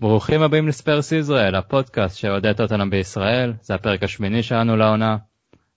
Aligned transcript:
ברוכים 0.00 0.42
הבאים 0.42 0.68
לספרס 0.68 1.12
ישראל, 1.12 1.54
הפודקאסט 1.54 2.16
של 2.16 2.28
אוהדי 2.28 2.48
טוטנאם 2.56 2.90
בישראל, 2.90 3.52
זה 3.62 3.74
הפרק 3.74 4.02
השמיני 4.02 4.42
שלנו 4.42 4.76
לעונה. 4.76 5.16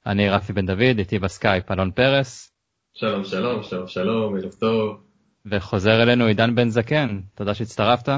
אני 0.06 0.30
רפי 0.30 0.54
בן 0.54 0.66
דוד, 0.66 0.98
איתי 1.00 1.20
בסקייפ 1.20 1.72
אלון 1.72 1.92
פרס. 1.92 2.52
שלום 2.94 3.24
שלום, 3.24 3.64
שלום 3.64 3.88
שלום, 3.88 4.38
ערב 4.38 4.52
טוב. 4.52 4.98
וחוזר 5.46 6.04
אלינו 6.04 6.26
עידן 6.26 6.56
בן 6.56 6.70
זקן, 6.70 7.20
תודה 7.36 7.54
שהצטרפת. 7.54 8.10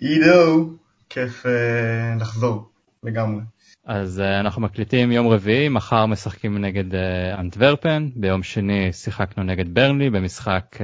עידו, 0.00 0.70
כיף 1.10 1.46
אה, 1.46 2.20
לחזור 2.20 2.71
לגמרי. 3.04 3.42
אז 3.84 4.22
אה, 4.24 4.40
אנחנו 4.40 4.62
מקליטים 4.62 5.12
יום 5.12 5.28
רביעי, 5.28 5.68
מחר 5.68 6.06
משחקים 6.06 6.58
נגד 6.58 6.92
אה, 6.92 6.98
אנטוורפן, 7.38 8.08
ביום 8.16 8.42
שני 8.42 8.92
שיחקנו 8.92 9.42
נגד 9.42 9.74
ברנלי 9.74 10.10
במשחק 10.10 10.76
אה, 10.76 10.80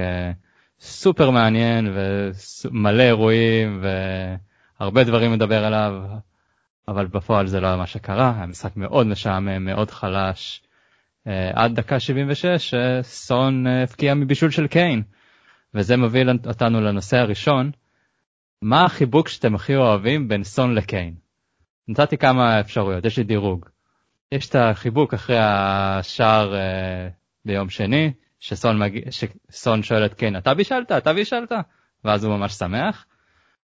סופר 0.81 1.31
מעניין 1.31 1.89
ומלא 1.95 3.03
אירועים 3.03 3.83
והרבה 4.81 5.05
דברים 5.05 5.33
לדבר 5.33 5.65
עליו, 5.65 6.03
אבל 6.89 7.07
בפועל 7.07 7.47
זה 7.47 7.61
לא 7.61 7.77
מה 7.77 7.87
שקרה, 7.87 8.33
היה 8.37 8.47
משחק 8.47 8.77
מאוד 8.77 9.07
משעמם, 9.07 9.65
מאוד 9.65 9.91
חלש. 9.91 10.63
Uh, 11.27 11.31
עד 11.55 11.75
דקה 11.75 12.01
76 12.01 12.75
uh, 12.75 13.03
סון 13.03 13.67
uh, 13.67 13.71
הבקיע 13.71 14.15
מבישול 14.15 14.51
של 14.51 14.67
קיין, 14.67 15.03
וזה 15.75 15.97
מוביל 15.97 16.31
אותנו 16.47 16.81
לנושא 16.81 17.17
הראשון. 17.17 17.71
מה 18.63 18.85
החיבוק 18.85 19.29
שאתם 19.29 19.55
הכי 19.55 19.77
אוהבים 19.77 20.29
בין 20.29 20.45
סון 20.45 20.75
לקיין? 20.75 21.28
נתתי 21.89 22.17
כמה 22.17 22.61
אפשרויות, 22.61 23.05
יש 23.05 23.17
לי 23.17 23.25
דירוג. 23.25 23.67
יש 24.33 24.49
את 24.49 24.55
החיבוק 24.55 25.15
אחרי 25.15 25.37
השער 25.41 26.55
uh, 26.55 27.13
ביום 27.45 27.69
שני, 27.69 28.13
שסון, 28.41 28.79
מג... 28.79 29.01
שסון 29.11 29.83
שואל 29.83 30.05
את 30.05 30.15
קיין, 30.15 30.37
אתה 30.37 30.55
בישלת? 30.55 30.93
אתה 30.93 31.13
בישלת? 31.13 31.53
ואז 32.05 32.25
הוא 32.25 32.37
ממש 32.37 32.53
שמח. 32.53 33.07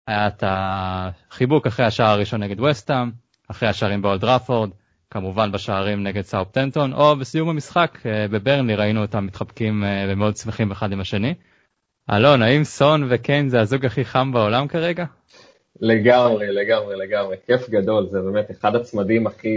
היה 0.06 0.26
את 0.26 0.44
החיבוק 0.46 1.66
אחרי 1.66 1.86
השער 1.86 2.10
הראשון 2.10 2.42
נגד 2.42 2.60
וסטאם, 2.60 3.10
אחרי 3.48 3.68
השערים 3.68 4.02
באולד 4.02 4.24
ראפורד, 4.24 4.70
כמובן 5.10 5.52
בשערים 5.52 6.02
נגד 6.02 6.22
סאופטנטון, 6.22 6.92
או 6.92 7.16
בסיום 7.16 7.48
המשחק 7.48 7.98
uh, 8.02 8.32
בברנלי 8.32 8.74
ראינו 8.74 9.02
אותם 9.02 9.26
מתחבקים 9.26 9.84
uh, 9.84 9.86
ומאוד 10.08 10.36
שמחים 10.36 10.70
אחד 10.70 10.92
עם 10.92 11.00
השני. 11.00 11.34
אלון, 12.10 12.42
האם 12.42 12.64
סון 12.64 13.06
וקיין 13.10 13.48
זה 13.48 13.60
הזוג 13.60 13.86
הכי 13.86 14.04
חם 14.04 14.32
בעולם 14.32 14.68
כרגע? 14.68 15.04
לגמרי, 15.80 16.46
לגמרי, 16.52 16.96
לגמרי. 16.96 17.36
כיף 17.46 17.70
גדול, 17.70 18.06
זה 18.10 18.20
באמת 18.20 18.50
אחד 18.50 18.74
הצמדים 18.74 19.26
הכי 19.26 19.48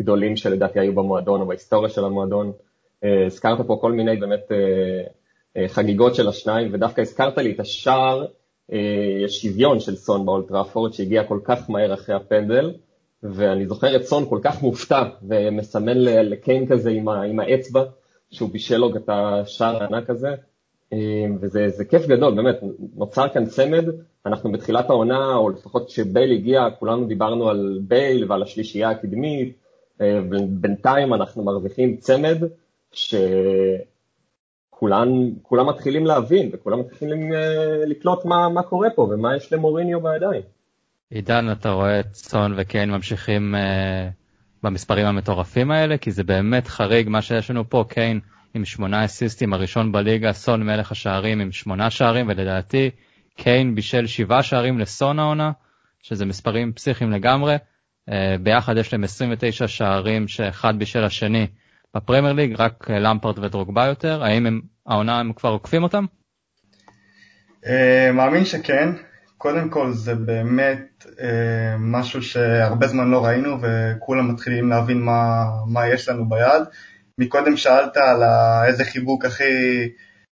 גדולים 0.00 0.36
שלדעתי 0.36 0.80
היו 0.80 0.94
במועדון 0.94 1.40
או 1.40 1.46
בהיסטוריה 1.46 1.88
של 1.88 2.04
המועדון. 2.04 2.52
אה, 3.04 3.26
הזכרת 3.26 3.66
פה 3.66 3.78
כל 3.80 3.92
מיני 3.92 4.16
באמת 4.16 4.52
אה, 4.52 4.56
אה, 5.56 5.68
חגיגות 5.68 6.14
של 6.14 6.28
השניים, 6.28 6.74
ודווקא 6.74 7.00
הזכרת 7.00 7.38
לי 7.38 7.52
את 7.52 7.60
השער, 7.60 8.26
שוויון 9.28 9.80
של 9.80 9.96
סון 9.96 10.26
באולטראפורד 10.26 10.92
שהגיע 10.92 11.24
כל 11.24 11.40
כך 11.44 11.70
מהר 11.70 11.94
אחרי 11.94 12.14
הפנדל, 12.14 12.72
ואני 13.22 13.66
זוכר 13.66 13.96
את 13.96 14.04
סון 14.04 14.28
כל 14.28 14.38
כך 14.42 14.62
מופתע 14.62 15.02
ומסמן 15.28 15.98
לקיין 15.98 16.66
כזה 16.66 16.90
עם 17.26 17.40
האצבע, 17.40 17.84
שהוא 18.30 18.50
בישל 18.50 18.76
לו 18.76 18.96
את 18.96 19.08
השער 19.08 19.82
הענק 19.82 20.10
הזה. 20.10 20.28
אמ, 20.92 21.36
וזה 21.40 21.84
כיף 21.84 22.06
גדול, 22.06 22.34
באמת, 22.34 22.56
נוצר 22.94 23.28
כאן 23.28 23.46
צמד, 23.46 23.84
אנחנו 24.26 24.52
בתחילת 24.52 24.90
העונה, 24.90 25.34
או 25.36 25.50
לפחות 25.50 25.88
כשבייל 25.88 26.32
הגיע, 26.32 26.68
כולנו 26.78 27.06
דיברנו 27.06 27.48
על 27.48 27.80
בייל 27.82 28.24
ועל 28.28 28.42
השלישייה 28.42 28.90
הקדמית, 28.90 29.56
אה, 30.00 30.20
אנחנו 31.14 31.44
מרוויחים 31.44 31.96
צמד 31.96 32.42
שכולם 32.92 33.88
מתחילים 35.68 36.06
להבין, 36.06 36.50
וכולם 36.52 36.80
מתחילים 36.80 37.32
אה, 37.32 37.84
לקלוט 37.86 38.24
מה, 38.24 38.48
מה 38.48 38.62
קורה 38.62 38.90
פה 38.90 39.02
ומה 39.02 39.36
יש 39.36 39.52
למוריניו 39.52 40.00
בידיים. 40.00 40.42
עידן, 41.10 41.52
אתה 41.52 41.70
רואה 41.70 42.00
את 42.00 42.14
סון 42.14 42.54
וקיין 42.56 42.90
ממשיכים 42.90 43.54
uh, 43.54 43.58
במספרים 44.62 45.06
המטורפים 45.06 45.70
האלה? 45.70 45.98
כי 45.98 46.10
זה 46.10 46.24
באמת 46.24 46.68
חריג 46.68 47.08
מה 47.08 47.22
שיש 47.22 47.50
לנו 47.50 47.70
פה, 47.70 47.84
קיין. 47.88 48.20
עם 48.54 48.64
שמונה 48.64 49.04
אסיסטים, 49.04 49.52
הראשון 49.52 49.92
בליגה, 49.92 50.32
סון 50.32 50.62
מלך 50.62 50.92
השערים 50.92 51.40
עם 51.40 51.52
שמונה 51.52 51.90
שערים, 51.90 52.28
ולדעתי 52.28 52.90
קיין 53.36 53.74
בישל 53.74 54.06
שבעה 54.06 54.42
שערים 54.42 54.78
לסון 54.78 55.18
העונה, 55.18 55.50
שזה 56.02 56.26
מספרים 56.26 56.72
פסיכיים 56.72 57.10
לגמרי. 57.12 57.56
Uh, 57.56 58.12
ביחד 58.42 58.76
יש 58.76 58.92
להם 58.92 59.04
29 59.04 59.68
שערים 59.68 60.28
שאחד 60.28 60.78
בישל 60.78 61.04
השני 61.04 61.46
בפרמייר 61.96 62.32
ליג, 62.32 62.54
רק 62.58 62.90
למפרד 62.90 63.38
ודרוגבה 63.38 63.86
יותר. 63.86 64.24
האם 64.24 64.46
הם, 64.46 64.60
העונה 64.86 65.20
הם 65.20 65.32
כבר 65.32 65.50
עוקפים 65.50 65.82
אותם? 65.82 66.04
Uh, 67.64 67.68
מאמין 68.12 68.44
שכן. 68.44 68.88
קודם 69.38 69.68
כל 69.68 69.92
זה 69.92 70.14
באמת 70.14 71.04
uh, 71.04 71.22
משהו 71.78 72.22
שהרבה 72.22 72.86
זמן 72.86 73.10
לא 73.10 73.24
ראינו 73.24 73.56
וכולם 73.62 74.32
מתחילים 74.32 74.68
להבין 74.68 75.00
מה, 75.00 75.44
מה 75.66 75.88
יש 75.88 76.08
לנו 76.08 76.28
ביד. 76.28 76.62
מקודם 77.18 77.56
שאלת 77.56 77.96
על 77.96 78.22
איזה 78.66 78.84
חיבוק 78.84 79.24
הכי, 79.24 79.44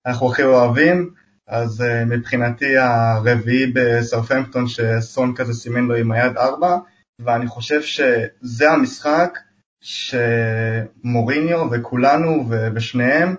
אנחנו 0.05 0.31
הכי 0.31 0.43
אוהבים, 0.43 1.13
אז 1.47 1.81
uh, 1.81 2.05
מבחינתי 2.05 2.77
הרביעי 2.77 3.71
בסרפמפטון 3.73 4.67
שסון 4.67 5.35
כזה 5.35 5.53
סימן 5.53 5.85
לו 5.85 5.95
עם 5.95 6.11
היד 6.11 6.37
ארבע, 6.37 6.77
ואני 7.21 7.47
חושב 7.47 7.81
שזה 7.81 8.71
המשחק 8.71 9.39
שמוריניו 9.83 11.67
וכולנו 11.71 12.45
ושניהם 12.75 13.35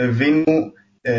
הבינו 0.00 0.70
uh, 1.08 1.10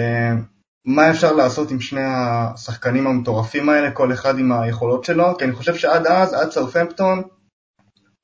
מה 0.85 1.09
אפשר 1.09 1.33
לעשות 1.33 1.71
עם 1.71 1.79
שני 1.79 2.03
השחקנים 2.03 3.07
המטורפים 3.07 3.69
האלה, 3.69 3.91
כל 3.91 4.13
אחד 4.13 4.39
עם 4.39 4.51
היכולות 4.51 5.03
שלו, 5.03 5.37
כי 5.37 5.45
אני 5.45 5.53
חושב 5.53 5.75
שעד 5.75 6.07
אז, 6.07 6.33
עד 6.33 6.51
סרפמפטון, 6.51 7.21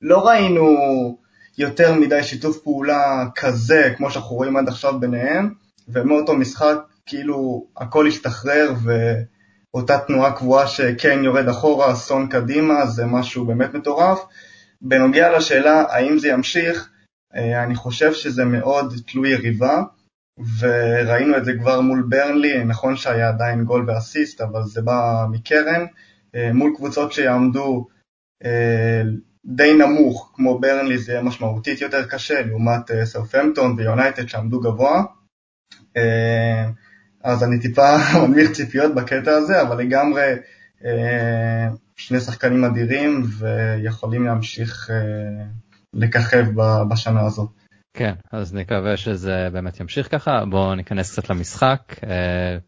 לא 0.01 0.27
ראינו 0.27 0.67
יותר 1.57 1.93
מדי 1.93 2.23
שיתוף 2.23 2.57
פעולה 2.57 3.25
כזה, 3.35 3.93
כמו 3.97 4.11
שאנחנו 4.11 4.35
רואים 4.35 4.57
עד 4.57 4.67
עכשיו 4.67 4.99
ביניהם, 4.99 5.53
ומאותו 5.87 6.35
משחק 6.35 6.75
כאילו 7.05 7.67
הכל 7.77 8.07
השתחרר 8.07 8.73
ואותה 8.83 9.97
תנועה 9.97 10.31
קבועה 10.31 10.67
שקיין 10.67 11.23
יורד 11.23 11.47
אחורה, 11.47 11.95
סון 11.95 12.27
קדימה, 12.27 12.85
זה 12.85 13.05
משהו 13.05 13.45
באמת 13.45 13.73
מטורף. 13.73 14.19
בנוגע 14.81 15.37
לשאלה 15.37 15.83
האם 15.89 16.17
זה 16.19 16.27
ימשיך, 16.27 16.89
אה, 17.35 17.63
אני 17.63 17.75
חושב 17.75 18.13
שזה 18.13 18.45
מאוד 18.45 18.93
תלוי 19.07 19.29
יריבה, 19.29 19.83
וראינו 20.59 21.37
את 21.37 21.45
זה 21.45 21.53
כבר 21.59 21.81
מול 21.81 22.05
ברנלי, 22.09 22.63
נכון 22.63 22.95
שהיה 22.95 23.29
עדיין 23.29 23.63
גול 23.63 23.89
ואסיסט, 23.89 24.41
אבל 24.41 24.63
זה 24.63 24.81
בא 24.81 25.25
מקרן, 25.31 25.85
אה, 26.35 26.53
מול 26.53 26.73
קבוצות 26.75 27.13
שיעמדו 27.13 27.87
אה, 28.45 29.01
די 29.45 29.73
נמוך, 29.73 30.31
כמו 30.35 30.59
ברנלי 30.59 30.97
זה 30.97 31.11
יהיה 31.11 31.23
משמעותית 31.23 31.81
יותר 31.81 32.05
קשה, 32.05 32.41
לעומת 32.41 32.91
סרפמפטון 33.03 33.75
ויונייטד 33.77 34.27
שעמדו 34.27 34.59
גבוה. 34.59 35.03
אה, 35.97 36.69
אז 37.23 37.43
אני 37.43 37.59
טיפה 37.59 37.95
מנמיך 38.27 38.51
ציפיות 38.51 38.95
בקטע 38.95 39.31
הזה, 39.31 39.61
אבל 39.61 39.77
לגמרי 39.77 40.33
אה, 40.85 41.69
שני 41.95 42.19
שחקנים 42.19 42.63
אדירים 42.63 43.23
ויכולים 43.39 44.25
להמשיך 44.25 44.89
אה, 44.91 45.45
לככב 45.93 46.45
בשנה 46.89 47.21
הזאת. 47.21 47.49
כן, 47.97 48.13
אז 48.31 48.53
נקווה 48.53 48.97
שזה 48.97 49.47
באמת 49.53 49.79
ימשיך 49.79 50.11
ככה. 50.11 50.45
בואו 50.49 50.75
ניכנס 50.75 51.11
קצת 51.11 51.29
למשחק. 51.29 51.95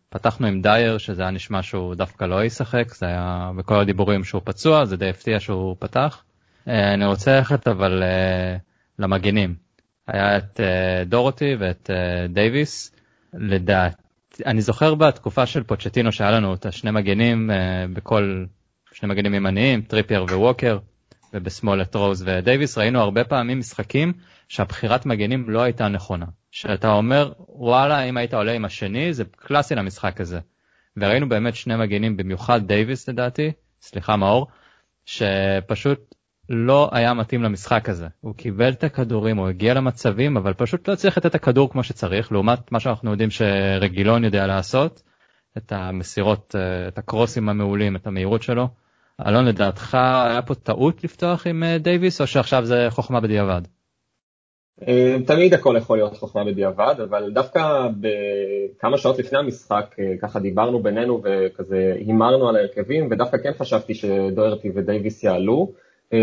פתחנו 0.10 0.48
עם 0.48 0.62
דייר, 0.62 0.98
שזה 0.98 1.22
היה 1.22 1.32
נשמע 1.32 1.64
שהוא 1.64 1.96
דווקא 1.96 2.26
לא 2.26 2.44
ישחק, 2.44 2.94
זה 2.94 3.06
היה 3.06 3.52
בכל 3.58 3.80
הדיבורים 3.80 4.24
שהוא 4.24 4.42
פצוע, 4.46 4.86
זה 4.86 4.98
די 4.98 5.10
הפתיע 5.10 5.40
שהוא 5.40 5.76
פתח. 5.80 6.24
אה, 6.68 6.94
אני 6.94 7.06
רוצה 7.06 7.38
ללכת 7.38 7.68
אבל 7.68 8.04
אה, 8.04 8.58
למגינים. 9.00 9.56
היה 10.08 10.38
את 10.38 10.60
אה, 10.60 11.04
דוהרטי 11.06 11.56
ואת 11.60 11.90
דייוויס. 12.30 12.96
לדעתי, 13.34 14.02
אני 14.46 14.62
זוכר 14.62 14.96
בתקופה 14.96 15.46
של 15.46 15.64
פוצ'טינו 15.64 16.12
שהיה 16.12 16.32
לנו 16.32 16.54
את 16.54 16.66
השני 16.66 16.92
מגינים 16.92 17.50
בכל, 17.94 18.46
שני 18.92 19.10
מגינים 19.10 19.34
ימניים, 19.34 19.82
טריפייר 19.82 20.24
וווקר, 20.24 20.78
ובשמאל 21.34 21.82
את 21.82 21.96
רוז 21.96 22.24
ודייוויס, 22.28 22.78
ראינו 22.78 23.02
הרבה 23.02 23.24
פעמים 23.24 23.60
משחקים 23.60 24.14
שהבחירת 24.48 25.06
מגינים 25.06 25.50
לא 25.50 25.62
הייתה 25.62 25.88
נכונה. 25.88 26.26
שאתה 26.52 26.92
אומר, 26.92 27.32
וואלה, 27.50 28.04
אם 28.04 28.18
היית 28.18 28.34
עולה 28.34 28.52
עם 28.52 28.66
השני, 28.66 29.14
זה 29.14 29.24
קלאסי 29.36 29.76
למשחק 29.76 30.22
הזה. 30.22 30.40
וראינו 30.98 31.30
באמת 31.30 31.56
שני 31.56 31.76
מגינים, 31.76 32.18
במיוחד 32.18 32.68
דייוויס 32.68 33.10
לדעתי, 33.10 33.52
סליחה 33.82 34.16
מאור, 34.16 34.48
שפשוט 35.06 36.16
לא 36.50 36.90
היה 36.92 37.14
מתאים 37.14 37.44
למשחק 37.44 37.90
הזה. 37.90 38.08
הוא 38.22 38.36
קיבל 38.36 38.70
את 38.70 38.84
הכדורים, 38.84 39.38
הוא 39.38 39.48
הגיע 39.48 39.74
למצבים, 39.74 40.38
אבל 40.38 40.54
פשוט 40.54 40.90
לא 40.90 40.96
צריך 40.96 41.18
לתת 41.18 41.26
את 41.26 41.36
הכדור 41.36 41.70
כמו 41.70 41.84
שצריך, 41.84 42.32
לעומת 42.32 42.72
מה 42.72 42.80
שאנחנו 42.80 43.12
יודעים 43.12 43.30
שרגילון 43.30 44.24
יודע 44.24 44.48
לעשות, 44.48 45.04
את 45.58 45.72
המסירות, 45.72 46.56
אה, 46.58 46.88
את 46.88 46.98
הקרוסים 46.98 47.50
המעולים, 47.50 47.96
את 47.96 48.08
המהירות 48.08 48.42
שלו. 48.42 48.68
אלון, 49.28 49.46
לדעתך 49.46 49.96
היה 49.96 50.42
פה 50.42 50.56
טעות 50.56 51.04
לפתוח 51.04 51.48
עם 51.48 51.64
אה, 51.64 51.78
דייוויס, 51.78 52.22
או 52.22 52.28
שעכשיו 52.28 52.66
זה 52.66 52.88
חוכמה 52.90 53.20
בדיעבד? 53.20 53.62
אה, 54.88 55.18
תמיד 55.28 55.54
הכל 55.54 55.76
יכול 55.78 55.98
להיות 55.98 56.18
חוכמה 56.18 56.44
בדיעבד, 56.46 56.96
אבל 57.10 57.32
דווקא 57.34 57.88
בכמה 58.00 58.98
שעות 58.98 59.20
לפני 59.20 59.40
המשחק, 59.40 59.96
ככה 60.22 60.40
דיברנו 60.40 60.84
בינינו 60.84 61.22
וכזה 61.24 61.94
הימרנו 62.00 62.50
על 62.50 62.56
ההרכבים, 62.56 63.08
ודווקא 63.12 63.38
כן 63.38 63.52
חשבתי 63.58 63.96
שדוירטי 63.96 64.72
ודייוויס 64.76 65.24
יעלו. 65.24 65.74
אה, 66.14 66.20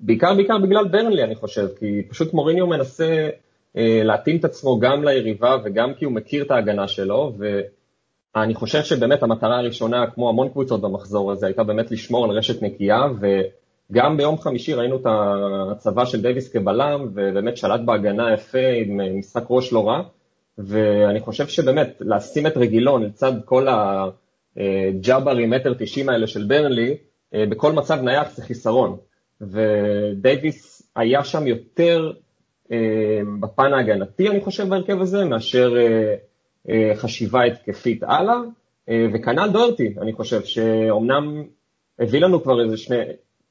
בעיקר 0.00 0.34
בעיקר 0.34 0.58
בגלל 0.58 0.88
ברנלי 0.88 1.24
אני 1.24 1.34
חושב, 1.34 1.66
כי 1.78 2.02
פשוט 2.08 2.34
מוריניו 2.34 2.66
מנסה 2.66 3.28
להתאים 3.76 4.36
את 4.36 4.44
עצמו 4.44 4.78
גם 4.78 5.04
ליריבה 5.04 5.56
וגם 5.64 5.94
כי 5.94 6.04
הוא 6.04 6.12
מכיר 6.12 6.42
את 6.42 6.50
ההגנה 6.50 6.88
שלו, 6.88 7.32
ואני 7.38 8.54
חושב 8.54 8.82
שבאמת 8.82 9.22
המטרה 9.22 9.58
הראשונה, 9.58 10.06
כמו 10.14 10.28
המון 10.28 10.48
קבוצות 10.48 10.80
במחזור 10.80 11.32
הזה, 11.32 11.46
הייתה 11.46 11.62
באמת 11.62 11.90
לשמור 11.90 12.24
על 12.24 12.30
רשת 12.30 12.62
נקייה, 12.62 13.00
ו... 13.20 13.26
גם 13.92 14.16
ביום 14.16 14.38
חמישי 14.38 14.74
ראינו 14.74 14.96
את 14.96 15.06
הצבה 15.72 16.06
של 16.06 16.22
דייוויס 16.22 16.52
כבלם, 16.52 17.08
ובאמת 17.14 17.56
שלט 17.56 17.80
בהגנה 17.80 18.32
יפה 18.32 18.68
עם 18.84 19.18
משחק 19.18 19.44
ראש 19.50 19.72
לא 19.72 19.88
רע, 19.88 20.02
ואני 20.58 21.20
חושב 21.20 21.46
שבאמת 21.46 21.96
לשים 22.00 22.46
את 22.46 22.56
רגילון 22.56 23.02
לצד 23.02 23.32
כל 23.44 23.66
הג'אברי 24.56 25.46
מטר 25.46 25.74
תשעים 25.78 26.08
האלה 26.08 26.26
של 26.26 26.44
ברנלי, 26.44 26.90
אה, 26.90 26.96
בכל 27.34 27.72
מצב 27.72 28.00
נייח 28.00 28.36
זה 28.36 28.42
חיסרון. 28.42 28.96
ודייוויס 29.40 30.90
היה 30.96 31.24
שם 31.24 31.46
יותר 31.46 32.12
אה, 32.72 33.20
בפן 33.40 33.72
ההגנתי, 33.72 34.28
אני 34.28 34.40
חושב, 34.40 34.68
בהרכב 34.68 35.00
הזה, 35.00 35.24
מאשר 35.24 35.74
אה, 36.68 36.92
חשיבה 36.94 37.44
התקפית 37.44 38.02
הלאה, 38.02 38.36
וכנ"ל 39.14 39.50
דוארטי, 39.52 39.94
אני 40.00 40.12
חושב, 40.12 40.44
שאומנם 40.44 41.42
הביא 41.98 42.20
לנו 42.20 42.42
כבר 42.42 42.62
איזה 42.64 42.76
שני, 42.76 42.96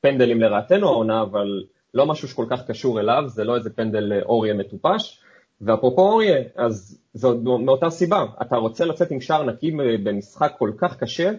פנדלים 0.01 0.41
לרעתנו 0.41 0.87
העונה, 0.87 1.21
אבל 1.21 1.63
לא 1.93 2.05
משהו 2.05 2.27
שכל 2.27 2.45
כך 2.49 2.67
קשור 2.67 2.99
אליו, 2.99 3.23
זה 3.27 3.43
לא 3.43 3.55
איזה 3.55 3.69
פנדל 3.69 4.13
אה, 4.13 4.21
אוריה 4.21 4.53
מטופש. 4.53 5.19
ואפרופו 5.61 6.01
אורייה, 6.01 6.37
אז 6.55 6.99
זו 7.13 7.37
מאותה 7.37 7.89
סיבה, 7.89 8.25
אתה 8.41 8.55
רוצה 8.55 8.85
לצאת 8.85 9.11
עם 9.11 9.21
שער 9.21 9.43
נקי 9.43 9.71
במשחק 10.03 10.53
כל 10.57 10.71
כך 10.77 10.97
קשה, 10.97 11.31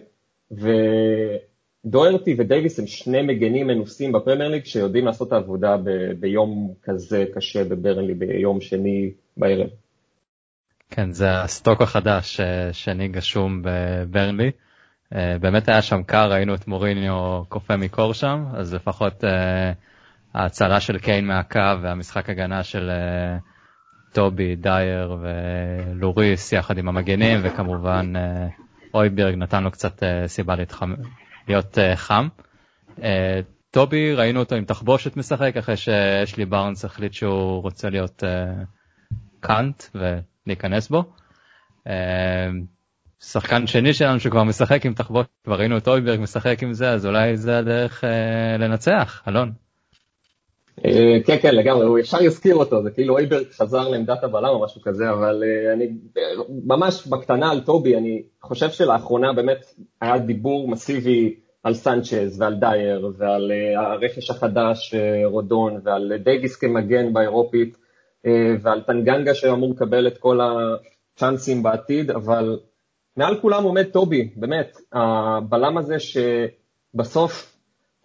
ודוהרטי 1.85 2.35
ודייוויס 2.37 2.79
הם 2.79 2.87
שני 2.87 3.21
מגנים 3.21 3.67
מנוסים 3.67 4.11
בפרמייר 4.11 4.49
ליג 4.49 4.65
שיודעים 4.65 5.05
לעשות 5.05 5.27
את 5.27 5.33
העבודה 5.33 5.77
ב- 5.77 6.11
ביום 6.19 6.73
כזה 6.83 7.25
קשה 7.35 7.63
בברנלי, 7.63 8.13
ביום 8.13 8.61
שני 8.61 9.11
בערב. 9.37 9.67
כן, 10.89 11.11
זה 11.11 11.41
הסטוק 11.41 11.81
החדש, 11.81 12.39
אה, 12.39 12.73
שני 12.73 13.07
גשום 13.07 13.61
בברנלי. 13.63 14.51
אה, 15.15 15.37
באמת 15.41 15.69
היה 15.69 15.81
שם 15.81 16.03
קר, 16.03 16.31
ראינו 16.31 16.55
את 16.55 16.67
מוריניו 16.67 17.43
קופא 17.49 17.73
מקור 17.73 18.13
שם, 18.13 18.43
אז 18.53 18.73
לפחות 18.73 19.23
אה, 19.23 19.27
ההצלה 20.33 20.79
של 20.79 20.97
קיין 20.97 21.27
מהקו 21.27 21.81
והמשחק 21.81 22.29
הגנה 22.29 22.63
של 22.63 22.89
טובי, 24.13 24.55
דייר 24.55 25.17
ולוריס 25.21 26.53
יחד 26.53 26.77
עם 26.77 26.87
המגנים, 26.87 27.39
וכמובן 27.43 28.13
אויברג 28.93 29.35
נתן 29.35 29.63
לו 29.63 29.71
קצת 29.71 30.03
סיבה 30.27 30.55
להתחמ... 30.55 30.93
להיות 31.47 31.77
uh, 31.77 31.95
חם. 31.95 32.27
Uh, 32.97 33.01
טובי, 33.71 34.13
ראינו 34.13 34.39
אותו 34.39 34.55
עם 34.55 34.65
תחבושת 34.65 35.17
משחק 35.17 35.57
אחרי 35.57 35.77
שאשלי 35.77 36.45
בארנס 36.45 36.85
החליט 36.85 37.13
שהוא 37.13 37.61
רוצה 37.61 37.89
להיות 37.89 38.23
uh, 38.23 38.65
קאנט 39.39 39.83
ולהיכנס 39.95 40.89
בו. 40.89 41.03
שחקן 43.21 43.67
שני 43.67 43.93
שלנו 43.93 44.19
שכבר 44.19 44.43
משחק 44.43 44.85
עם 44.85 44.93
תחבוט, 44.93 45.27
כבר 45.43 45.55
ראינו 45.55 45.77
את 45.77 45.87
אויברג 45.87 46.19
משחק 46.19 46.63
עם 46.63 46.73
זה, 46.73 46.89
אז 46.89 47.05
אולי 47.05 47.37
זה 47.37 47.57
הדרך 47.57 48.03
אה, 48.03 48.57
לנצח, 48.57 49.23
אלון. 49.27 49.51
אה, 50.85 51.17
כן, 51.25 51.37
כן, 51.41 51.55
לגמרי, 51.55 51.85
הוא 51.85 51.99
ישר 51.99 52.23
יזכיר 52.23 52.55
אותו, 52.55 52.83
זה 52.83 52.91
כאילו 52.91 53.13
אויברג 53.13 53.45
חזר 53.51 53.89
לעמדת 53.89 54.23
הבלם 54.23 54.49
או 54.49 54.63
משהו 54.63 54.81
כזה, 54.81 55.09
אבל 55.09 55.43
אה, 55.43 55.73
אני 55.73 55.87
ממש 56.65 57.07
בקטנה 57.07 57.51
על 57.51 57.61
טובי, 57.61 57.95
אני 57.95 58.23
חושב 58.41 58.69
שלאחרונה 58.69 59.33
באמת 59.33 59.65
היה 60.01 60.17
דיבור 60.17 60.67
מסיבי 60.67 61.35
על 61.65 61.73
סנצ'ז 61.73 62.41
ועל 62.41 62.55
דייר 62.55 63.11
ועל 63.17 63.51
אה, 63.51 63.91
הרכש 63.91 64.29
החדש 64.29 64.93
אה, 64.93 65.21
רודון 65.25 65.79
ועל 65.83 66.13
דייוויס 66.23 66.55
כמגן 66.55 67.13
באירופית 67.13 67.77
אה, 68.25 68.55
ועל 68.61 68.81
טנגנגה 68.81 69.33
שאמור 69.33 69.73
לקבל 69.73 70.07
את 70.07 70.17
כל 70.17 70.39
הצ'אנסים 70.41 71.63
בעתיד, 71.63 72.11
אבל 72.11 72.59
מעל 73.17 73.41
כולם 73.41 73.63
עומד 73.63 73.83
טובי, 73.83 74.29
באמת, 74.35 74.77
הבלם 74.93 75.77
הזה 75.77 75.95
שבסוף, 75.99 77.54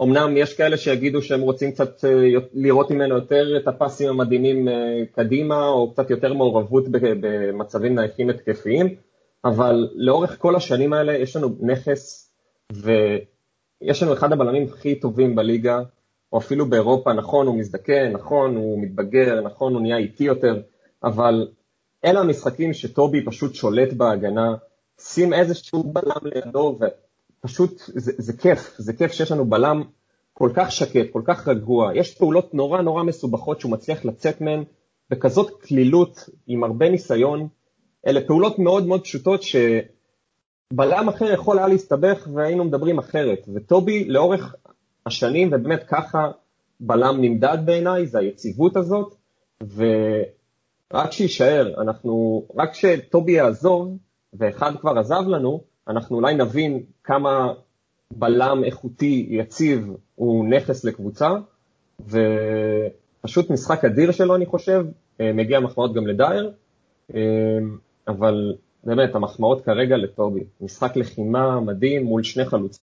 אמנם 0.02 0.36
יש 0.36 0.56
כאלה 0.56 0.76
שיגידו 0.76 1.22
שהם 1.22 1.40
רוצים 1.40 1.72
קצת 1.72 2.04
אה, 2.04 2.10
לראות 2.54 2.90
ממנו 2.90 3.14
יותר 3.14 3.56
את 3.56 3.68
הפסים 3.68 4.08
המדהימים 4.08 4.68
אה, 4.68 5.02
קדימה, 5.12 5.68
או 5.68 5.92
קצת 5.92 6.10
יותר 6.10 6.34
מעורבות 6.34 6.84
במצבים 7.20 7.94
נייחים 7.94 8.30
התקפיים, 8.30 8.94
אבל 9.44 9.88
לאורך 9.94 10.38
כל 10.38 10.56
השנים 10.56 10.92
האלה 10.92 11.12
יש 11.16 11.36
לנו 11.36 11.48
נכס, 11.60 12.32
ויש 12.72 14.02
לנו 14.02 14.12
אחד 14.12 14.32
הבלמים 14.32 14.66
הכי 14.72 14.94
טובים 14.94 15.34
בליגה, 15.34 15.80
או 16.32 16.38
אפילו 16.38 16.66
באירופה, 16.66 17.12
נכון, 17.12 17.46
הוא 17.46 17.58
מזדקן, 17.58 18.12
נכון, 18.12 18.56
הוא 18.56 18.82
מתבגר, 18.82 19.40
נכון, 19.40 19.74
הוא 19.74 19.82
נהיה 19.82 19.96
איטי 19.96 20.24
יותר, 20.24 20.62
אבל 21.04 21.48
אלה 22.04 22.20
המשחקים 22.20 22.72
שטובי 22.72 23.24
פשוט 23.24 23.54
שולט 23.54 23.92
בהגנה, 23.92 24.54
שים 25.00 25.32
איזשהו 25.32 25.82
בלם 25.82 26.32
לידו, 26.34 26.78
ופשוט 27.44 27.82
זה, 27.86 28.12
זה 28.18 28.32
כיף, 28.32 28.74
זה 28.78 28.92
כיף 28.92 29.12
שיש 29.12 29.32
לנו 29.32 29.44
בלם 29.44 29.82
כל 30.32 30.50
כך 30.54 30.72
שקט, 30.72 31.12
כל 31.12 31.22
כך 31.24 31.48
רגוע, 31.48 31.90
יש 31.94 32.14
פעולות 32.14 32.54
נורא 32.54 32.82
נורא 32.82 33.02
מסובכות 33.02 33.60
שהוא 33.60 33.72
מצליח 33.72 34.04
לצאת 34.04 34.40
מהן 34.40 34.64
בכזאת 35.10 35.50
קלילות, 35.60 36.28
עם 36.46 36.64
הרבה 36.64 36.88
ניסיון, 36.88 37.48
אלה 38.06 38.20
פעולות 38.26 38.58
מאוד 38.58 38.86
מאוד 38.86 39.02
פשוטות 39.02 39.42
שבלם 39.42 41.08
אחר 41.08 41.32
יכול 41.32 41.58
היה 41.58 41.68
להסתבך 41.68 42.28
והיינו 42.34 42.64
מדברים 42.64 42.98
אחרת, 42.98 43.46
וטובי 43.54 44.04
לאורך 44.04 44.54
השנים, 45.06 45.48
ובאמת 45.52 45.84
ככה 45.88 46.30
בלם 46.80 47.20
נמדד 47.20 47.58
בעיניי, 47.64 48.06
זה 48.06 48.18
היציבות 48.18 48.76
הזאת, 48.76 49.14
ורק 49.74 51.12
שיישאר, 51.12 51.80
אנחנו, 51.82 52.44
רק 52.56 52.74
שטובי 52.74 53.32
יעזוב, 53.32 53.96
ואחד 54.32 54.72
כבר 54.80 54.98
עזב 54.98 55.22
לנו, 55.28 55.69
אנחנו 55.88 56.16
אולי 56.16 56.34
נבין 56.34 56.82
כמה 57.04 57.52
בלם 58.10 58.64
איכותי 58.64 59.26
יציב 59.30 59.90
הוא 60.14 60.48
נכס 60.48 60.84
לקבוצה, 60.84 61.30
ופשוט 62.00 63.50
משחק 63.50 63.84
אדיר 63.84 64.12
שלו 64.12 64.34
אני 64.36 64.46
חושב, 64.46 64.84
אה, 65.20 65.32
מגיע 65.32 65.60
מחמאות 65.60 65.94
גם 65.94 66.06
לדייר, 66.06 66.52
אה, 67.14 67.20
אבל 68.08 68.54
באמת 68.84 69.14
המחמאות 69.14 69.64
כרגע 69.64 69.96
לטובי, 69.96 70.44
משחק 70.60 70.96
לחימה 70.96 71.60
מדהים 71.60 72.04
מול 72.04 72.22
שני 72.22 72.44
חלוצים. 72.44 72.84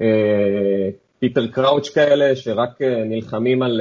אה, 0.00 0.90
פיטר 1.18 1.46
קראוץ' 1.46 1.88
כאלה 1.88 2.36
שרק 2.36 2.82
נלחמים 2.82 3.62
על 3.62 3.80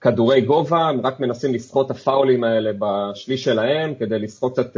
כדורי 0.00 0.40
גובה, 0.40 0.78
הם 0.78 1.06
רק 1.06 1.20
מנסים 1.20 1.54
לסחוט 1.54 1.86
את 1.86 1.90
הפאולים 1.90 2.44
האלה 2.44 2.70
בשליש 2.78 3.44
שלהם, 3.44 3.94
כדי 3.94 4.18
לסחוט 4.18 4.52
קצת 4.52 4.76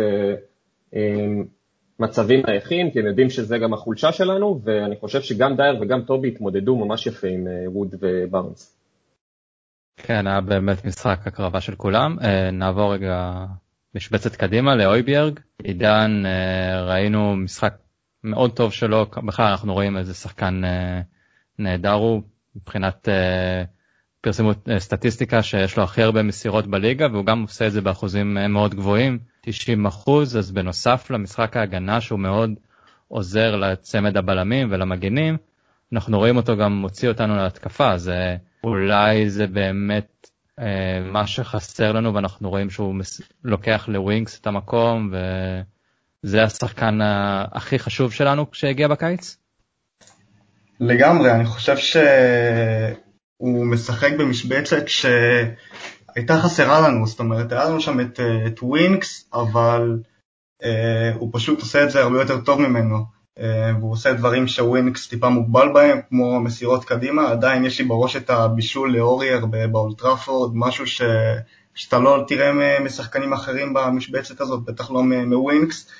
מצבים 1.99 2.43
נייחים, 2.47 2.91
כי 2.91 3.01
הם 3.01 3.07
יודעים 3.07 3.31
שזה 3.31 3.59
גם 3.59 3.73
החולשה 3.73 4.13
שלנו, 4.13 4.61
ואני 4.65 4.97
חושב 4.97 5.21
שגם 5.21 5.57
דייר 5.57 5.79
וגם 5.81 6.03
טובי 6.03 6.29
התמודדו 6.29 6.77
ממש 6.77 7.07
יפה 7.07 7.29
עם 7.29 7.47
אה, 7.49 7.71
ווד 7.71 7.95
ובארנס. 8.01 8.79
כן, 9.97 10.27
היה 10.27 10.41
באמת 10.41 10.85
משחק 10.85 11.27
הקרבה 11.27 11.61
של 11.61 11.75
כולם. 11.75 12.17
אה, 12.23 12.51
נעבור 12.51 12.95
רגע 12.95 13.45
משבצת 13.95 14.37
קדימה 14.37 14.75
לאויביארג. 14.75 15.41
עידן, 15.63 16.23
אה, 16.27 16.83
ראינו 16.83 17.37
משחק 17.37 17.75
מאוד 18.25 18.57
טוב 18.57 18.73
שלו, 18.73 19.07
בכלל 19.27 19.47
אנחנו 19.47 19.75
רואים 19.75 19.97
איזה 19.97 20.15
שחקן 20.15 20.65
אה, 20.65 21.01
נהדר 21.59 21.93
הוא 21.93 22.23
מבחינת... 22.57 23.09
אה, 23.09 23.65
פרסמו 24.23 24.51
אה, 24.71 24.81
סטטיסטיקה 24.81 25.43
שיש 25.43 25.77
לו 25.77 25.83
הכי 25.85 26.03
הרבה 26.03 26.23
מסירות 26.23 26.67
בליגה 26.67 27.07
והוא 27.13 27.27
גם 27.27 27.43
עושה 27.43 27.67
את 27.67 27.73
זה 27.73 27.81
באחוזים 27.81 28.39
אה, 28.39 28.49
מאוד 28.49 28.75
גבוהים 28.75 29.19
90 29.45 29.87
אחוז 29.87 30.37
אז 30.37 30.53
בנוסף 30.53 31.11
למשחק 31.11 31.57
ההגנה 31.57 32.01
שהוא 32.01 32.19
מאוד 32.19 32.51
עוזר 33.09 33.57
לצמד 33.57 34.17
הבלמים 34.17 34.69
ולמגינים 34.71 35.37
אנחנו 35.93 36.19
רואים 36.19 36.37
אותו 36.37 36.57
גם 36.57 36.73
מוציא 36.73 37.09
אותנו 37.09 37.37
להתקפה 37.37 37.93
אז 37.93 38.09
אה, 38.09 38.37
אולי 38.65 39.31
זה 39.31 39.47
באמת 39.47 40.31
אה, 40.59 41.01
מה 41.13 41.27
שחסר 41.27 41.93
לנו 41.93 42.15
ואנחנו 42.15 42.51
רואים 42.51 42.71
שהוא 42.71 42.95
מס... 42.95 43.21
לוקח 43.45 43.85
לווינקס 43.89 44.41
את 44.41 44.47
המקום 44.47 45.13
וזה 46.25 46.43
השחקן 46.43 46.99
הכי 47.53 47.79
חשוב 47.79 48.13
שלנו 48.13 48.51
כשהגיע 48.51 48.89
בקיץ. 48.89 49.37
לגמרי 50.81 51.33
אני 51.33 51.45
חושב 51.45 51.77
ש... 51.77 51.97
הוא 53.37 53.67
משחק 53.67 54.13
במשבצת 54.19 54.89
שהייתה 56.15 56.41
חסרה 56.41 56.89
לנו, 56.89 57.07
זאת 57.07 57.21
אומרת, 57.21 57.53
היה 57.53 57.65
לנו 57.65 57.81
שם 57.81 58.01
את, 58.01 58.21
את 58.47 58.63
ווינקס, 58.63 59.29
אבל 59.35 59.99
אה, 60.65 61.13
הוא 61.15 61.31
פשוט 61.33 61.61
עושה 61.61 61.85
את 61.85 61.91
זה 61.91 62.03
הרבה 62.03 62.21
יותר 62.21 62.41
טוב 62.41 62.61
ממנו. 62.61 63.23
והוא 63.81 63.93
עושה 63.93 64.13
דברים 64.13 64.49
שווינקס 64.49 65.09
טיפה 65.09 65.29
מוגבל 65.29 65.73
בהם, 65.75 66.01
כמו 66.09 66.41
מסירות 66.41 66.85
קדימה, 66.85 67.31
עדיין 67.31 67.65
יש 67.65 67.79
לי 67.79 67.85
בראש 67.85 68.17
את 68.17 68.31
הבישול 68.31 68.97
לאורייר 68.97 69.47
באולד 69.47 69.87
טראפורד, 69.87 70.51
משהו 70.55 70.87
ש... 70.87 71.03
שאתה 71.75 71.99
לא 71.99 72.25
תראה 72.29 72.81
משחקנים 72.81 73.33
אחרים 73.33 73.75
במשבצת 73.75 74.41
הזאת, 74.41 74.65
בטח 74.65 74.91
לא 74.91 75.03
מווינקס. 75.03 75.91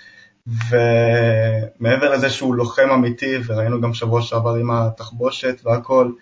ומעבר 0.47 2.13
לזה 2.13 2.31
שהוא 2.31 2.55
לוחם 2.55 2.91
אמיתי, 2.95 3.37
וראינו 3.47 3.81
גם 3.81 3.95
שבוע 3.95 4.23
שעבר 4.23 4.55
עם 4.55 4.71
התחבושת 4.71 5.61
והכל, 5.65 6.13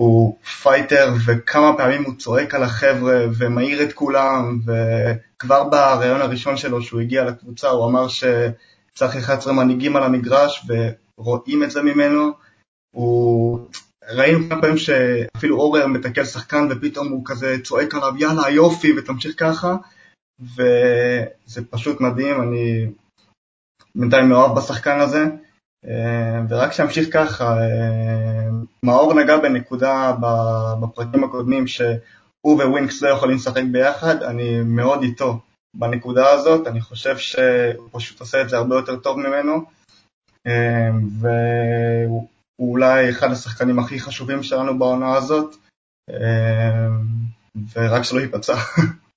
הוא 0.00 0.38
fighter 0.62 1.12
וכמה 1.26 1.76
פעמים 1.76 2.04
הוא 2.04 2.14
צועק 2.18 2.54
על 2.54 2.62
החבר'ה 2.62 3.24
ומעיר 3.38 3.82
את 3.82 3.92
כולם, 3.92 4.60
וכבר 4.64 5.64
בריאיון 5.64 6.20
הראשון 6.20 6.56
שלו 6.56 6.82
שהוא 6.82 7.00
הגיע 7.00 7.24
לקבוצה 7.24 7.68
הוא 7.68 7.86
אמר 7.86 8.08
שצריך 8.08 9.16
11 9.16 9.52
מנהיגים 9.52 9.96
על 9.96 10.02
המגרש 10.02 10.66
ורואים 11.18 11.62
את 11.62 11.70
זה 11.70 11.82
ממנו. 11.82 12.30
הוא... 12.90 13.60
ראינו 14.08 14.48
כמה 14.48 14.60
פעמים 14.60 14.78
שאפילו 14.78 15.60
אורייר 15.60 15.86
מתקל 15.86 16.24
שחקן 16.24 16.68
ופתאום 16.70 17.08
הוא 17.08 17.22
כזה 17.24 17.56
צועק 17.64 17.94
עליו 17.94 18.12
יאללה 18.18 18.50
יופי 18.50 18.98
ותמשיך 18.98 19.34
ככה 19.38 19.76
וזה 20.40 21.64
פשוט 21.70 22.00
מדהים, 22.00 22.42
אני 22.42 22.86
בינתיים 23.94 24.28
מאוהב 24.28 24.58
בשחקן 24.58 25.00
הזה, 25.00 25.24
ורק 26.48 26.72
שימשיך 26.72 27.08
ככה, 27.12 27.58
אה, 27.60 28.48
מאור 28.84 29.14
נגע 29.14 29.36
בנקודה 29.36 30.12
בפרקים 30.82 31.24
הקודמים 31.24 31.66
שהוא 31.66 31.92
וווינקס 32.44 33.02
לא 33.02 33.08
יכולים 33.08 33.36
לשחק 33.36 33.62
ביחד, 33.72 34.22
אני 34.22 34.60
מאוד 34.60 35.02
איתו 35.02 35.40
בנקודה 35.76 36.30
הזאת, 36.30 36.66
אני 36.66 36.80
חושב 36.80 37.18
שהוא 37.18 37.88
פשוט 37.92 38.20
עושה 38.20 38.42
את 38.42 38.48
זה 38.48 38.56
הרבה 38.56 38.76
יותר 38.76 38.96
טוב 38.96 39.18
ממנו, 39.18 39.64
אה, 40.46 40.90
והוא 41.20 42.28
אולי 42.58 43.10
אחד 43.10 43.30
השחקנים 43.30 43.78
הכי 43.78 44.00
חשובים 44.00 44.42
שלנו 44.42 44.78
בעונה 44.78 45.14
הזאת, 45.14 45.56
ורק 47.74 48.02
שלא 48.02 48.20
ייפצע. 48.20 48.54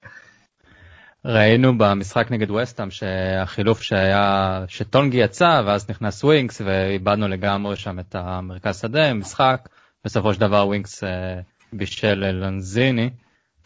ראינו 1.25 1.77
במשחק 1.77 2.31
נגד 2.31 2.51
ווסטהאם 2.51 2.91
שהחילוף 2.91 3.81
שהיה, 3.81 4.63
שטונגי 4.67 5.17
יצא 5.17 5.61
ואז 5.65 5.89
נכנס 5.89 6.23
ווינקס 6.23 6.61
ואיבדנו 6.65 7.27
לגמרי 7.27 7.75
שם 7.75 7.99
את 7.99 8.15
המרכז 8.15 8.79
שדה, 8.79 9.13
משחק, 9.13 9.69
בסופו 10.05 10.33
של 10.33 10.39
דבר 10.39 10.67
ווינקס 10.67 11.03
אה, 11.03 11.39
בישל 11.73 12.13
ללנזיני, 12.13 13.09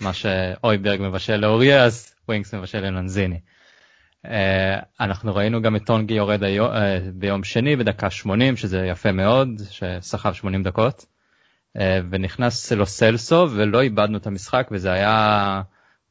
מה 0.02 0.14
שהויברג 0.14 1.02
מבשל 1.02 1.36
לאורייר, 1.36 2.16
ווינקס 2.28 2.54
מבשל 2.54 2.80
ללנזיני. 2.80 3.40
אה, 4.26 4.80
אנחנו 5.00 5.36
ראינו 5.36 5.62
גם 5.62 5.76
את 5.76 5.86
טונגי 5.86 6.14
יורד 6.14 6.44
היום, 6.44 6.72
אה, 6.72 7.00
ביום 7.14 7.44
שני 7.44 7.76
בדקה 7.76 8.10
80 8.10 8.58
שזה 8.58 8.86
יפה 8.86 9.12
מאוד, 9.12 9.50
שסחב 9.70 10.34
80 10.34 10.64
דקות, 10.64 11.06
ונכנס 12.10 12.72
לו 12.72 12.86
סלסו 12.86 13.48
ולא 13.52 13.82
איבדנו 13.82 14.18
את 14.18 14.28
המשחק 14.28 14.68
וזה 14.72 14.92
היה... 14.92 15.62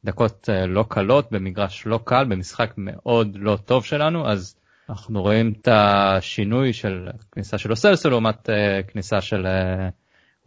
דקות 0.07 0.49
אה, 0.49 0.65
לא 0.65 0.85
קלות 0.89 1.31
במגרש 1.31 1.85
לא 1.85 1.99
קל 2.03 2.25
במשחק 2.25 2.73
מאוד 2.77 3.37
לא 3.39 3.57
טוב 3.65 3.85
שלנו 3.85 4.29
אז 4.29 4.55
אנחנו 4.89 5.21
רואים 5.21 5.53
את 5.61 5.67
השינוי 5.71 6.73
של 6.73 7.07
כניסה 7.31 7.57
של 7.57 7.71
אוסלסו 7.71 8.09
לעומת 8.09 8.49
אה, 8.49 8.83
כניסה 8.87 9.21
של 9.21 9.47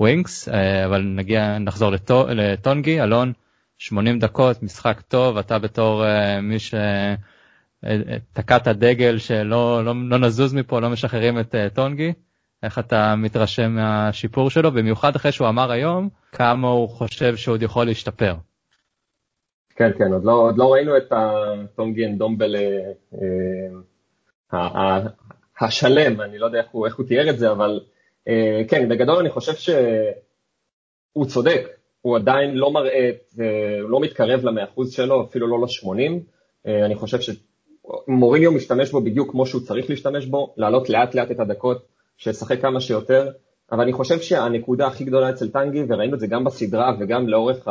ווינקס 0.00 0.49
אה, 0.49 0.85
אבל 0.85 1.02
נגיע 1.02 1.59
נחזור 1.59 1.90
לטונגי. 2.29 3.02
אלון 3.02 3.33
80 3.79 4.19
דקות 4.19 4.62
משחק 4.62 5.00
טוב 5.00 5.38
אתה 5.38 5.59
בתור 5.59 6.05
מי 6.43 6.57
שתקע 6.59 8.57
את 8.57 8.67
הדגל 8.67 9.19
שלא 9.19 9.85
לא, 9.85 9.95
לא 10.09 10.19
נזוז 10.19 10.55
מפה 10.55 10.81
לא 10.81 10.90
משחררים 10.90 11.40
את 11.40 11.55
טונגי. 11.75 12.12
איך 12.62 12.79
אתה 12.79 13.14
מתרשם 13.17 13.75
מהשיפור 13.75 14.50
שלו? 14.50 14.73
במיוחד 14.73 15.17
אחרי 15.17 15.33
שהוא 15.33 15.49
אמר 15.49 15.71
היום 15.71 16.09
כמה 16.33 16.69
הוא 16.69 16.88
חושב 16.88 17.37
שעוד 17.37 17.62
יכול 17.62 17.87
להשתפר. 17.87 18.35
כן, 19.81 19.91
כן, 19.99 20.13
עוד 20.13 20.25
לא, 20.25 20.33
עוד 20.33 20.59
לא 20.59 20.73
ראינו 20.73 20.97
את 20.97 21.13
הטונגי 21.13 22.07
אנדומבל 22.07 22.57
אה, 24.55 25.01
השלם, 25.61 26.21
אני 26.21 26.39
לא 26.39 26.47
יודע 26.47 26.59
איך 26.59 26.69
הוא, 26.71 26.87
איך 26.87 26.97
הוא 26.97 27.07
תיאר 27.07 27.31
את 27.31 27.39
זה, 27.39 27.51
אבל 27.51 27.81
אה, 28.29 28.63
כן, 28.69 28.89
בגדול 28.89 29.17
אני 29.17 29.31
חושב 29.31 29.55
שהוא 29.55 31.27
צודק, 31.27 31.69
הוא 32.01 32.17
עדיין 32.17 32.55
לא 32.55 32.73
מראה, 32.73 33.11
הוא 33.83 33.91
לא 33.91 34.01
מתקרב 34.01 34.45
ל-100% 34.45 34.91
שלו, 34.91 35.25
אפילו 35.25 35.47
לא 35.47 35.59
ל-80, 35.61 36.13
אה, 36.67 36.85
אני 36.87 36.95
חושב 36.95 37.19
שמוריניו 37.21 38.53
משתמש 38.53 38.91
בו 38.91 39.01
בדיוק 39.01 39.31
כמו 39.31 39.47
שהוא 39.47 39.63
צריך 39.63 39.91
להשתמש 39.91 40.27
בו, 40.27 40.55
להעלות 40.57 40.91
לאט 40.91 41.15
לאט 41.15 41.31
את 41.31 41.41
הדקות, 41.41 41.87
שישחק 42.17 42.61
כמה 42.61 42.81
שיותר, 42.81 43.31
אבל 43.73 43.83
אני 43.83 43.93
חושב 43.93 44.21
שהנקודה 44.21 44.87
הכי 44.87 45.05
גדולה 45.05 45.31
אצל 45.31 45.49
טנגי, 45.49 45.85
וראינו 45.89 46.15
את 46.15 46.21
זה 46.21 46.27
גם 46.27 46.45
בסדרה 46.45 46.93
וגם 47.01 47.29
לאורך 47.29 47.69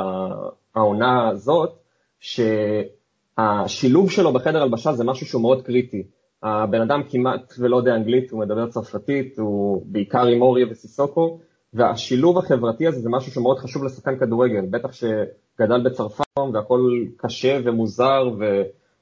העונה 0.75 1.29
הזאת, 1.29 1.79
שהשילוב 2.19 4.11
שלו 4.11 4.33
בחדר 4.33 4.61
הלבשה 4.61 4.93
זה 4.93 5.03
משהו 5.03 5.25
שהוא 5.25 5.41
מאוד 5.41 5.61
קריטי. 5.61 6.03
הבן 6.43 6.81
אדם 6.81 7.01
כמעט 7.09 7.53
ולא 7.59 7.77
יודע 7.77 7.95
אנגלית, 7.95 8.31
הוא 8.31 8.39
מדבר 8.39 8.67
צרפתית, 8.67 9.39
הוא 9.39 9.83
בעיקר 9.85 10.25
עם 10.25 10.41
אוריה 10.41 10.65
וסיסוקו, 10.69 11.39
והשילוב 11.73 12.37
החברתי 12.37 12.87
הזה 12.87 12.99
זה 12.99 13.09
משהו 13.09 13.31
שמאוד 13.31 13.59
חשוב 13.59 13.83
לשחקן 13.83 14.19
כדורגל, 14.19 14.65
בטח 14.69 14.91
שגדל 14.91 15.83
בצרפת 15.85 16.23
והכל 16.53 17.05
קשה 17.17 17.59
ומוזר, 17.63 18.29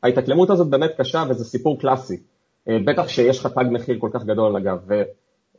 וההתאקלמות 0.04 0.50
הזאת 0.50 0.70
באמת 0.70 0.92
קשה 0.98 1.24
וזה 1.30 1.46
סיפור 1.46 1.80
קלאסי. 1.80 2.18
אה, 2.70 2.78
בטח 2.86 3.08
שיש 3.08 3.40
לך 3.40 3.48
תג 3.48 3.66
מחיר 3.72 3.98
כל 4.00 4.10
כך 4.14 4.24
גדול 4.24 4.58
אגב, 4.58 4.78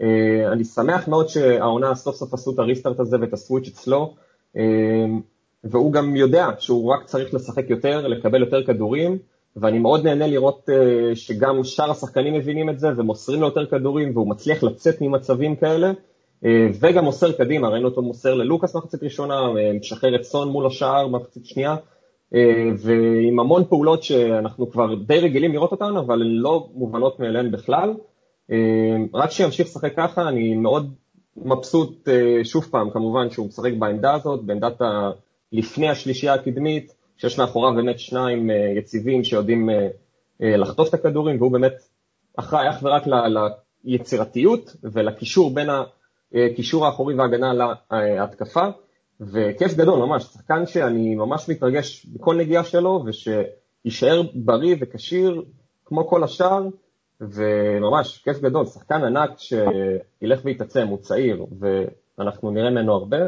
ואני 0.01 0.65
שמח 0.65 1.09
מאוד 1.09 1.29
שהעונה 1.29 1.95
סוף 1.95 2.17
סוף 2.17 2.35
עשו 2.35 2.55
את 2.55 2.59
הריסטארט 2.59 3.01
הזה 3.01 3.17
ואת 3.21 3.33
הסוויץ' 3.33 3.69
אצלו. 3.69 4.15
אה, 5.65 5.71
והוא 5.71 5.93
גם 5.93 6.17
יודע 6.17 6.49
שהוא 6.59 6.93
רק 6.93 7.05
צריך 7.05 7.35
לשחק 7.35 7.71
יותר, 7.71 8.09
לקבל 8.09 8.41
יותר 8.41 8.65
כדורים, 8.65 9.19
ואני 9.57 9.79
מאוד 9.79 10.05
נהנה 10.05 10.27
לראות 10.27 10.69
uh, 10.69 11.17
שגם 11.17 11.65
שאר 11.65 11.91
השחקנים 11.91 12.35
מבינים 12.35 12.71
את 12.71 12.79
זה 12.79 12.89
ומוסרים 12.97 13.41
לו 13.41 13.47
יותר 13.47 13.67
כדורים, 13.67 14.11
והוא 14.15 14.29
מצליח 14.29 14.63
לצאת 14.63 15.01
ממצבים 15.01 15.57
כאלה, 15.57 15.93
uh, 15.93 16.47
וגם 16.81 17.05
מוסר 17.05 17.33
קדימה, 17.33 17.69
ראינו 17.69 17.89
אותו 17.89 18.03
מוסר 18.03 18.35
ללוקאס 18.35 18.77
מחצית 18.77 19.03
ראשונה, 19.03 19.41
uh, 19.41 19.79
משחרר 19.81 20.17
את 20.17 20.25
סון 20.25 20.49
מול 20.49 20.67
השער 20.67 21.09
מחצית 21.09 21.47
שנייה, 21.47 21.77
ועם 22.79 23.41
המון 23.41 23.65
פעולות 23.65 24.03
שאנחנו 24.03 24.71
כבר 24.71 24.95
די 24.95 25.21
רגילים 25.21 25.53
לראות 25.53 25.73
אותן, 25.73 25.97
אבל 25.97 26.23
הן 26.23 26.29
לא 26.29 26.69
מובנות 26.75 27.21
מאליהן 27.21 27.51
בכלל. 27.51 27.95
רק 29.15 29.31
שימשיך 29.31 29.67
לשחק 29.67 29.97
ככה, 29.97 30.29
אני 30.29 30.55
מאוד 30.55 30.95
מבסוט 31.37 32.09
שוב 32.45 32.69
פעם, 32.71 32.91
כמובן 32.91 33.31
שהוא 33.31 33.47
משחק 33.47 33.73
בעמדה 33.79 34.15
הזאת, 34.15 34.45
בעמדת 34.45 34.83
ה... 34.83 35.11
לפני 35.53 35.89
השלישייה 35.89 36.35
הקדמית, 36.35 36.95
שיש 37.17 37.39
מאחוריו 37.39 37.75
באמת 37.75 37.99
שניים 37.99 38.51
אה, 38.51 38.73
יציבים 38.77 39.25
שיודעים 39.25 39.71
אה, 39.71 39.89
אה, 40.43 40.57
לחטוף 40.57 40.89
את 40.89 40.95
הכדורים, 40.95 41.37
והוא 41.41 41.53
באמת 41.53 41.75
אחראי 42.37 42.71
אך 42.71 42.83
ורק 42.83 43.03
ליצירתיות 43.85 44.77
ולקישור 44.83 45.55
בין 45.55 45.69
הקישור 46.35 46.87
האחורי 46.87 47.15
וההגנה 47.15 47.53
להתקפה, 47.91 48.67
וכיף 49.21 49.75
גדול 49.75 49.99
ממש, 49.99 50.23
שחקן 50.23 50.67
שאני 50.67 51.15
ממש 51.15 51.49
מתרגש 51.49 52.07
בכל 52.07 52.37
נגיעה 52.37 52.65
שלו, 52.65 53.05
ושיישאר 53.07 54.23
בריא 54.35 54.77
וכשיר 54.81 55.43
כמו 55.85 56.09
כל 56.09 56.25
השאר, 56.25 56.67
וממש 57.21 58.19
כיף 58.19 58.41
גדול, 58.41 58.67
שחקן 58.67 59.05
ענק 59.05 59.31
שילך 59.39 60.41
ויתעצם, 60.45 60.87
הוא 60.87 60.99
צעיר, 60.99 61.47
ואנחנו 62.19 62.51
נראה 62.51 62.71
ממנו 62.71 62.93
הרבה. 62.93 63.19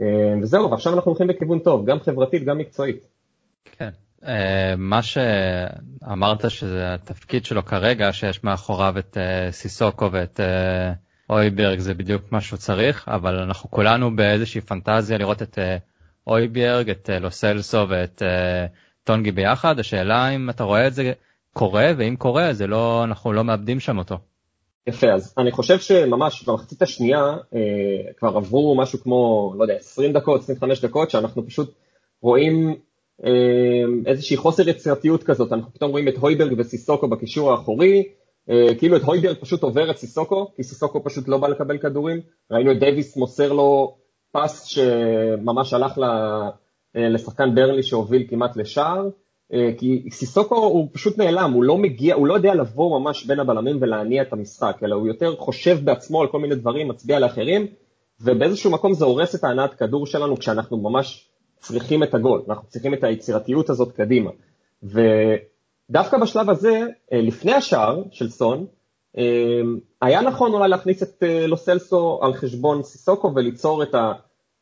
אה, 0.00 0.34
וזהו, 0.42 0.70
ועכשיו 0.70 0.94
אנחנו 0.94 1.10
הולכים 1.10 1.26
בכיוון 1.26 1.58
טוב, 1.58 1.86
גם 1.86 2.00
חברתית, 2.00 2.44
גם 2.44 2.58
מקצועית. 2.58 3.06
כן, 3.78 3.90
אה, 4.26 4.74
מה 4.76 5.02
שאמרת 5.02 6.50
שזה 6.50 6.94
התפקיד 6.94 7.44
שלו 7.44 7.64
כרגע, 7.64 8.12
שיש 8.12 8.44
מאחוריו 8.44 8.98
את 8.98 9.18
אה, 9.18 9.52
סיסוקו 9.52 10.12
ואת 10.12 10.40
אויברג, 11.30 11.78
זה 11.78 11.94
בדיוק 11.94 12.32
מה 12.32 12.40
שהוא 12.40 12.56
צריך, 12.56 13.08
אבל 13.08 13.38
אנחנו 13.38 13.70
כולנו 13.70 14.16
באיזושהי 14.16 14.60
פנטזיה 14.60 15.18
לראות 15.18 15.42
את 15.42 15.58
אויברג, 16.26 16.90
את 16.90 17.10
לוסלסו 17.20 17.88
ואת 17.88 18.22
טונגי 19.04 19.32
ביחד, 19.32 19.78
השאלה 19.78 20.28
אם 20.28 20.50
אתה 20.50 20.64
רואה 20.64 20.86
את 20.86 20.94
זה 20.94 21.12
קורה, 21.52 21.92
ואם 21.96 22.16
קורה, 22.18 22.52
זה 22.52 22.66
לא, 22.66 23.04
אנחנו 23.04 23.32
לא 23.32 23.44
מאבדים 23.44 23.80
שם 23.80 23.98
אותו. 23.98 24.18
יפה, 24.86 25.12
אז 25.12 25.34
אני 25.38 25.52
חושב 25.52 25.78
שממש 25.78 26.48
במחצית 26.48 26.82
השנייה 26.82 27.36
אה, 27.54 28.12
כבר 28.16 28.36
עברו 28.36 28.74
משהו 28.78 28.98
כמו, 29.00 29.52
לא 29.58 29.64
יודע, 29.64 29.74
20 29.74 30.12
דקות, 30.12 30.40
25 30.40 30.80
דקות, 30.80 31.10
שאנחנו 31.10 31.46
פשוט 31.46 31.74
רואים 32.22 32.74
אה, 33.24 33.30
איזושהי 34.06 34.36
חוסר 34.36 34.68
יצירתיות 34.68 35.22
כזאת, 35.22 35.52
אנחנו 35.52 35.72
פתאום 35.72 35.90
רואים 35.90 36.08
את 36.08 36.16
הויברג 36.16 36.54
וסיסוקו 36.58 37.08
בקישור 37.08 37.50
האחורי, 37.50 38.08
אה, 38.50 38.74
כאילו 38.78 38.96
את 38.96 39.02
הויברג 39.02 39.36
פשוט 39.40 39.62
עובר 39.62 39.90
את 39.90 39.96
סיסוקו, 39.96 40.52
כי 40.56 40.62
סיסוקו 40.62 41.04
פשוט 41.04 41.28
לא 41.28 41.38
בא 41.38 41.48
לקבל 41.48 41.78
כדורים, 41.78 42.20
ראינו 42.50 42.72
את 42.72 42.78
דייוויס 42.78 43.16
מוסר 43.16 43.52
לו 43.52 43.96
פס 44.32 44.64
שממש 44.64 45.72
הלך 45.72 46.00
לשחקן 46.94 47.54
ברלי 47.54 47.82
שהוביל 47.82 48.26
כמעט 48.28 48.56
לשער, 48.56 49.08
כי 49.78 50.08
סיסוקו 50.10 50.56
הוא 50.56 50.88
פשוט 50.92 51.18
נעלם, 51.18 51.52
הוא 51.52 51.64
לא 51.64 51.78
מגיע, 51.78 52.14
הוא 52.14 52.26
לא 52.26 52.34
יודע 52.34 52.54
לבוא 52.54 53.00
ממש 53.00 53.26
בין 53.26 53.40
הבלמים 53.40 53.78
ולהניע 53.80 54.22
את 54.22 54.32
המשחק, 54.32 54.76
אלא 54.82 54.94
הוא 54.94 55.06
יותר 55.06 55.36
חושב 55.36 55.78
בעצמו 55.84 56.22
על 56.22 56.28
כל 56.28 56.38
מיני 56.38 56.54
דברים, 56.54 56.88
מצביע 56.88 57.18
לאחרים, 57.18 57.66
ובאיזשהו 58.20 58.70
מקום 58.70 58.94
זה 58.94 59.04
הורס 59.04 59.34
את 59.34 59.44
ההנעת 59.44 59.74
כדור 59.74 60.06
שלנו 60.06 60.36
כשאנחנו 60.36 60.76
ממש 60.76 61.28
צריכים 61.58 62.02
את 62.02 62.14
הגול, 62.14 62.42
אנחנו 62.48 62.68
צריכים 62.68 62.94
את 62.94 63.04
היצירתיות 63.04 63.70
הזאת 63.70 63.92
קדימה. 63.92 64.30
ודווקא 64.82 66.18
בשלב 66.18 66.50
הזה, 66.50 66.86
לפני 67.12 67.52
השער 67.52 68.02
של 68.10 68.28
סון, 68.28 68.66
היה 70.02 70.20
נכון 70.20 70.52
אולי 70.52 70.68
להכניס 70.68 71.02
את 71.02 71.22
לוסלסו 71.48 72.18
על 72.22 72.34
חשבון 72.34 72.82
סיסוקו 72.82 73.32
וליצור 73.34 73.82
את 73.82 73.94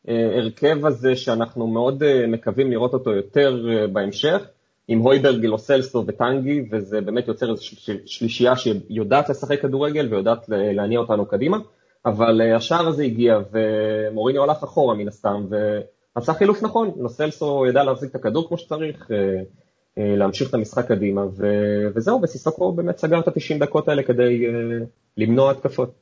ההרכב 0.09 0.87
הזה 0.87 1.17
שאנחנו 1.17 1.67
מאוד 1.67 2.03
מקווים 2.29 2.71
לראות 2.71 2.95
אותו 2.95 3.11
יותר 3.11 3.67
בהמשך, 3.93 4.47
עם 4.89 4.99
הויברג, 4.99 5.45
לוסלסו 5.45 6.05
וטנגי, 6.07 6.69
וזה 6.71 7.01
באמת 7.01 7.29
יוצר 7.29 7.51
איזושהי 7.51 7.97
שלישייה 8.07 8.57
שיודעת 8.57 9.29
לשחק 9.29 9.63
כדורגל 9.63 10.09
ויודעת 10.11 10.45
להניע 10.49 10.99
אותנו 10.99 11.27
קדימה, 11.27 11.59
אבל 12.07 12.41
השער 12.57 12.87
הזה 12.87 13.03
הגיע 13.05 13.39
ומוריני 13.53 14.39
הלך 14.39 14.63
אחורה 14.63 14.95
מן 14.95 15.09
הסתם, 15.09 15.47
ועשה 16.17 16.35
חילוף 16.35 16.63
נכון, 16.63 16.91
לוסלסו 16.97 17.67
ידע 17.67 17.85
להחזיק 17.85 18.11
את 18.11 18.15
הכדור 18.15 18.49
כמו 18.49 18.59
שצריך, 18.59 19.11
להמשיך 19.97 20.49
את 20.49 20.55
המשחק 20.55 20.89
קדימה, 20.89 21.23
וזהו, 21.95 22.23
וסיסוקו 22.23 22.73
באמת 22.73 22.99
סגר 22.99 23.19
את 23.21 23.29
ה-90 23.29 23.59
דקות 23.61 23.89
האלה 23.89 24.03
כדי 24.03 24.47
למנוע 25.17 25.51
התקפות. 25.51 25.95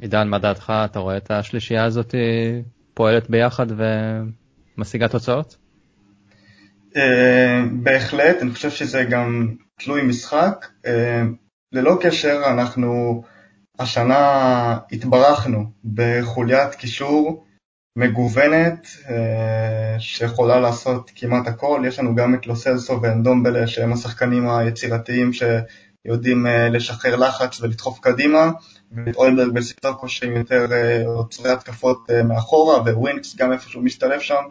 עידן, 0.00 0.28
מה 0.28 0.38
דעתך? 0.38 0.72
אתה 0.84 0.98
רואה 0.98 1.16
את 1.16 1.30
השלישייה 1.30 1.84
הזאת 1.84 2.14
פועלת 2.94 3.30
ביחד 3.30 3.66
ומשיגה 4.76 5.08
תוצאות? 5.08 5.56
בהחלט, 7.72 8.36
אני 8.42 8.50
חושב 8.50 8.70
שזה 8.70 9.04
גם 9.04 9.54
תלוי 9.80 10.02
משחק. 10.02 10.66
ללא 11.72 11.98
קשר, 12.00 12.42
אנחנו 12.46 13.22
השנה 13.78 14.78
התברכנו 14.92 15.64
בחוליית 15.94 16.74
קישור 16.74 17.44
מגוונת 17.98 18.86
שיכולה 19.98 20.60
לעשות 20.60 21.10
כמעט 21.14 21.46
הכל. 21.46 21.82
יש 21.86 21.98
לנו 21.98 22.14
גם 22.14 22.34
את 22.34 22.46
לוסלסו 22.46 23.02
ואנדומבלה 23.02 23.66
שהם 23.66 23.92
השחקנים 23.92 24.48
היצירתיים 24.48 25.30
שיודעים 25.32 26.46
לשחרר 26.70 27.16
לחץ 27.16 27.60
ולדחוף 27.60 27.98
קדימה, 28.00 28.50
ואת 29.06 29.16
אוילברג 29.16 29.52
וסיטוקו 29.56 30.08
שהם 30.08 30.36
יותר 30.36 30.66
עוצרי 31.06 31.50
התקפות 31.50 32.10
מאחורה, 32.24 32.80
וווינקס 32.80 33.36
גם 33.36 33.52
איפשהו 33.52 33.82
משתלב 33.82 34.20
שם. 34.20 34.42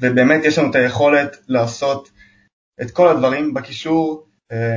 ובאמת 0.00 0.44
יש 0.44 0.58
לנו 0.58 0.70
את 0.70 0.74
היכולת 0.74 1.36
לעשות 1.48 2.10
את 2.82 2.90
כל 2.90 3.08
הדברים 3.08 3.54
בקישור, 3.54 4.26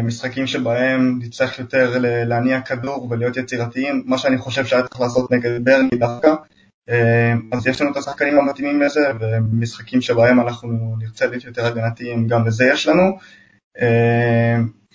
משחקים 0.04 0.48
שבהם 0.48 1.20
נצטרך 1.22 1.60
יותר 1.60 1.96
להניע 2.02 2.62
כדור 2.62 3.08
ולהיות 3.10 3.38
יצירתיים, 3.38 4.04
מה 4.06 4.18
שאני 4.18 4.38
חושב 4.38 4.66
שהיה 4.66 4.84
צריך 4.88 5.02
לעשות 5.02 5.32
נגד 5.32 5.66
ברני 5.66 5.90
דווקא. 5.94 6.34
אז 7.52 7.68
יש 7.68 7.82
לנו 7.82 7.92
את 7.92 7.98
השחקנים 7.98 8.40
המתאימים 8.40 8.82
לזה, 8.82 9.00
ומשחקים 9.20 10.02
שבהם 10.02 10.40
אנחנו 10.40 10.96
נרצה 11.00 11.26
להיות 11.26 11.44
יותר 11.44 11.66
הגנתיים, 11.66 12.28
גם 12.28 12.48
לזה 12.48 12.66
יש 12.66 12.88
לנו. 12.88 13.18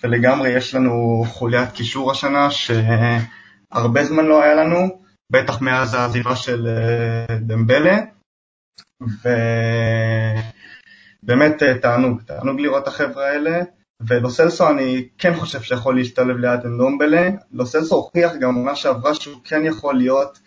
ולגמרי 0.04 0.48
יש 0.48 0.74
לנו 0.74 1.24
חוליית 1.26 1.70
קישור 1.72 2.10
השנה, 2.10 2.48
שהרבה 2.50 4.04
זמן 4.04 4.24
לא 4.24 4.42
היה 4.42 4.54
לנו, 4.54 5.00
בטח 5.32 5.60
מאז 5.60 5.94
העזיבה 5.94 6.36
של 6.36 6.68
דמבלה. 7.40 7.98
ובאמת 11.22 11.62
תענוג, 11.82 12.22
תענוג 12.26 12.60
לראות 12.60 12.82
את 12.82 12.88
החבר'ה 12.88 13.28
האלה, 13.28 13.60
ולוסלסו 14.06 14.70
אני 14.70 15.08
כן 15.18 15.34
חושב 15.34 15.62
שיכול 15.62 15.96
להשתלב 15.96 16.36
ליד 16.36 16.60
אנדומבלה, 16.64 17.28
לוסלסו 17.52 17.94
הוכיח 17.94 18.32
גם 18.40 18.54
עונה 18.54 18.76
שעברה 18.76 19.14
שהוא 19.14 19.40
כן 19.44 19.64
יכול 19.64 19.94
להיות 19.94 20.38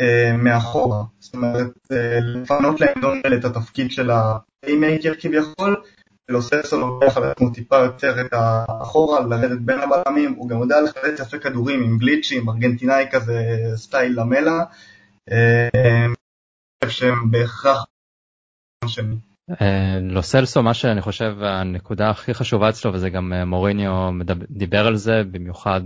אה, 0.00 0.36
מאחורה, 0.36 1.02
זאת 1.18 1.34
אומרת 1.34 1.72
אה, 1.92 2.18
לפנות 2.20 2.80
לאנדומבלה 2.80 3.36
את 3.36 3.44
התפקיד 3.44 3.90
של 3.90 4.10
ה 4.10 4.20
playmaker 4.20 5.12
כביכול, 5.20 5.82
ולוסלסו 6.28 6.80
לוקח 6.80 7.16
על 7.16 7.24
עצמו 7.24 7.50
טיפה 7.50 7.76
יותר 7.76 8.20
את 8.20 8.32
האחורה, 8.32 9.20
לרדת 9.20 9.58
בין 9.58 9.78
הבלמים, 9.78 10.34
הוא 10.34 10.48
גם 10.48 10.60
יודע 10.60 10.80
לחלץ 10.80 11.20
יפה 11.20 11.38
כדורים 11.38 11.82
עם 11.82 11.98
גליצ'ים, 11.98 12.48
ארגנטינאי 12.48 13.06
כזה 13.10 13.42
סטייל 13.76 14.20
למלה, 14.20 14.64
אה, 15.30 16.06
שהם 16.88 17.30
בהכרח 17.30 17.84
לא 20.00 20.20
סלסו 20.20 20.62
מה 20.62 20.74
שאני 20.74 21.00
חושב 21.00 21.36
הנקודה 21.42 22.10
הכי 22.10 22.34
חשובה 22.34 22.68
אצלו 22.68 22.92
וזה 22.92 23.10
גם 23.10 23.32
מוריניו 23.46 24.10
דיבר 24.50 24.86
על 24.86 24.96
זה 24.96 25.22
במיוחד 25.30 25.80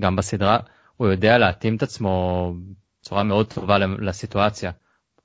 גם 0.00 0.16
בסדרה 0.16 0.58
הוא 0.96 1.08
יודע 1.08 1.38
להתאים 1.38 1.76
את 1.76 1.82
עצמו 1.82 2.52
בצורה 3.00 3.22
מאוד 3.22 3.52
טובה 3.52 3.78
לסיטואציה. 3.78 4.70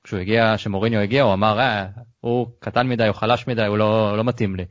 כשהוא 0.04 0.20
הגיע 0.20 0.58
שמוריניו 0.58 1.00
הגיע 1.00 1.22
הוא 1.22 1.34
אמר 1.34 1.60
אה, 1.60 1.86
הוא 2.20 2.46
קטן 2.58 2.88
מדי 2.88 3.06
הוא 3.06 3.14
חלש 3.14 3.46
מדי 3.46 3.66
הוא 3.66 3.78
לא, 3.78 4.16
לא 4.16 4.24
מתאים 4.24 4.56
לי. 4.56 4.64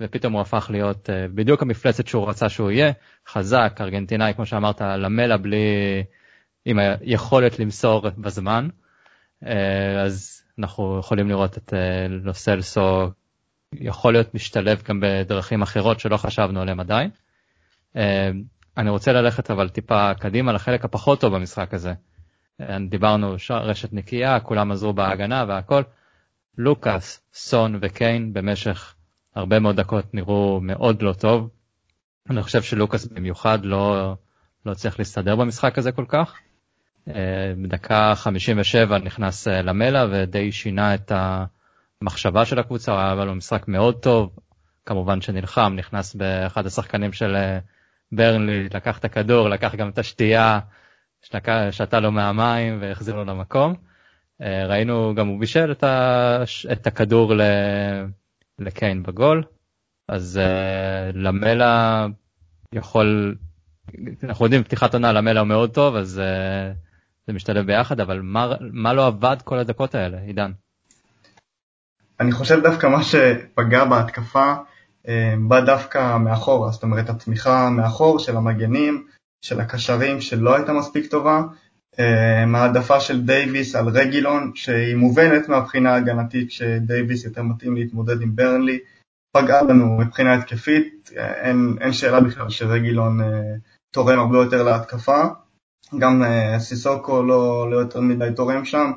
ופתאום 0.00 0.32
הוא 0.32 0.40
הפך 0.40 0.66
להיות 0.70 1.08
בדיוק 1.34 1.62
המפלצת 1.62 2.06
שהוא 2.06 2.28
רצה 2.28 2.48
שהוא 2.48 2.70
יהיה 2.70 2.92
חזק 3.28 3.78
ארגנטינאי 3.80 4.34
כמו 4.34 4.46
שאמרת 4.46 4.80
למלה 4.80 5.36
בלי 5.36 5.64
עם 6.64 6.78
היכולת 6.78 7.58
למסור 7.58 8.10
בזמן. 8.18 8.68
אז 10.04 10.42
אנחנו 10.58 10.98
יכולים 10.98 11.28
לראות 11.28 11.58
את 11.58 11.72
לוסלסו 12.08 13.10
יכול 13.74 14.12
להיות 14.12 14.34
משתלב 14.34 14.82
גם 14.88 15.00
בדרכים 15.02 15.62
אחרות 15.62 16.00
שלא 16.00 16.16
חשבנו 16.16 16.60
עליהם 16.60 16.80
עדיין. 16.80 17.10
אני 18.76 18.90
רוצה 18.90 19.12
ללכת 19.12 19.50
אבל 19.50 19.68
טיפה 19.68 20.14
קדימה 20.14 20.52
לחלק 20.52 20.84
הפחות 20.84 21.20
טוב 21.20 21.34
במשחק 21.34 21.74
הזה. 21.74 21.92
דיברנו 22.88 23.34
רשת 23.50 23.92
נקייה, 23.92 24.40
כולם 24.40 24.72
עזרו 24.72 24.92
בהגנה 24.92 25.44
והכל. 25.48 25.82
לוקאס, 26.58 27.20
סון 27.34 27.78
וקיין 27.82 28.32
במשך 28.32 28.94
הרבה 29.34 29.58
מאוד 29.58 29.76
דקות 29.76 30.14
נראו 30.14 30.60
מאוד 30.62 31.02
לא 31.02 31.12
טוב. 31.12 31.50
אני 32.30 32.42
חושב 32.42 32.62
שלוקאס 32.62 33.06
במיוחד 33.06 33.64
לא, 33.64 34.14
לא 34.66 34.74
צריך 34.74 34.98
להסתדר 34.98 35.36
במשחק 35.36 35.78
הזה 35.78 35.92
כל 35.92 36.04
כך. 36.08 36.38
בדקה 37.62 38.12
57 38.14 38.98
נכנס 38.98 39.48
למלה 39.48 40.06
ודי 40.10 40.52
שינה 40.52 40.94
את 40.94 41.12
המחשבה 42.02 42.44
של 42.44 42.58
הקבוצה, 42.58 43.04
היה 43.04 43.24
לו 43.24 43.34
משחק 43.34 43.68
מאוד 43.68 43.94
טוב, 44.02 44.30
כמובן 44.86 45.20
שנלחם, 45.20 45.72
נכנס 45.76 46.14
באחד 46.14 46.66
השחקנים 46.66 47.12
של 47.12 47.36
ברנלי, 48.12 48.68
לקח 48.74 48.98
את 48.98 49.04
הכדור, 49.04 49.48
לקח 49.48 49.74
גם 49.74 49.88
את 49.88 49.98
השתייה, 49.98 50.60
שתה 51.70 52.00
לו 52.00 52.12
מהמים 52.12 52.78
והחזיר 52.80 53.16
לו 53.16 53.24
למקום. 53.24 53.74
ראינו 54.40 55.14
גם 55.14 55.26
הוא 55.26 55.40
בישל 55.40 55.72
את, 55.72 55.84
ה... 55.84 56.42
את 56.72 56.86
הכדור 56.86 57.34
ל... 57.34 57.42
לקיין 58.58 59.02
בגול, 59.02 59.42
אז 60.08 60.40
למלה 61.14 62.06
יכול, 62.72 63.34
אנחנו 64.22 64.44
יודעים 64.44 64.64
פתיחת 64.64 64.94
עונה 64.94 65.12
למלה 65.12 65.40
הוא 65.40 65.48
מאוד 65.48 65.70
טוב, 65.70 65.96
אז 65.96 66.22
זה 67.30 67.34
משתלב 67.34 67.66
ביחד, 67.66 68.00
אבל 68.00 68.20
מה, 68.22 68.52
מה 68.72 68.92
לא 68.94 69.06
עבד 69.06 69.36
כל 69.44 69.58
הדקות 69.58 69.94
האלה, 69.94 70.18
עידן? 70.18 70.52
אני 72.20 72.32
חושב 72.32 72.62
דווקא 72.62 72.86
מה 72.86 73.02
שפגע 73.02 73.84
בהתקפה 73.84 74.54
אה, 75.08 75.34
בא 75.48 75.60
דווקא 75.60 76.16
מאחורה, 76.16 76.70
זאת 76.70 76.82
אומרת 76.82 77.10
התמיכה 77.10 77.70
מאחור 77.70 78.18
של 78.18 78.36
המגנים, 78.36 79.06
של 79.44 79.60
הקשרים 79.60 80.20
שלא 80.20 80.56
הייתה 80.56 80.72
מספיק 80.72 81.06
טובה, 81.06 81.42
אה, 81.98 82.44
העדפה 82.54 83.00
של 83.00 83.22
דייוויס 83.22 83.76
על 83.76 83.88
רגילון 83.88 84.52
שהיא 84.54 84.96
מובנת 84.96 85.48
מהבחינה 85.48 85.94
ההגנתית 85.94 86.50
שדייוויס 86.50 87.24
יותר 87.24 87.42
מתאים 87.42 87.76
להתמודד 87.76 88.20
עם 88.22 88.36
ברנלי, 88.36 88.78
פגעה 89.36 89.62
לנו 89.62 89.98
מבחינה 89.98 90.34
התקפית, 90.34 91.10
אין, 91.16 91.76
אין 91.80 91.92
שאלה 91.92 92.20
בכלל 92.20 92.50
שרגילון 92.50 93.20
אה, 93.20 93.54
תורם 93.90 94.18
הרבה 94.18 94.38
יותר 94.38 94.62
להתקפה. 94.62 95.24
גם 95.98 96.22
uh, 96.22 96.58
סיסוקו 96.58 97.22
לא, 97.22 97.70
לא 97.70 97.76
יותר 97.76 98.00
מדי 98.00 98.28
תורם 98.36 98.64
שם, 98.64 98.90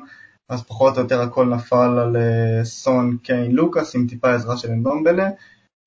אז 0.48 0.62
פחות 0.62 0.96
או 0.96 1.02
יותר 1.02 1.20
הכל 1.20 1.46
נפל 1.46 1.98
על 1.98 2.16
uh, 2.16 2.64
סון, 2.64 3.16
קיין, 3.22 3.52
לוקאס 3.52 3.96
עם 3.96 4.06
טיפה 4.06 4.34
עזרה 4.34 4.56
של 4.56 4.70
אנדומבלה, 4.70 5.30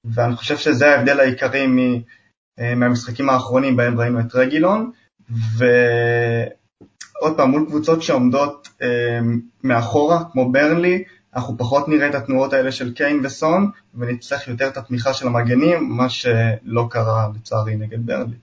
ואני 0.06 0.36
חושב 0.36 0.58
שזה 0.58 0.96
ההבדל 0.96 1.20
העיקרי 1.20 1.68
מ, 1.68 1.78
uh, 1.80 2.62
מהמשחקים 2.76 3.30
האחרונים 3.30 3.76
בהם 3.76 4.00
ראינו 4.00 4.20
את 4.20 4.36
רגילון, 4.36 4.92
ועוד 5.30 7.38
פעם, 7.38 7.52
מול 7.52 7.66
קבוצות 7.68 8.02
שעומדות 8.02 8.70
מאחורה, 9.64 10.24
כמו 10.32 10.52
ברנלי, 10.52 11.04
אנחנו 11.36 11.58
פחות 11.58 11.88
נראה 11.88 12.10
את 12.10 12.16
התנועות 12.16 12.54
האלה 12.54 12.72
של 12.72 12.94
קיין 12.94 13.26
וסון, 13.26 13.72
ונצטרך 13.96 14.48
יותר 14.48 14.68
את 14.68 14.78
התמיכה 14.78 15.14
של 15.14 15.28
המגנים, 15.28 15.98
מה 15.98 16.10
שלא 16.10 16.88
קרה 16.90 17.30
לצערי 17.36 17.76
נגד 17.76 18.06
ברנלי. 18.06 18.38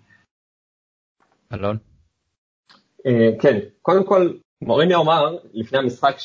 אלון? 1.53 1.94
כן, 3.41 3.59
קודם 3.83 4.05
כל 4.05 4.33
מוריניו 4.63 5.01
אמר 5.01 5.37
לפני 5.53 5.79
המשחק 5.79 6.17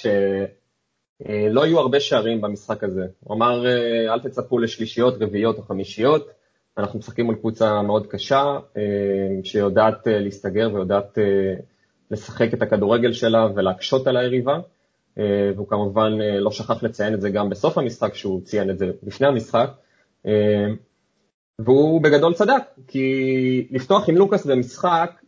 לא 1.51 1.65
יהיו 1.65 1.79
הרבה 1.79 1.99
שערים 1.99 2.41
במשחק 2.41 2.83
הזה. 2.83 3.05
הוא 3.19 3.35
אמר, 3.35 3.65
אל 4.09 4.19
תצפו 4.19 4.59
לשלישיות, 4.59 5.13
רביעיות 5.21 5.57
או 5.57 5.63
חמישיות, 5.63 6.29
אנחנו 6.77 6.99
משחקים 6.99 7.25
מול 7.25 7.35
קבוצה 7.35 7.81
מאוד 7.81 8.07
קשה, 8.07 8.59
שיודעת 9.43 10.07
להסתגר 10.07 10.69
ויודעת 10.73 11.17
לשחק 12.11 12.53
את 12.53 12.61
הכדורגל 12.61 13.13
שלה 13.13 13.47
ולהקשות 13.55 14.07
על 14.07 14.17
היריבה. 14.17 14.59
והוא 15.55 15.67
כמובן 15.67 16.11
לא 16.39 16.51
שכח 16.51 16.83
לציין 16.83 17.13
את 17.13 17.21
זה 17.21 17.29
גם 17.29 17.49
בסוף 17.49 17.77
המשחק, 17.77 18.13
שהוא 18.13 18.41
ציין 18.41 18.69
את 18.69 18.77
זה 18.77 18.91
לפני 19.03 19.27
המשחק. 19.27 19.69
והוא 21.59 22.01
בגדול 22.01 22.33
צדק, 22.33 22.63
כי 22.87 23.67
לפתוח 23.71 24.09
עם 24.09 24.15
לוקאס 24.15 24.45
במשחק 24.45 25.11
אה, 25.11 25.18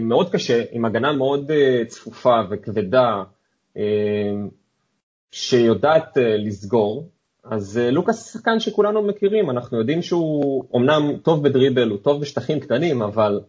מאוד 0.00 0.30
קשה, 0.30 0.62
עם 0.72 0.84
הגנה 0.84 1.12
מאוד 1.12 1.50
אה, 1.50 1.82
צפופה 1.86 2.40
וכבדה, 2.50 3.22
אה, 3.76 3.82
שיודעת 5.30 6.16
לסגור, 6.16 7.08
אז 7.44 7.80
לוקאס 7.92 8.32
שחקן 8.32 8.60
שכולנו 8.60 9.02
מכירים, 9.02 9.50
אנחנו 9.50 9.78
יודעים 9.78 10.02
שהוא 10.02 10.64
אומנם 10.72 11.16
טוב 11.22 11.42
בדריבל, 11.42 11.88
הוא 11.88 11.98
טוב 11.98 12.20
בשטחים 12.20 12.60
קטנים, 12.60 13.02
אבל 13.02 13.40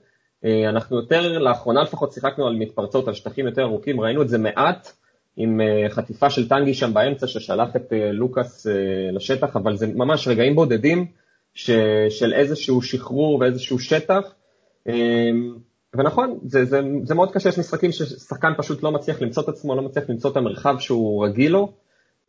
אנחנו 0.69 0.97
יותר, 0.97 1.39
לאחרונה 1.39 1.81
לפחות 1.81 2.13
שיחקנו 2.13 2.47
על 2.47 2.55
מתפרצות, 2.55 3.07
על 3.07 3.13
שטחים 3.13 3.45
יותר 3.45 3.61
ארוכים, 3.61 4.01
ראינו 4.01 4.21
את 4.21 4.29
זה 4.29 4.37
מעט 4.37 4.91
עם 5.37 5.61
חטיפה 5.89 6.29
של 6.29 6.49
טנגי 6.49 6.73
שם 6.73 6.93
באמצע 6.93 7.27
ששלח 7.27 7.75
את 7.75 7.93
לוקאס 8.11 8.67
לשטח, 9.11 9.55
אבל 9.55 9.75
זה 9.75 9.87
ממש 9.87 10.27
רגעים 10.27 10.55
בודדים. 10.55 11.07
ש, 11.57 11.71
של 12.09 12.33
איזשהו 12.33 12.81
שחרור 12.81 13.39
ואיזשהו 13.39 13.79
שטח. 13.79 14.33
ונכון, 15.97 16.39
זה, 16.43 16.65
זה, 16.65 16.81
זה 17.03 17.15
מאוד 17.15 17.31
קשה, 17.31 17.49
יש 17.49 17.59
משחקים 17.59 17.91
ששחקן 17.91 18.53
פשוט 18.57 18.83
לא 18.83 18.91
מצליח 18.91 19.21
למצוא 19.21 19.43
את 19.43 19.49
עצמו, 19.49 19.75
לא 19.75 19.81
מצליח 19.81 20.09
למצוא 20.09 20.31
את 20.31 20.37
המרחב 20.37 20.75
שהוא 20.79 21.25
רגיל 21.25 21.51
לו, 21.51 21.71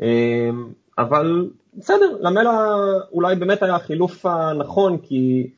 אמ, 0.00 0.72
אבל 0.98 1.50
בסדר, 1.74 2.16
למלה 2.20 2.76
אולי 3.12 3.36
באמת 3.36 3.62
היה 3.62 3.76
החילוף 3.76 4.26
הנכון, 4.26 4.98
כי 4.98 5.50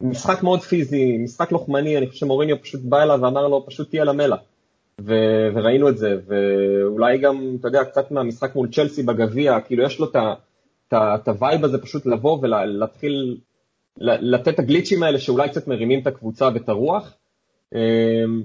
משחק 0.00 0.42
מאוד 0.42 0.60
פיזי, 0.60 1.18
משחק 1.18 1.52
לוחמני, 1.52 1.98
אני 1.98 2.06
חושב 2.06 2.20
שמוריניו 2.20 2.62
פשוט 2.62 2.80
בא 2.84 3.02
אליו 3.02 3.18
ואמר 3.22 3.48
לו, 3.48 3.66
פשוט 3.66 3.88
תהיה 3.90 4.04
למלה. 4.04 4.36
ו- 5.00 5.48
וראינו 5.54 5.88
את 5.88 5.98
זה, 5.98 6.16
ואולי 6.26 7.18
גם, 7.18 7.56
אתה 7.60 7.68
יודע, 7.68 7.84
קצת 7.84 8.10
מהמשחק 8.10 8.54
מול 8.54 8.68
צ'לסי 8.68 9.02
בגביע, 9.02 9.60
כאילו 9.60 9.82
יש 9.82 9.98
לו. 9.98 10.06
את 10.94 11.28
הווייב 11.28 11.64
הזה 11.64 11.78
פשוט 11.78 12.06
לבוא 12.06 12.38
ולהתחיל 12.42 13.38
לתת 14.00 14.48
את 14.48 14.58
הגליצ'ים 14.58 15.02
האלה 15.02 15.18
שאולי 15.18 15.48
קצת 15.48 15.68
מרימים 15.68 16.00
את 16.00 16.06
הקבוצה 16.06 16.48
ואת 16.54 16.68
הרוח. 16.68 17.14
אמ, 17.74 18.42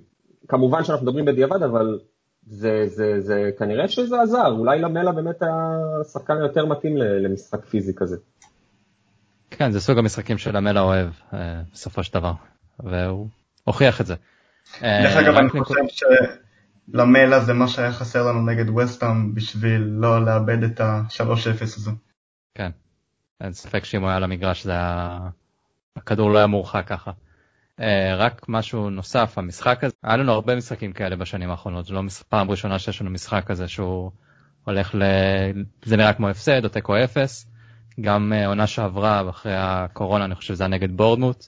כמובן 0.47 0.83
שאנחנו 0.83 1.05
מדברים 1.05 1.25
בדיעבד, 1.25 1.63
אבל 1.63 1.99
זה, 2.45 2.87
זה, 2.87 3.21
זה 3.21 3.49
כנראה 3.59 3.87
שזה 3.87 4.21
עזר, 4.21 4.47
אולי 4.47 4.79
למלה 4.79 5.11
באמת 5.11 5.41
היה 5.41 5.77
שחקן 6.13 6.37
יותר 6.37 6.65
מתאים 6.65 6.97
למשחק 6.97 7.65
פיזי 7.65 7.93
כזה. 7.95 8.17
כן, 9.51 9.71
זה 9.71 9.79
סוג 9.79 9.97
המשחקים 9.97 10.37
שלמלה 10.37 10.81
אוהב 10.81 11.09
אה, 11.33 11.61
בסופו 11.73 12.03
של 12.03 12.13
דבר, 12.13 12.33
והוא 12.79 13.27
הוכיח 13.63 14.01
את 14.01 14.05
זה. 14.05 14.15
דרך 14.81 15.15
אגב, 15.15 15.33
אני 15.35 15.49
חושב 15.49 16.05
שלמלה 16.89 17.39
זה 17.39 17.53
מה 17.53 17.67
שהיה 17.67 17.91
חסר 17.91 18.27
לנו 18.27 18.45
נגד 18.45 18.69
וסטאם 18.69 19.35
בשביל 19.35 19.81
לא 19.81 20.25
לאבד 20.25 20.63
את 20.63 20.79
ה-3-0 20.79 21.63
הזה. 21.63 21.91
כן, 22.55 22.69
אין 23.41 23.53
ספק 23.53 23.85
שאם 23.85 24.01
הוא 24.01 24.09
היה 24.09 24.19
למגרש 24.19 24.63
זה 24.63 24.71
היה... 24.71 25.19
הכדור 25.95 26.31
לא 26.31 26.37
היה 26.37 26.47
מורחק 26.47 26.83
ככה. 26.87 27.11
Uh, 27.79 27.83
רק 28.17 28.45
משהו 28.49 28.89
נוסף, 28.89 29.37
המשחק 29.37 29.83
הזה, 29.83 29.93
היה 30.03 30.17
לנו 30.17 30.31
הרבה 30.31 30.55
משחקים 30.55 30.93
כאלה 30.93 31.15
בשנים 31.15 31.49
האחרונות, 31.49 31.85
זו 31.85 31.93
לא 31.93 32.01
פעם 32.29 32.51
ראשונה 32.51 32.79
שיש 32.79 33.01
לנו 33.01 33.09
משחק 33.09 33.43
כזה 33.45 33.67
שהוא 33.67 34.11
הולך 34.63 34.95
ל... 34.95 35.03
זה 35.85 35.97
נראה 35.97 36.13
כמו 36.13 36.29
הפסד 36.29 36.63
או 36.63 36.69
תיקו 36.69 37.03
אפס. 37.03 37.47
גם 38.01 38.33
uh, 38.35 38.47
עונה 38.47 38.67
שעברה 38.67 39.29
אחרי 39.29 39.53
הקורונה 39.55 40.25
אני 40.25 40.35
חושב 40.35 40.53
שזה 40.53 40.63
היה 40.63 40.69
נגד 40.69 40.97
בורדמוט. 40.97 41.47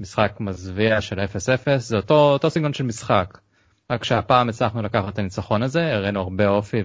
משחק 0.00 0.36
מזוויע 0.40 1.00
של 1.00 1.20
0-0, 1.20 1.76
זה 1.76 1.96
אותו, 1.96 2.32
אותו 2.32 2.50
סגנון 2.50 2.72
של 2.72 2.84
משחק. 2.84 3.38
רק 3.90 4.04
שהפעם 4.04 4.48
הצלחנו 4.48 4.82
לקחת 4.82 5.08
את 5.08 5.18
הניצחון 5.18 5.62
הזה, 5.62 5.94
הראינו 5.94 6.20
הרבה 6.20 6.48
אופי 6.48 6.82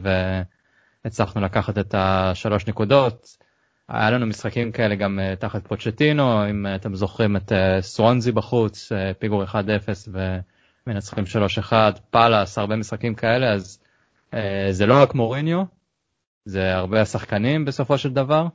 והצלחנו 1.06 1.42
לקחת 1.42 1.78
את 1.78 1.96
השלוש 1.98 2.68
נקודות. 2.68 3.38
היה 3.90 4.12
לנו 4.12 4.26
משחקים 4.26 4.72
כאלה 4.72 4.96
גם 4.96 5.20
uh, 5.20 5.40
תחת 5.40 5.68
פוצ'טינו, 5.68 6.50
אם 6.50 6.66
uh, 6.66 6.76
אתם 6.76 6.96
זוכרים 6.96 7.36
את 7.36 7.52
uh, 7.52 7.56
סוונזי 7.82 8.32
בחוץ, 8.32 8.92
פיגור 9.20 9.44
1-0 9.44 9.56
ומנצחים 10.88 11.24
3-1, 11.70 11.74
פאלאס, 12.10 12.58
הרבה 12.58 12.76
משחקים 12.76 13.16
כאלה, 13.16 13.54
אז 13.54 13.80
זה 14.72 14.86
לא 14.86 15.02
רק 15.02 15.16
מוריניו, 15.16 15.64
זה 16.46 16.76
הרבה 16.76 17.02
השחקנים 17.02 17.66
בסופו 17.66 17.98
של 17.98 18.14
דבר, 18.14 18.48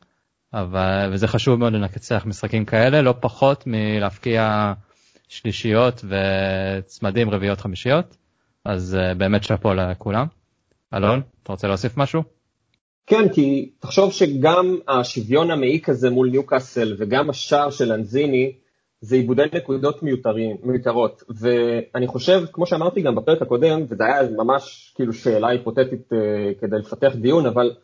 אבל, 0.54 1.10
וזה 1.12 1.28
חשוב 1.28 1.58
מאוד 1.58 1.72
לנצח 1.72 2.22
משחקים 2.26 2.64
כאלה, 2.64 3.02
לא 3.02 3.14
פחות 3.20 3.64
מלהפקיע 3.66 4.72
שלישיות 5.28 6.04
וצמדים 6.04 7.30
רביעיות 7.30 7.60
חמישיות, 7.60 8.16
אז 8.64 8.96
באמת 9.16 9.44
שאפו 9.44 9.74
לכולם. 9.74 10.26
אלון, 10.94 11.22
אתה 11.42 11.52
רוצה 11.52 11.68
להוסיף 11.68 11.96
משהו? 11.96 12.39
כן, 13.10 13.28
כי 13.28 13.70
תחשוב 13.78 14.12
שגם 14.12 14.78
השוויון 14.88 15.50
המעיק 15.50 15.88
הזה 15.88 16.10
מול 16.10 16.30
ניוקאסל 16.30 16.94
וגם 16.98 17.30
השער 17.30 17.70
של 17.70 17.92
אנזיני 17.92 18.52
זה 19.00 19.16
עיבודי 19.16 19.42
נקודות 19.54 20.02
מיותרים, 20.02 20.56
מיותרות. 20.62 21.22
ואני 21.28 22.06
חושב, 22.06 22.42
כמו 22.52 22.66
שאמרתי 22.66 23.02
גם 23.02 23.14
בפרק 23.14 23.42
הקודם, 23.42 23.84
וזה 23.88 24.04
היה 24.04 24.30
ממש 24.36 24.92
כאילו 24.96 25.12
שאלה 25.12 25.48
היפותטית 25.48 26.12
uh, 26.12 26.60
כדי 26.60 26.78
לפתח 26.78 27.12
דיון, 27.14 27.46
אבל 27.46 27.74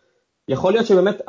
יכול 0.48 0.72
להיות 0.72 0.86
שבאמת 0.86 1.22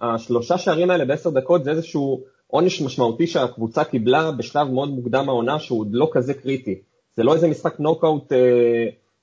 השלושה 0.00 0.58
שערים 0.58 0.90
האלה 0.90 1.04
בעשר 1.04 1.30
דקות 1.30 1.64
זה 1.64 1.70
איזשהו 1.70 2.24
עונש 2.46 2.82
משמעותי 2.82 3.26
שהקבוצה 3.26 3.84
קיבלה 3.84 4.30
בשלב 4.32 4.68
מאוד 4.68 4.88
מוקדם 4.88 5.28
העונה 5.28 5.58
שהוא 5.58 5.80
עוד 5.80 5.88
לא 5.90 6.08
כזה 6.12 6.34
קריטי. 6.34 6.82
זה 7.16 7.22
לא 7.22 7.34
איזה 7.34 7.48
משחק 7.48 7.80
נוקאוט 7.80 8.32
uh, 8.32 8.36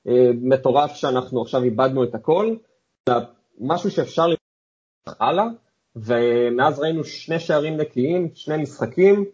uh, 0.07 0.11
מטורף 0.41 0.95
שאנחנו 0.95 1.41
עכשיו 1.41 1.63
איבדנו 1.63 2.03
את 2.03 2.15
הכל, 2.15 2.55
משהו 3.61 3.91
שאפשר 3.91 4.27
ללכת 4.27 4.41
הלאה, 5.19 5.45
ומאז 5.95 6.79
ראינו 6.79 7.03
שני 7.03 7.39
שערים 7.39 7.77
נקיים, 7.77 8.29
שני 8.33 8.57
משחקים, 8.57 9.25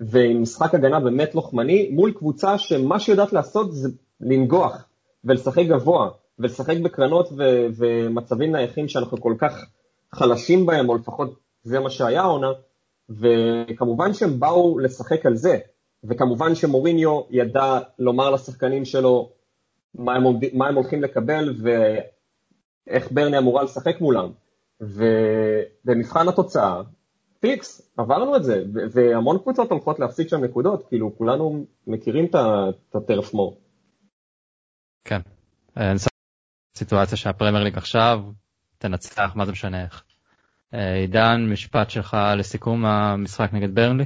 ועם 0.00 0.42
משחק 0.42 0.74
הגנה 0.74 1.00
באמת 1.00 1.34
לוחמני, 1.34 1.90
מול 1.92 2.12
קבוצה 2.12 2.58
שמה 2.58 3.00
שהיא 3.00 3.12
יודעת 3.12 3.32
לעשות 3.32 3.72
זה 3.72 3.88
לנגוח 4.20 4.88
ולשחק 5.24 5.64
גבוה, 5.68 6.10
ולשחק 6.38 6.76
בקרנות 6.82 7.28
ו- 7.36 7.66
ומצבים 7.76 8.52
נייחים 8.52 8.88
שאנחנו 8.88 9.20
כל 9.20 9.34
כך 9.38 9.64
חלשים 10.14 10.66
בהם, 10.66 10.88
או 10.88 10.94
לפחות 10.94 11.38
זה 11.62 11.80
מה 11.80 11.90
שהיה 11.90 12.22
העונה, 12.22 12.52
וכמובן 13.08 14.12
שהם 14.14 14.40
באו 14.40 14.78
לשחק 14.78 15.26
על 15.26 15.36
זה, 15.36 15.58
וכמובן 16.04 16.54
שמוריניו 16.54 17.20
ידע 17.30 17.78
לומר 17.98 18.30
לשחקנים 18.30 18.84
שלו 18.84 19.30
מה 19.94 20.14
הם, 20.14 20.24
מה 20.52 20.68
הם 20.68 20.74
הולכים 20.74 21.02
לקבל, 21.02 21.54
איך 22.90 23.12
ברנלי 23.12 23.38
אמורה 23.38 23.62
לשחק 23.62 24.00
מולם. 24.00 24.30
ובמבחן 24.80 26.28
התוצאה, 26.28 26.82
פיקס, 27.40 27.92
עברנו 27.96 28.36
את 28.36 28.44
זה, 28.44 28.62
והמון 28.92 29.38
קבוצות 29.38 29.70
הולכות 29.70 29.98
להפסיק 29.98 30.28
שם 30.28 30.44
נקודות, 30.44 30.88
כאילו 30.88 31.18
כולנו 31.18 31.64
מכירים 31.86 32.24
את 32.24 32.94
הטרף 32.94 33.34
מור. 33.34 33.60
כן, 35.04 35.20
אין 35.76 35.96
סיטואציה 36.76 37.16
שהפרמייר 37.16 37.64
ליג 37.64 37.76
עכשיו 37.76 38.20
תנצח, 38.78 39.32
מה 39.34 39.46
זה 39.46 39.52
משנה 39.52 39.84
איך. 39.84 40.04
אה, 40.74 40.94
עידן, 40.94 41.46
משפט 41.52 41.90
שלך 41.90 42.16
לסיכום 42.36 42.84
המשחק 42.84 43.52
נגד 43.52 43.74
ברנלי? 43.74 44.04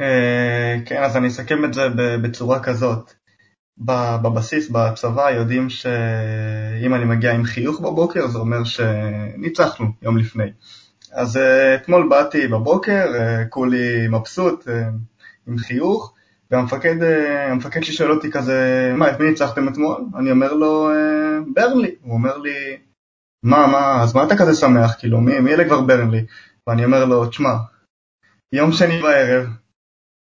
אה, 0.00 0.76
כן, 0.86 1.02
אז 1.02 1.16
אני 1.16 1.28
אסכם 1.28 1.64
את 1.64 1.74
זה 1.74 1.82
בצורה 2.22 2.62
כזאת. 2.62 3.12
בבסיס, 3.80 4.70
בצבא, 4.70 5.30
יודעים 5.30 5.70
שאם 5.70 6.94
אני 6.94 7.04
מגיע 7.04 7.32
עם 7.32 7.44
חיוך 7.44 7.80
בבוקר, 7.80 8.26
זה 8.26 8.38
אומר 8.38 8.64
שניצחנו 8.64 9.86
יום 10.02 10.18
לפני. 10.18 10.50
אז 11.12 11.36
אה, 11.36 11.74
אתמול 11.74 12.08
באתי 12.08 12.46
בבוקר, 12.46 13.06
אה, 13.14 13.44
כולי 13.44 14.08
מבסוט, 14.08 14.68
אה, 14.68 14.88
עם 15.46 15.58
חיוך, 15.58 16.14
והמפקד 16.50 17.02
המפקד 17.50 17.82
שלי 17.82 17.94
שואל 17.94 18.10
אותי 18.10 18.30
כזה, 18.30 18.92
מה, 18.96 19.10
את 19.10 19.20
מי 19.20 19.28
ניצחתם 19.28 19.68
אתמול? 19.68 20.04
אני 20.18 20.30
אומר 20.30 20.52
לו, 20.52 20.90
ברנלי. 21.54 21.94
הוא 22.02 22.12
אומר 22.14 22.38
לי, 22.38 22.76
מה, 23.42 23.66
מה, 23.66 24.02
אז 24.02 24.14
מה 24.14 24.24
אתה 24.24 24.36
כזה 24.36 24.54
שמח? 24.54 24.94
כאילו, 24.98 25.20
מי, 25.20 25.40
מי 25.40 25.54
אלה 25.54 25.64
כבר 25.64 25.80
ברנלי? 25.80 26.24
ואני 26.66 26.84
אומר 26.84 27.04
לו, 27.04 27.26
תשמע, 27.26 27.54
יום 28.52 28.72
שני 28.72 29.02
בערב, 29.02 29.46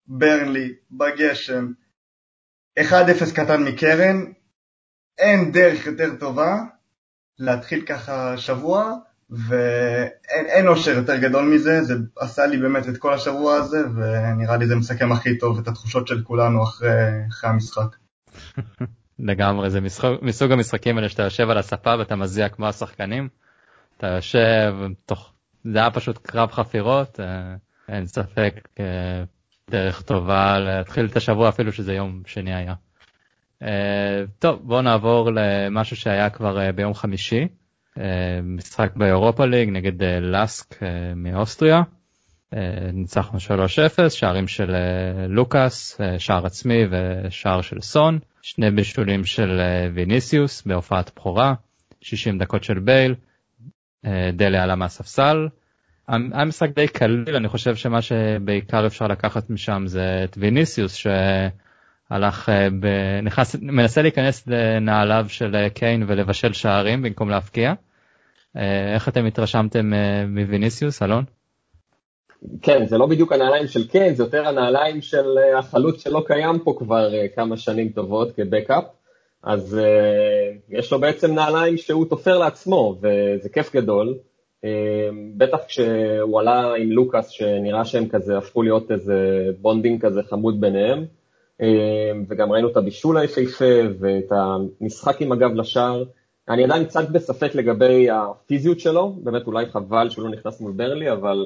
ברנלי, 0.07 0.73
בגשם, 0.91 1.71
1-0 2.79 2.83
קטן 3.35 3.63
מקרן, 3.63 4.23
אין 5.17 5.51
דרך 5.51 5.85
יותר 5.85 6.15
טובה 6.19 6.61
להתחיל 7.39 7.81
ככה 7.81 8.37
שבוע, 8.37 8.93
ואין 9.29 10.67
אושר 10.67 10.91
יותר 10.91 11.17
גדול 11.17 11.45
מזה, 11.45 11.83
זה 11.83 11.93
עשה 12.19 12.45
לי 12.45 12.57
באמת 12.57 12.89
את 12.89 12.97
כל 12.97 13.13
השבוע 13.13 13.55
הזה, 13.55 13.77
ונראה 13.95 14.57
לי 14.57 14.67
זה 14.67 14.75
מסכם 14.75 15.11
הכי 15.11 15.37
טוב 15.37 15.59
את 15.59 15.67
התחושות 15.67 16.07
של 16.07 16.23
כולנו 16.23 16.63
אחרי, 16.63 16.89
אחרי 17.29 17.49
המשחק. 17.49 17.95
לגמרי, 19.19 19.69
זה 19.69 19.79
מסוג 20.21 20.51
המשחקים 20.51 20.97
האלה 20.97 21.09
שאתה 21.09 21.23
יושב 21.23 21.49
על 21.49 21.57
הספה 21.57 21.95
ואתה 21.99 22.15
מזיע 22.15 22.49
כמו 22.49 22.67
השחקנים. 22.67 23.27
אתה 23.97 24.07
יושב, 24.07 24.73
תוך, 25.05 25.33
זה 25.63 25.79
היה 25.79 25.91
פשוט 25.91 26.17
קרב 26.17 26.51
חפירות, 26.51 27.19
אה, 27.19 27.55
אין 27.89 28.05
ספק, 28.05 28.67
אה, 28.79 29.23
דרך 29.69 30.01
טובה 30.01 30.59
להתחיל 30.59 31.05
את 31.05 31.15
השבוע 31.15 31.49
אפילו 31.49 31.71
שזה 31.71 31.93
יום 31.93 32.21
שני 32.25 32.53
היה. 32.53 32.73
טוב, 34.39 34.59
בואו 34.63 34.81
נעבור 34.81 35.29
למשהו 35.33 35.95
שהיה 35.95 36.29
כבר 36.29 36.71
ביום 36.75 36.93
חמישי, 36.93 37.47
משחק 38.43 38.95
באירופה 38.95 39.45
ליג 39.45 39.69
נגד 39.69 40.03
לסק 40.21 40.83
מאוסטריה. 41.15 41.81
ניצחנו 42.93 43.39
3-0, 43.39 44.09
שערים 44.09 44.47
של 44.47 44.75
לוקאס, 45.29 46.01
שער 46.17 46.45
עצמי 46.45 46.83
ושער 46.91 47.61
של 47.61 47.81
סון. 47.81 48.19
שני 48.43 48.71
בישולים 48.71 49.25
של 49.25 49.59
אה, 49.59 49.87
ויניסיוס 49.93 50.63
בהופעת 50.65 51.11
בכורה, 51.15 51.53
60 52.01 52.37
דקות 52.37 52.63
של 52.63 52.79
בייל, 52.79 53.15
אה, 54.05 54.29
דלה 54.33 54.63
עלה 54.63 54.75
מהספסל. 54.75 55.47
היה 56.07 56.45
משחק 56.45 56.69
די 56.75 56.87
קליל, 56.87 57.35
אני 57.35 57.47
חושב 57.47 57.75
שמה 57.75 58.01
שבעיקר 58.01 58.87
אפשר 58.87 59.07
לקחת 59.07 59.49
משם 59.49 59.83
זה 59.85 60.21
את 60.23 60.37
ויניסיוס 60.37 60.95
שהלך, 60.95 62.49
אה, 62.49 62.67
ב... 62.79 62.87
נכנס, 63.23 63.55
מנסה 63.61 64.01
להיכנס 64.01 64.47
לנעליו 64.47 65.25
של 65.27 65.67
קיין 65.73 66.03
ולבשל 66.07 66.53
שערים 66.53 67.01
במקום 67.01 67.29
להפקיע. 67.29 67.73
איך 68.93 69.07
אתם 69.07 69.25
התרשמתם 69.25 69.91
מוויניסיוס, 70.27 71.03
אלון? 71.03 71.23
כן, 72.61 72.85
זה 72.85 72.97
לא 72.97 73.05
בדיוק 73.05 73.31
הנעליים 73.31 73.67
של 73.67 73.87
קיין, 73.87 74.15
זה 74.15 74.23
יותר 74.23 74.47
הנעליים 74.47 75.01
של 75.01 75.37
אה, 75.37 75.59
החלוץ 75.59 76.03
שלא 76.03 76.23
קיים 76.27 76.59
פה 76.59 76.75
כבר 76.77 77.13
אה, 77.13 77.27
כמה 77.35 77.57
שנים 77.57 77.89
טובות 77.89 78.35
כבקאפ, 78.35 78.83
אז 79.43 79.79
uh, 79.79 80.77
יש 80.79 80.91
לו 80.91 80.99
בעצם 80.99 81.33
נעליים 81.35 81.77
שהוא 81.77 82.05
תופר 82.09 82.37
לעצמו, 82.37 82.95
וזה 83.01 83.49
כיף 83.49 83.75
גדול. 83.75 84.17
Uh, 84.63 84.65
בטח 85.37 85.57
כשהוא 85.67 86.39
עלה 86.39 86.73
עם 86.75 86.91
לוקאס, 86.91 87.29
שנראה 87.29 87.85
שהם 87.85 88.07
כזה 88.07 88.37
הפכו 88.37 88.61
להיות 88.61 88.91
איזה 88.91 89.49
bonding 89.61 90.01
כזה 90.01 90.23
חמוד 90.23 90.61
ביניהם, 90.61 91.05
uh, 91.61 91.65
וגם 92.29 92.51
ראינו 92.51 92.69
את 92.69 92.77
הבישול 92.77 93.17
היפהפה 93.17 93.79
ואת 93.99 94.31
המשחק 94.31 95.21
עם 95.21 95.31
הגב 95.31 95.53
לשער. 95.55 96.03
אני 96.49 96.63
עדיין 96.63 96.85
קצת 96.85 97.09
בספק 97.09 97.55
לגבי 97.55 98.07
הפיזיות 98.09 98.79
שלו, 98.79 99.15
באמת 99.23 99.47
אולי 99.47 99.65
חבל 99.65 100.09
שהוא 100.09 100.25
לא 100.25 100.31
נכנס 100.31 100.61
מול 100.61 100.71
ברנלי, 100.71 101.11
אבל... 101.11 101.45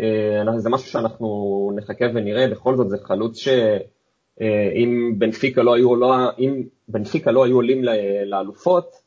אה, 0.00 0.58
זה 0.58 0.70
משהו 0.70 0.90
שאנחנו 0.90 1.70
נחכה 1.76 2.04
ונראה, 2.14 2.48
בכל 2.48 2.76
זאת 2.76 2.90
זה 2.90 2.96
חלוץ 2.98 3.38
שאם 3.38 5.10
אה, 5.12 5.18
בנפיקה 5.18 5.62
לא 5.62 5.74
היו, 5.74 5.96
לא, 5.96 6.14
אם 6.38 6.62
בנפיקה 6.88 7.30
לא 7.30 7.44
היו 7.44 7.56
עולים 7.56 7.84
לאלופות, 8.24 9.05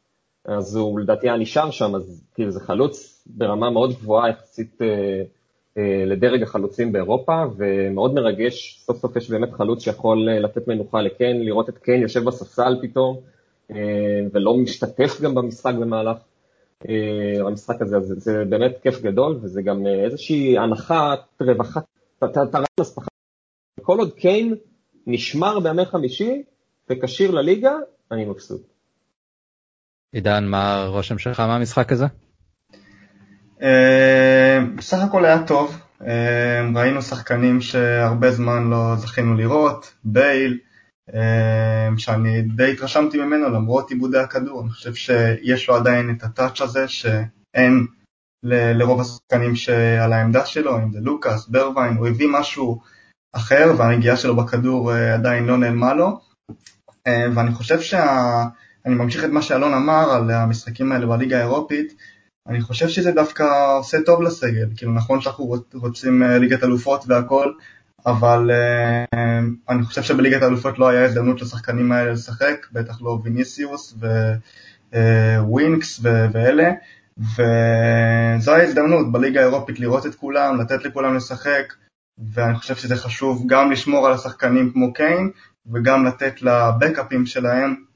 אז 0.58 0.76
הוא 0.76 1.00
לדעתי 1.00 1.30
היה 1.30 1.38
נשאר 1.38 1.72
שם, 1.72 1.96
אז 1.96 2.24
כאילו 2.34 2.52
זה 2.52 2.60
חלוץ 2.60 3.24
ברמה 3.26 3.70
מאוד 3.70 3.92
גבוהה 3.92 4.30
יחסית 4.30 4.82
אה, 4.82 5.24
לדרג 6.06 6.44
החלוצים 6.44 6.92
באירופה, 6.92 7.44
ומאוד 7.58 8.14
מרגש, 8.14 8.80
סוף 8.86 8.98
סוף 8.98 9.16
יש 9.16 9.30
באמת 9.30 9.54
חלוץ 9.54 9.84
שיכול 9.84 10.30
לתת 10.30 10.68
מנוחה 10.68 11.02
לקן, 11.02 11.38
לראות 11.38 11.70
את 11.70 11.78
קן 11.78 12.02
יושב 12.02 12.24
בספסל 12.24 12.78
פתאום, 12.82 13.18
ולא 14.34 14.58
משתתף 14.58 15.22
גם 15.22 15.36
במשחק 15.36 15.74
במהלך 15.80 16.18
אה, 16.88 17.48
המשחק 17.48 17.82
הזה, 17.82 18.00
זה, 18.00 18.16
זה 18.18 18.44
באמת 18.50 18.80
כיף 18.82 19.02
גדול, 19.02 19.40
וזה 19.42 19.62
גם 19.62 19.88
אה, 19.88 20.04
איזושהי 20.06 20.58
הנחת 20.58 21.20
רווחה, 21.42 21.80
תר"ל 22.20 22.64
הספחה. 22.80 23.08
כל 23.82 24.00
עוד 24.00 24.14
קיין 24.14 24.56
נשמר 25.08 25.60
בימי 25.60 25.86
חמישי 25.86 26.44
וכשיר 26.90 27.32
לליגה, 27.32 27.74
אני 28.12 28.26
מבסוט. 28.26 28.79
עידן, 30.12 30.46
מה 30.46 30.74
הרושם 30.74 31.18
שלך 31.18 31.40
מהמשחק 31.40 31.92
הזה? 31.92 32.06
אה, 33.62 34.60
בסך 34.76 34.98
הכל 35.02 35.26
היה 35.26 35.48
טוב, 35.48 35.82
ראינו 36.76 37.02
שחקנים 37.02 37.62
שהרבה 37.62 38.32
זמן 38.32 38.70
לא 38.70 38.96
זכינו 38.96 39.36
לראות, 39.36 39.94
בייל, 40.04 40.58
אמ, 41.14 41.98
שאני 41.98 42.42
די 42.42 42.72
התרשמתי 42.72 43.18
ממנו 43.18 43.50
למרות 43.50 43.90
עיבודי 43.90 44.18
הכדור, 44.18 44.62
אני 44.62 44.70
חושב 44.70 44.94
שיש 44.94 45.70
לו 45.70 45.76
עדיין 45.76 46.10
את 46.10 46.24
הטאץ' 46.24 46.62
הזה 46.62 46.88
שאין 46.88 47.88
ל- 48.44 48.72
לרוב 48.78 49.02
השחקנים 49.02 49.56
שעל 49.56 50.14
העמדה 50.14 50.46
שלו, 50.46 50.78
אם 50.78 50.92
זה 50.92 51.00
לוקאס, 51.02 51.48
ברווין, 51.48 51.98
הוא 51.98 52.08
הביא 52.08 52.28
משהו 52.32 52.82
אחר 53.34 53.74
והנגיעה 53.78 54.18
שלו 54.18 54.36
בכדור 54.36 54.94
אה, 54.94 55.14
עדיין 55.14 55.46
לא 55.46 55.58
נעלמה 55.58 55.94
לו. 55.94 56.20
ואני 57.36 57.52
חושב 57.52 57.82
שה... 57.82 58.44
אני 58.90 58.98
ממשיך 58.98 59.24
את 59.24 59.30
מה 59.30 59.42
שאלון 59.42 59.74
אמר 59.74 60.12
על 60.12 60.32
המשחקים 60.32 60.92
האלה 60.92 61.06
בליגה 61.06 61.38
האירופית, 61.38 61.94
אני 62.48 62.62
חושב 62.62 62.88
שזה 62.88 63.12
דווקא 63.12 63.44
עושה 63.78 63.98
טוב 64.06 64.22
לסגל, 64.22 64.68
כאילו 64.78 64.94
נכון 64.94 65.22
שאנחנו 65.22 65.56
רוצים 65.74 66.24
אה, 66.24 66.38
ליגת 66.38 66.64
אלופות 66.64 67.04
והכל, 67.08 67.52
אבל 68.06 68.52
uh, 68.52 69.16
אני 69.70 69.84
חושב 69.84 70.02
שבליגת 70.02 70.42
האלופות 70.42 70.80
לא 70.80 70.88
היה 70.88 71.06
הזדמנות 71.06 71.42
לשחקנים 71.42 71.92
האלה 71.92 72.12
לשחק, 72.12 72.68
בטח 72.72 73.02
לא 73.02 73.20
ויניסיוס 73.24 73.96
ווינקס 75.40 76.06
אה, 76.06 76.28
ואלה, 76.34 76.72
וזו 77.18 78.56
ההזדמנות 78.56 79.12
בליגה 79.12 79.42
האירופית 79.42 79.80
לראות 79.80 80.06
את 80.06 80.16
כולם, 80.16 80.62
לתת 80.62 80.86
לכולם 80.86 81.16
לשחק, 81.16 81.74
ואני 82.34 82.56
חושב 82.56 82.76
שזה 82.76 82.96
חשוב 82.96 83.44
גם 83.48 83.72
לשמור 83.72 84.08
על 84.08 84.14
השחקנים 84.14 84.72
כמו 84.74 84.94
קיין, 84.94 85.32
וגם 85.74 86.06
לתת 86.06 86.42
לבקאפים 86.42 87.26
שלהם 87.26 87.76
uh, 87.84 87.89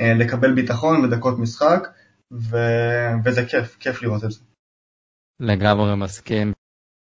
לקבל 0.00 0.54
ביטחון 0.54 1.04
ודקות 1.04 1.38
משחק, 1.38 1.88
ו... 2.32 2.56
וזה 3.24 3.46
כיף, 3.46 3.76
כיף 3.80 4.02
לראות 4.02 4.24
את 4.24 4.30
זה. 4.30 4.40
לגמרי 5.40 5.96
מסכים. 5.96 6.52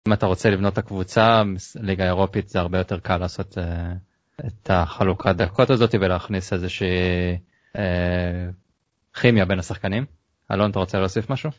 אם 0.08 0.14
אתה 0.14 0.26
רוצה 0.26 0.50
לבנות 0.50 0.74
את 0.74 0.78
הקבוצה, 0.78 1.42
ליגה 1.76 2.06
אירופית 2.06 2.50
זה 2.50 2.60
הרבה 2.60 2.78
יותר 2.78 3.00
קל 3.00 3.18
לעשות 3.18 3.58
uh, 3.58 3.62
את 4.48 4.70
החלוקת 4.70 5.36
דקות 5.36 5.70
הזאת 5.70 5.96
ולהכניס 5.96 6.54
איזושהי 6.54 7.38
uh, 7.76 7.80
כימיה 9.22 9.46
בין 9.46 9.60
השחקנים. 9.60 10.06
אלון, 10.52 10.72
אתה 10.72 10.80
רוצה 10.80 10.98
להוסיף 10.98 11.30
משהו? 11.30 11.50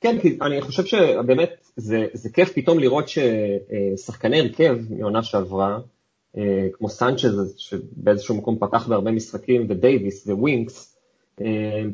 כן, 0.00 0.16
כי 0.22 0.38
אני 0.42 0.60
חושב 0.60 0.84
שבאמת 0.84 1.50
זה, 1.76 2.06
זה 2.12 2.28
כיף 2.32 2.52
פתאום 2.54 2.78
לראות 2.78 3.04
ששחקני 3.08 4.40
הרכב 4.40 4.76
מעונה 4.90 5.22
שעברה, 5.22 5.74
אה, 5.74 5.80
כמו 6.72 6.88
סנצ'ז 6.88 7.54
שבאיזשהו 7.56 8.36
מקום 8.36 8.58
פתח 8.58 8.88
בהרבה 8.88 9.10
משחקים, 9.10 9.66
ודייוויס 9.68 10.26
וווינקס, 10.26 10.96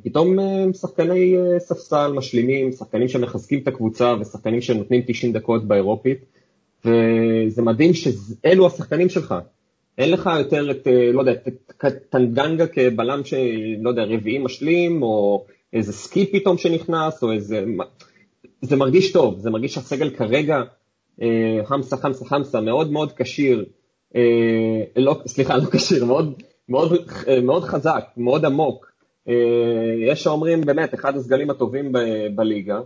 פתאום 0.03 0.39
הם 0.39 0.73
שחקני 0.73 1.37
אה, 1.37 1.61
ספסל 1.61 2.13
משלימים, 2.13 2.73
שחקנים 2.73 3.09
שמחזקים 3.09 3.59
את 3.63 3.69
הקבוצה 3.69 4.15
ושחקנים 4.21 4.61
שנותנים 4.61 5.03
90 5.07 5.33
דקות 5.33 5.69
באירופית, 5.69 6.19
וזה 6.85 7.63
מדהים 7.63 7.95
שאלו 7.95 8.67
השחקנים 8.67 9.09
שלך. 9.09 9.35
אין 9.99 10.11
לך 10.11 10.31
יותר 10.39 10.71
את, 10.71 10.87
אה, 10.87 11.13
לא 11.13 11.21
יודע, 11.21 11.33
את 11.87 11.95
טנגנגה 12.11 12.67
כבלם 12.67 13.25
שלא 13.25 13.91
יודע, 13.91 14.05
רביעי 14.05 14.39
משלים, 14.39 15.03
או 15.03 15.45
איזה 15.73 15.93
סקי 15.93 16.27
פתאום 16.33 16.59
שנכנס, 16.59 17.23
או 17.23 17.33
איזה... 17.33 17.65
זה 18.63 18.77
מרגיש 18.77 19.13
טוב, 19.13 19.39
זה 19.39 19.51
מרגיש 19.51 19.75
שהסגל 19.75 20.11
כרגע, 20.11 20.63
אה, 21.23 21.61
חמסה, 21.65 21.97
חמסה, 21.97 22.25
חמסה, 22.25 22.61
מאוד 22.61 22.93
מאוד 22.93 23.13
כשיר, 23.13 23.65
לא, 24.97 25.17
סליחה, 25.27 25.57
לא 25.57 25.65
כשיר, 25.73 26.05
מאוד, 26.05 26.43
מאוד, 26.69 26.93
מאוד 27.43 27.65
חזק, 27.65 28.05
מאוד 28.17 28.45
עמוק, 28.45 28.93
אה, 29.29 29.35
יש 29.99 30.23
שאומרים 30.23 30.61
באמת 30.61 30.95
אחד 30.95 31.17
הסגלים 31.17 31.51
הטובים 31.51 31.93
ב- 31.93 32.27
בליגה, 32.35 32.81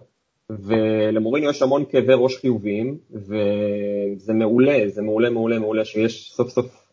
ולמוריניו 0.51 1.51
יש 1.51 1.63
המון 1.63 1.85
כאבי 1.91 2.13
ראש 2.17 2.37
חיוביים, 2.37 2.99
וזה 3.11 4.33
מעולה, 4.33 4.79
זה 4.87 5.03
מעולה 5.03 5.31
מעולה 5.31 5.59
מעולה 5.59 5.85
שיש 5.85 6.33
סוף 6.33 6.49
סוף 6.51 6.87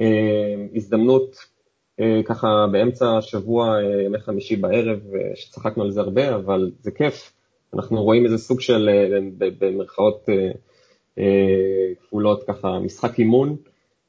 אה, 0.00 0.54
הזדמנות 0.74 1.36
אה, 2.00 2.20
ככה 2.24 2.66
באמצע 2.72 3.18
השבוע, 3.18 3.78
אה, 3.82 4.02
ימי 4.02 4.18
חמישי 4.18 4.56
בערב, 4.56 5.00
אה, 5.14 5.36
שצחקנו 5.36 5.82
על 5.82 5.90
זה 5.90 6.00
הרבה, 6.00 6.34
אבל 6.34 6.70
זה 6.80 6.90
כיף, 6.90 7.32
אנחנו 7.74 8.02
רואים 8.02 8.24
איזה 8.24 8.38
סוג 8.38 8.60
של, 8.60 8.88
אה, 8.88 9.18
במרכאות 9.58 10.28
אה, 10.28 10.50
אה, 11.18 11.94
כפולות 12.00 12.44
ככה, 12.46 12.78
משחק 12.78 13.18
אימון. 13.18 13.56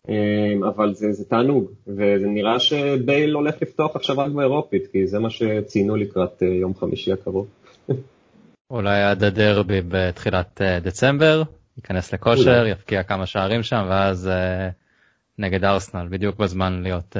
אמ, 0.09 0.63
אבל 0.63 0.93
זה, 0.93 1.11
זה 1.11 1.25
תענוג, 1.25 1.71
וזה 1.87 2.27
נראה 2.27 2.59
שבייל 2.59 3.33
הולך 3.33 3.55
לפתוח 3.61 3.95
עכשיו 3.95 4.17
רק 4.17 4.31
באירופית, 4.31 4.87
כי 4.91 5.07
זה 5.07 5.19
מה 5.19 5.29
שציינו 5.29 5.95
לקראת 5.95 6.43
אה, 6.43 6.47
יום 6.47 6.75
חמישי 6.75 7.11
הקרוב. 7.11 7.47
אולי 8.71 9.03
עד 9.03 9.23
הדרבי 9.23 9.81
בתחילת 9.87 10.61
אה, 10.61 10.79
דצמבר, 10.79 11.43
ייכנס 11.77 12.13
לכושר, 12.13 12.59
אולי. 12.59 12.69
יפקיע 12.69 13.03
כמה 13.03 13.25
שערים 13.25 13.63
שם, 13.63 13.85
ואז 13.89 14.29
uh, 14.29 14.71
נגד 15.39 15.63
ארסנל, 15.63 16.07
בדיוק 16.09 16.37
בזמן 16.37 16.83
להיות, 16.83 17.15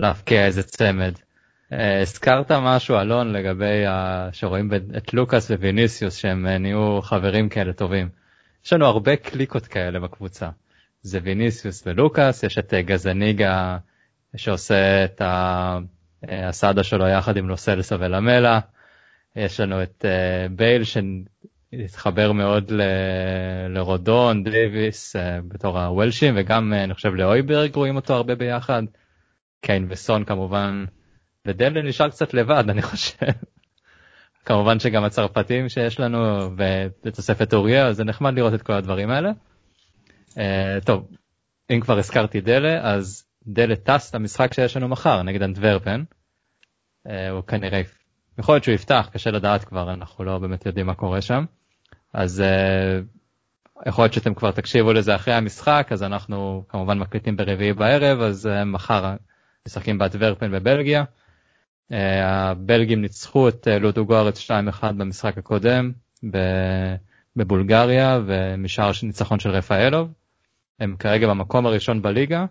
להפקיע 0.00 0.46
איזה 0.46 0.62
צמד. 0.62 1.12
הזכרת 2.02 2.52
משהו, 2.52 2.98
אלון, 3.00 3.32
לגבי 3.32 3.86
uh, 3.86 3.90
שרואים 4.32 4.70
את 4.96 5.14
לוקאס 5.14 5.50
וויניסיוס, 5.50 6.16
שהם 6.16 6.46
נהיו 6.46 7.02
חברים 7.02 7.48
כאלה 7.48 7.72
טובים. 7.72 8.08
יש 8.64 8.72
לנו 8.72 8.86
הרבה 8.86 9.16
קליקות 9.16 9.66
כאלה 9.66 10.00
בקבוצה. 10.00 10.48
זה 11.06 11.18
ויניסיוס 11.22 11.86
ולוקאס, 11.86 12.42
יש 12.42 12.58
את 12.58 12.74
אה, 12.74 12.82
גזניגה 12.82 13.78
שעושה 14.36 15.04
את 15.04 15.22
הסעדה 16.28 16.82
שלו 16.82 17.08
יחד 17.08 17.36
עם 17.36 17.48
לוסלסה 17.48 17.96
ולמלה. 17.98 18.60
יש 19.36 19.60
לנו 19.60 19.82
את 19.82 20.04
בייל 20.50 20.82
שהתחבר 20.84 22.32
מאוד 22.32 22.72
לרודון, 23.68 24.44
דייוויס 24.44 25.16
בתור 25.48 25.78
הוולשים 25.80 26.34
וגם 26.36 26.72
אני 26.72 26.94
חושב 26.94 27.14
לאויברג 27.14 27.74
רואים 27.74 27.96
אותו 27.96 28.14
הרבה 28.14 28.34
ביחד. 28.34 28.82
קיין 29.60 29.86
וסון 29.88 30.24
כמובן 30.24 30.84
ודלן 31.46 31.86
נשאר 31.86 32.08
קצת 32.08 32.34
לבד 32.34 32.64
אני 32.68 32.82
חושב. 32.82 33.26
כמובן 34.44 34.78
שגם 34.78 35.04
הצרפתים 35.04 35.68
שיש 35.68 36.00
לנו 36.00 36.50
ובתוספת 36.56 37.54
אוריה 37.54 37.92
זה 37.92 38.04
נחמד 38.04 38.34
לראות 38.34 38.54
את 38.54 38.62
כל 38.62 38.72
הדברים 38.72 39.10
האלה. 39.10 39.30
Uh, 40.36 40.84
טוב 40.84 41.08
אם 41.70 41.80
כבר 41.80 41.98
הזכרתי 41.98 42.40
דלה 42.40 42.80
אז 42.82 43.24
דלה 43.46 43.76
טס 43.76 44.14
למשחק 44.14 44.54
שיש 44.54 44.76
לנו 44.76 44.88
מחר 44.88 45.22
נגד 45.22 45.42
אנטוורפן. 45.42 46.02
Uh, 47.08 47.10
הוא 47.30 47.42
כנראה 47.42 47.80
יכול 48.38 48.54
להיות 48.54 48.64
שהוא 48.64 48.74
יפתח 48.74 49.08
קשה 49.12 49.30
לדעת 49.30 49.64
כבר 49.64 49.92
אנחנו 49.92 50.24
לא 50.24 50.38
באמת 50.38 50.66
יודעים 50.66 50.86
מה 50.86 50.94
קורה 50.94 51.20
שם. 51.20 51.44
אז 52.14 52.42
uh, 52.42 53.88
יכול 53.88 54.04
להיות 54.04 54.12
שאתם 54.12 54.34
כבר 54.34 54.50
תקשיבו 54.50 54.92
לזה 54.92 55.14
אחרי 55.14 55.34
המשחק 55.34 55.88
אז 55.90 56.02
אנחנו 56.02 56.64
כמובן 56.68 56.98
מקליטים 56.98 57.36
ברביעי 57.36 57.72
בערב 57.72 58.20
אז 58.20 58.48
מחר 58.66 59.16
משחקים 59.66 59.98
באנטוורפן 59.98 60.52
בבלגיה. 60.52 61.04
הבלגים 61.90 63.00
ניצחו 63.00 63.48
את 63.48 63.68
אה, 63.68 63.78
לודוגורץ 63.78 64.50
2-1 64.50 64.52
במשחק 64.82 65.38
הקודם 65.38 65.92
בבולגריה 67.36 68.20
ומשאר 68.26 68.90
ניצחון 69.02 69.38
של 69.38 69.50
רפאלוב. 69.50 70.08
הם 70.80 70.96
כרגע 70.98 71.28
במקום 71.28 71.66
הראשון 71.66 72.02
בליגה. 72.02 72.46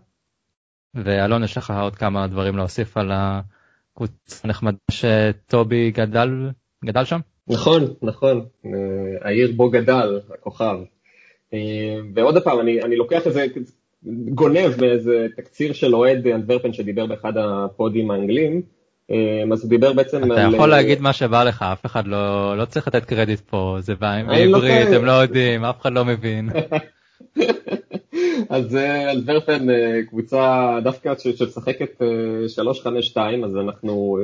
ואלון 0.95 1.43
יש 1.43 1.57
לך 1.57 1.73
עוד 1.81 1.95
כמה 1.95 2.27
דברים 2.27 2.57
להוסיף 2.57 2.97
על 2.97 3.11
הקבוצה 3.13 4.41
הנחמדה 4.43 4.77
שטובי 4.91 5.91
גדל 5.91 6.49
גדל 6.85 7.05
שם? 7.05 7.19
נכון 7.47 7.83
נכון 8.01 8.45
אה, 8.65 8.71
העיר 9.21 9.51
בו 9.55 9.69
גדל 9.69 10.19
הכוכב. 10.33 10.77
אה, 11.53 11.59
ועוד 12.13 12.43
פעם 12.43 12.59
אני, 12.59 12.81
אני 12.81 12.95
לוקח 12.95 13.27
איזה 13.27 13.45
גונב 14.29 14.81
מאיזה 14.81 15.27
תקציר 15.37 15.73
של 15.73 15.95
אוהד 15.95 16.27
אנטוורפן 16.27 16.73
שדיבר 16.73 17.05
באחד 17.05 17.33
הפודים 17.37 18.11
האנגלים. 18.11 18.61
אמ, 19.09 19.53
אז 19.53 19.63
הוא 19.63 19.69
דיבר 19.69 19.93
בעצם 19.93 20.31
אתה 20.33 20.45
על... 20.45 20.53
יכול 20.53 20.69
להגיד 20.69 21.01
מה 21.01 21.13
שבא 21.13 21.43
לך 21.43 21.61
אף 21.61 21.85
אחד 21.85 22.07
לא 22.07 22.57
לא 22.57 22.65
צריך 22.65 22.87
לתת 22.87 23.05
קרדיט 23.05 23.39
פה 23.39 23.77
זה 23.79 23.95
בעברית 23.95 24.87
הם 24.95 25.05
לא 25.05 25.11
יודעים 25.11 25.65
אף 25.65 25.81
אחד 25.81 25.93
לא 25.93 26.05
מבין. 26.05 26.49
אז 28.49 28.75
אנטוורפן 29.09 29.69
אה, 29.69 30.03
קבוצה 30.09 30.77
דווקא 30.83 31.13
שמשחקת 31.17 32.01
3-5-2 32.01 33.17
אה, 33.17 33.35
אז 33.45 33.55
אנחנו 33.55 34.17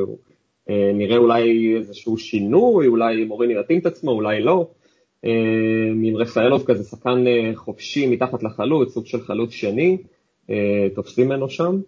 אה, 0.70 0.92
נראה 0.94 1.18
אולי 1.18 1.76
איזשהו 1.78 2.18
שינוי 2.18 2.88
אולי 2.88 3.26
מוריני 3.26 3.60
יתאים 3.60 3.80
את 3.80 3.86
עצמו 3.86 4.12
אולי 4.12 4.42
לא. 4.42 4.68
עם 6.04 6.16
רפאלוב 6.18 6.64
כזה 6.64 6.84
שחקן 6.84 7.24
חופשי 7.56 8.08
מתחת 8.08 8.44
לחלוץ 8.44 8.94
סוג 8.94 9.06
של 9.06 9.22
חלוץ 9.22 9.52
שני 9.52 9.98
תופסים 10.96 11.26
ממנו 11.26 11.50
שם. 11.50 11.80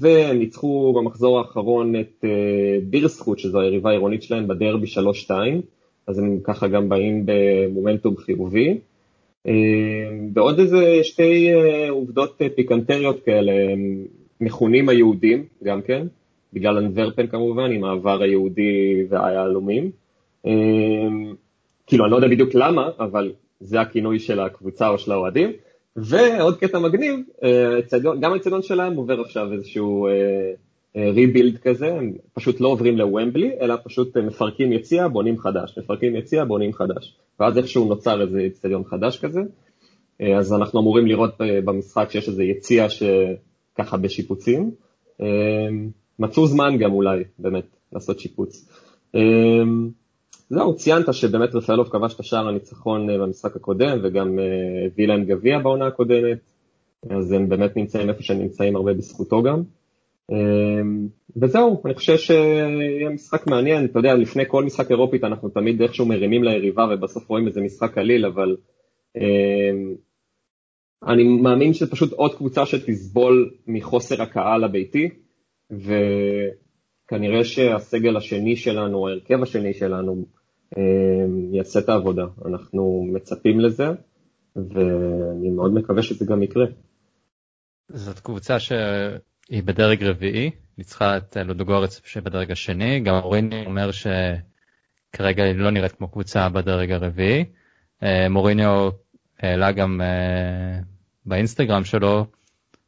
והם 0.00 0.38
ניצחו 0.38 0.92
במחזור 0.96 1.38
האחרון 1.38 2.00
את 2.00 2.24
אה, 2.24 2.78
בירסקוט, 2.82 3.38
שזו 3.38 3.60
היריבה 3.60 3.90
העירונית 3.90 4.22
שלהם, 4.22 4.48
בדרבי 4.48 4.86
3-2, 4.86 5.30
אז 6.06 6.18
הם 6.18 6.38
ככה 6.44 6.68
גם 6.68 6.88
באים 6.88 7.26
במומנטום 7.26 8.16
חיובי. 8.16 8.78
אה, 9.46 9.52
ועוד 10.34 10.58
איזה 10.58 10.98
שתי 11.02 11.54
אה, 11.54 11.90
עובדות 11.90 12.40
פיקנטריות 12.54 13.24
כאלה, 13.24 13.52
מכונים 14.40 14.88
היהודים 14.88 15.44
גם 15.64 15.82
כן, 15.82 16.06
בגלל 16.52 16.78
אנוורפן 16.78 17.26
כמובן, 17.26 17.72
עם 17.72 17.84
העבר 17.84 18.22
היהודי 18.22 19.04
והיהלומים. 19.08 19.90
כאילו, 21.86 22.04
אני 22.04 22.10
לא 22.10 22.16
יודע 22.16 22.28
בדיוק 22.28 22.54
למה, 22.54 22.90
אבל 22.98 23.32
זה 23.60 23.80
הכינוי 23.80 24.18
של 24.18 24.40
הקבוצה 24.40 24.88
או 24.88 24.98
של 24.98 25.12
האוהדים. 25.12 25.52
ועוד 25.96 26.58
קטע 26.58 26.78
מגניב, 26.78 27.20
אה, 27.44 27.78
גם 28.20 28.32
האצטדיון 28.32 28.62
שלהם 28.62 28.96
עובר 28.96 29.20
עכשיו 29.20 29.52
איזשהו 29.52 30.08
ריבילד 30.96 31.54
אה, 31.54 31.60
אה, 31.66 31.74
כזה, 31.74 31.94
הם 31.94 32.12
פשוט 32.34 32.60
לא 32.60 32.68
עוברים 32.68 32.98
לוומבלי, 32.98 33.50
אלא 33.60 33.74
פשוט 33.84 34.16
מפרקים 34.16 34.72
יציע, 34.72 35.08
בונים 35.08 35.38
חדש, 35.38 35.78
מפרקים 35.78 36.16
יציע, 36.16 36.44
בונים 36.44 36.72
חדש, 36.72 37.16
ואז 37.40 37.58
איכשהו 37.58 37.84
נוצר 37.84 38.22
איזה 38.22 38.46
אצטדיון 38.46 38.84
חדש 38.84 39.18
כזה, 39.18 39.40
אז 40.38 40.52
אנחנו 40.52 40.80
אמורים 40.80 41.06
לראות 41.06 41.34
במשחק 41.64 42.10
שיש 42.10 42.28
איזה 42.28 42.44
יציע 42.44 42.86
שככה 42.88 43.96
בשיפוצים, 43.96 44.70
מצאו 46.18 46.46
זמן 46.46 46.78
גם 46.78 46.92
אולי 46.92 47.24
באמת 47.38 47.64
לעשות 47.92 48.20
שיפוץ. 48.20 48.68
זהו, 50.50 50.76
ציינת 50.76 51.14
שבאמת 51.14 51.54
רפאלוב 51.54 51.88
כבש 51.88 52.14
את 52.14 52.20
השער 52.20 52.48
הניצחון 52.48 53.10
אה, 53.10 53.18
במשחק 53.18 53.56
הקודם 53.56 53.98
וגם 54.02 54.38
אה, 54.38 54.44
הביא 54.86 55.08
להם 55.08 55.24
גביע 55.24 55.58
בעונה 55.58 55.86
הקודמת, 55.86 56.38
אז 57.10 57.32
הם 57.32 57.48
באמת 57.48 57.76
נמצאים 57.76 58.08
איפה 58.08 58.22
שהם 58.22 58.38
נמצאים 58.38 58.76
הרבה 58.76 58.94
בזכותו 58.94 59.42
גם. 59.42 59.62
אמ, 60.30 61.08
וזהו, 61.36 61.82
אני 61.84 61.94
חושב 61.94 62.16
שיהיה 62.16 63.10
משחק 63.10 63.46
מעניין, 63.46 63.84
אתה 63.84 63.98
יודע, 63.98 64.14
לפני 64.14 64.42
כל 64.48 64.64
משחק 64.64 64.90
אירופית 64.90 65.24
אנחנו 65.24 65.48
תמיד 65.48 65.82
איכשהו 65.82 66.06
מרימים 66.06 66.44
ליריבה 66.44 66.86
ובסוף 66.90 67.28
רואים 67.28 67.46
איזה 67.46 67.60
משחק 67.60 67.94
קליל, 67.94 68.26
אבל 68.26 68.56
אמ, 69.16 69.94
אני 71.06 71.24
מאמין 71.24 71.72
שפשוט 71.72 72.12
עוד 72.12 72.34
קבוצה 72.34 72.66
שתסבול 72.66 73.54
מחוסר 73.66 74.22
הקהל 74.22 74.64
הביתי, 74.64 75.08
וכנראה 75.70 77.44
שהסגל 77.44 78.16
השני 78.16 78.56
שלנו, 78.56 79.08
ההרכב 79.08 79.42
השני 79.42 79.74
שלנו, 79.74 80.24
אמ, 80.78 81.54
יעשה 81.54 81.80
את 81.80 81.88
העבודה. 81.88 82.24
אנחנו 82.46 83.06
מצפים 83.12 83.60
לזה, 83.60 83.84
ואני 84.56 85.50
מאוד 85.50 85.74
מקווה 85.74 86.02
שזה 86.02 86.26
גם 86.26 86.42
יקרה. 86.42 86.66
זאת 87.88 88.18
קבוצה 88.18 88.56
שהיא 89.48 89.62
בדרג 89.62 90.04
רביעי, 90.04 90.50
ניצחה 90.78 91.16
את 91.16 91.36
לודוגורץ 91.44 92.00
שבדרג 92.04 92.50
השני, 92.50 93.00
גם 93.00 93.14
מוריני 93.14 93.66
אומר 93.66 93.90
שכרגע 93.92 95.44
היא 95.44 95.54
לא 95.54 95.70
נראית 95.70 95.92
כמו 95.92 96.08
קבוצה 96.08 96.48
בדרג 96.48 96.92
הרביעי. 96.92 97.44
אה, 98.02 98.28
מוריניו 98.28 98.90
העלה 99.40 99.72
גם 99.72 100.00
אה, 100.00 100.80
באינסטגרם 101.26 101.84
שלו 101.84 102.26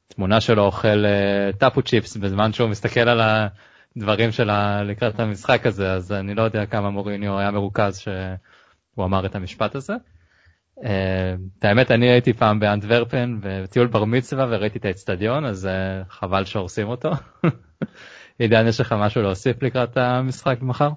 תמונה 0.08 0.40
שלו 0.40 0.62
אוכל 0.62 1.04
אה, 1.06 1.50
טאפו 1.58 1.82
צ'יפס 1.82 2.16
בזמן 2.16 2.52
שהוא 2.52 2.68
מסתכל 2.68 3.00
על 3.00 3.20
הדברים 3.96 4.32
שלה 4.32 4.82
לקראת 4.82 5.20
המשחק 5.20 5.66
הזה 5.66 5.92
אז 5.92 6.12
אני 6.12 6.34
לא 6.34 6.42
יודע 6.42 6.66
כמה 6.66 6.90
מוריניו 6.90 7.38
היה 7.38 7.50
מרוכז 7.50 7.98
שהוא 7.98 9.04
אמר 9.04 9.26
את 9.26 9.34
המשפט 9.34 9.74
הזה. 9.74 9.94
אה, 10.84 11.34
את 11.58 11.64
האמת 11.64 11.90
אני 11.90 12.10
הייתי 12.10 12.32
פעם 12.32 12.60
באנטוורפן 12.60 13.38
בטיול 13.42 13.86
בר 13.86 14.04
מצווה 14.04 14.46
וראיתי 14.48 14.78
את 14.78 14.84
האצטדיון 14.84 15.44
אז 15.44 15.66
אה, 15.66 16.02
חבל 16.08 16.44
שהורסים 16.44 16.88
אותו. 16.88 17.10
עידן 18.38 18.66
יש 18.66 18.80
לך 18.80 18.94
משהו 18.98 19.22
להוסיף 19.22 19.62
לקראת 19.62 19.96
המשחק 19.96 20.56
מחר? 20.62 20.90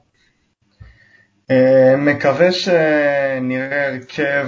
מקווה 1.97 2.51
שנראה 2.51 3.87
הרכב 3.87 4.47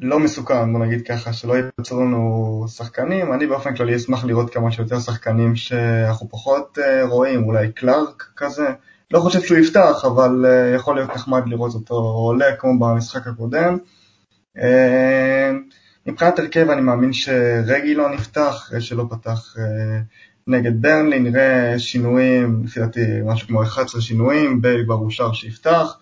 לא 0.00 0.18
מסוכן, 0.18 0.72
בוא 0.72 0.86
נגיד 0.86 1.06
ככה, 1.06 1.32
שלא 1.32 1.54
ייפצעו 1.56 2.04
לנו 2.04 2.64
שחקנים. 2.68 3.32
אני 3.32 3.46
באופן 3.46 3.76
כללי 3.76 3.96
אשמח 3.96 4.24
לראות 4.24 4.54
כמה 4.54 4.72
שיותר 4.72 5.00
שחקנים 5.00 5.56
שאנחנו 5.56 6.28
פחות 6.28 6.78
רואים, 7.08 7.44
אולי 7.44 7.72
קלארק 7.72 8.32
כזה. 8.36 8.68
לא 9.10 9.20
חושב 9.20 9.40
שהוא 9.40 9.58
יפתח, 9.58 10.04
אבל 10.04 10.44
uh, 10.44 10.76
יכול 10.76 10.96
להיות 10.96 11.10
נחמד 11.10 11.42
לראות 11.46 11.74
אותו 11.74 11.94
עולה 11.94 12.56
כמו 12.56 12.78
במשחק 12.78 13.26
הקודם. 13.26 13.78
Uh, 14.58 14.60
מבחינת 16.06 16.38
הרכב 16.38 16.70
אני 16.70 16.80
מאמין 16.80 17.12
שרגי 17.12 17.94
לא 17.94 18.14
נפתח, 18.14 18.56
אחרי 18.56 18.80
שלא 18.80 19.04
פתח 19.10 19.54
נגד 20.46 20.82
ברנלי, 20.82 21.20
נראה 21.20 21.78
שינויים, 21.78 22.62
לפי 22.64 22.80
דעתי 22.80 23.00
משהו 23.24 23.48
כמו 23.48 23.62
11 23.62 24.00
שינויים, 24.00 24.62
בייל 24.62 24.84
כבר 24.84 24.94
אושר 24.94 25.32
שיפתח. 25.32 25.98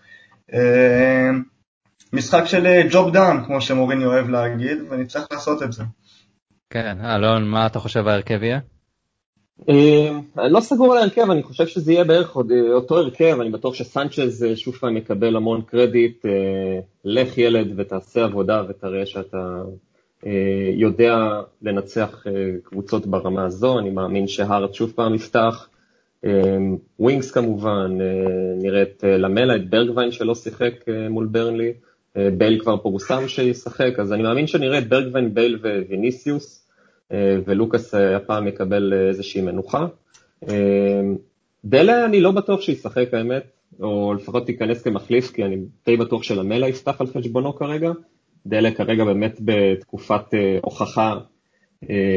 משחק 2.12 2.44
של 2.44 2.66
job 2.90 3.12
done, 3.12 3.44
כמו 3.46 3.60
שמוריניו 3.60 4.04
אוהב 4.04 4.28
להגיד, 4.28 4.78
ונצטרך 4.90 5.26
לעשות 5.32 5.62
את 5.62 5.72
זה. 5.72 5.82
כן, 6.70 7.04
אלון, 7.04 7.48
מה 7.48 7.66
אתה 7.66 7.78
חושב 7.78 8.08
ההרכב 8.08 8.42
יהיה? 8.42 8.58
אה, 9.68 10.18
אני 10.38 10.52
לא 10.52 10.60
סגור 10.60 10.92
על 10.92 10.98
ההרכב, 10.98 11.30
אני 11.30 11.42
חושב 11.42 11.66
שזה 11.66 11.92
יהיה 11.92 12.04
בערך 12.04 12.36
אה, 12.36 12.72
אותו 12.72 12.98
הרכב, 12.98 13.40
אני 13.40 13.50
בטוח 13.50 13.74
שסנצ'ז 13.74 14.44
אה, 14.44 14.56
שוב 14.56 14.74
פעם 14.74 14.96
יקבל 14.96 15.36
המון 15.36 15.62
קרדיט, 15.62 16.24
לך 17.04 17.38
ילד 17.38 17.72
ותעשה 17.76 18.24
עבודה 18.24 18.62
ותראה 18.68 19.06
שאתה 19.06 19.62
יודע 20.74 21.40
לנצח 21.62 22.24
קבוצות 22.62 23.06
ברמה 23.06 23.44
הזו, 23.44 23.78
אני 23.78 23.90
מאמין 23.90 24.28
שהארט 24.28 24.74
שוב 24.74 24.92
פעם 24.96 25.14
יפתח, 25.14 25.68
ווינקס 26.98 27.30
כמובן, 27.30 27.98
נראה 28.62 28.82
את 28.82 29.04
למלה, 29.08 29.56
את 29.56 29.70
ברגווין 29.70 30.10
שלא 30.10 30.34
שיחק 30.34 30.72
מול 31.10 31.26
ברנלי, 31.26 31.72
בייל 32.38 32.60
כבר 32.60 32.76
פורסם 32.76 33.28
שישחק, 33.28 33.98
אז 33.98 34.12
אני 34.12 34.22
מאמין 34.22 34.46
שנראה 34.46 34.78
את 34.78 34.88
ברגווין, 34.88 35.34
בייל 35.34 35.58
וויניסיוס, 35.88 36.57
ולוקאס 37.46 37.94
הפעם 37.94 38.48
יקבל 38.48 38.92
איזושהי 39.08 39.40
מנוחה. 39.40 39.86
דלה 41.64 42.04
אני 42.04 42.20
לא 42.20 42.32
בטוח 42.32 42.60
שישחק 42.60 43.14
האמת, 43.14 43.42
או 43.80 44.14
לפחות 44.14 44.46
תיכנס 44.46 44.82
כמחליף, 44.82 45.30
כי 45.30 45.44
אני 45.44 45.56
די 45.86 45.96
בטוח 45.96 46.22
שלמלה 46.22 46.68
יפתח 46.68 47.00
על 47.00 47.06
חשבונו 47.06 47.54
כרגע. 47.56 47.90
דלה 48.46 48.70
כרגע 48.70 49.04
באמת 49.04 49.40
בתקופת 49.44 50.34
הוכחה 50.62 51.18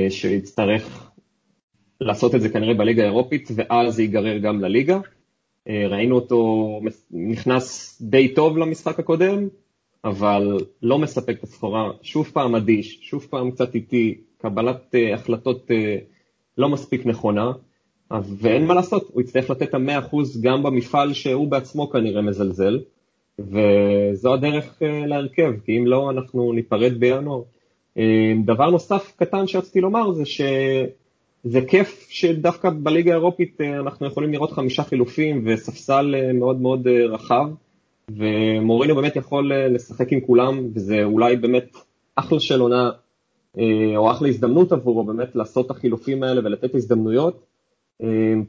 שיצטרך 0.10 1.12
לעשות 2.02 2.36
את 2.36 2.42
זה 2.42 2.50
כנראה 2.50 2.74
בליגה 2.74 3.04
האירופית, 3.04 3.50
ואז 3.56 3.96
זה 3.96 4.02
ייגרר 4.02 4.38
גם 4.38 4.62
לליגה. 4.62 5.00
אה, 5.68 5.88
ראינו 5.88 6.16
אותו 6.16 6.80
נכנס 7.12 7.98
די 8.02 8.34
טוב 8.34 8.58
למשחק 8.58 9.00
הקודם, 9.00 9.48
אבל 10.06 10.58
לא 10.82 11.00
מספק 11.00 11.38
את 11.39 11.44
הסחורה, 11.44 11.92
שוב 12.02 12.32
פעם 12.34 12.56
אדיש, 12.56 13.00
שוב 13.02 13.28
פעם 13.30 13.52
קצת 13.52 13.76
איטי, 13.76 14.22
קבלת 14.42 14.96
uh, 14.96 15.14
החלטות 15.14 15.72
uh, 15.72 15.74
לא 16.58 16.70
מספיק 16.70 17.06
נכונה, 17.06 17.52
ואין 18.12 18.66
מה 18.66 18.74
לעשות, 18.74 19.10
הוא 19.14 19.22
יצטרך 19.22 19.50
לתת 19.50 19.62
את 19.70 19.74
המאה 19.74 20.00
אחוז 20.00 20.42
גם 20.42 20.64
במפעל 20.64 21.14
שהוא 21.14 21.48
בעצמו 21.48 21.89
כנראה 21.89 22.22
מזלזל, 22.22 22.80
וזו 23.39 24.34
הדרך 24.34 24.82
uh, 24.82 25.08
להרכב, 25.08 25.52
כי 25.66 25.78
אם 25.78 25.88
לא, 25.88 26.10
אנחנו 26.10 26.54
ניפרד 26.54 26.94
בינואר. 27.00 27.42
דבר 28.46 28.70
נוסף 28.70 29.14
קטן 29.16 29.48
שרציתי 29.48 29.82
לומר 29.82 30.12
זה 30.12 30.26
ש... 30.26 30.42
זה 31.44 31.62
כיף 31.68 32.08
שדווקא 32.10 32.70
בליגה 32.84 33.12
האירופית 33.12 33.62
אה, 33.62 33.80
אנחנו 33.80 34.08
יכולים 34.08 34.32
לראות 34.32 34.52
חמישה 34.52 34.84
חילופים 34.84 35.44
וספסל 35.46 36.16
אה, 36.18 36.34
מאוד 36.34 36.62
מאוד 36.62 36.88
אה, 36.88 37.06
רחב, 37.06 37.46
ומורינו 38.10 38.96
באמת 38.96 39.16
יכול 39.16 39.52
לשחק 39.56 40.12
עם 40.12 40.20
כולם, 40.22 40.68
וזה 40.76 41.04
אולי 41.04 41.36
באמת 41.36 41.78
אחלה 42.16 42.39
של 42.39 42.62
עונה, 42.62 42.89
או 43.95 44.12
אחלה 44.12 44.28
הזדמנות 44.28 44.72
עבורו 44.72 45.04
באמת 45.04 45.36
לעשות 45.36 45.66
את 45.66 45.72
החילופים 45.72 46.24
האלה 46.24 46.41
ולתת 46.43 46.76
הזדמנויות, 46.76 47.45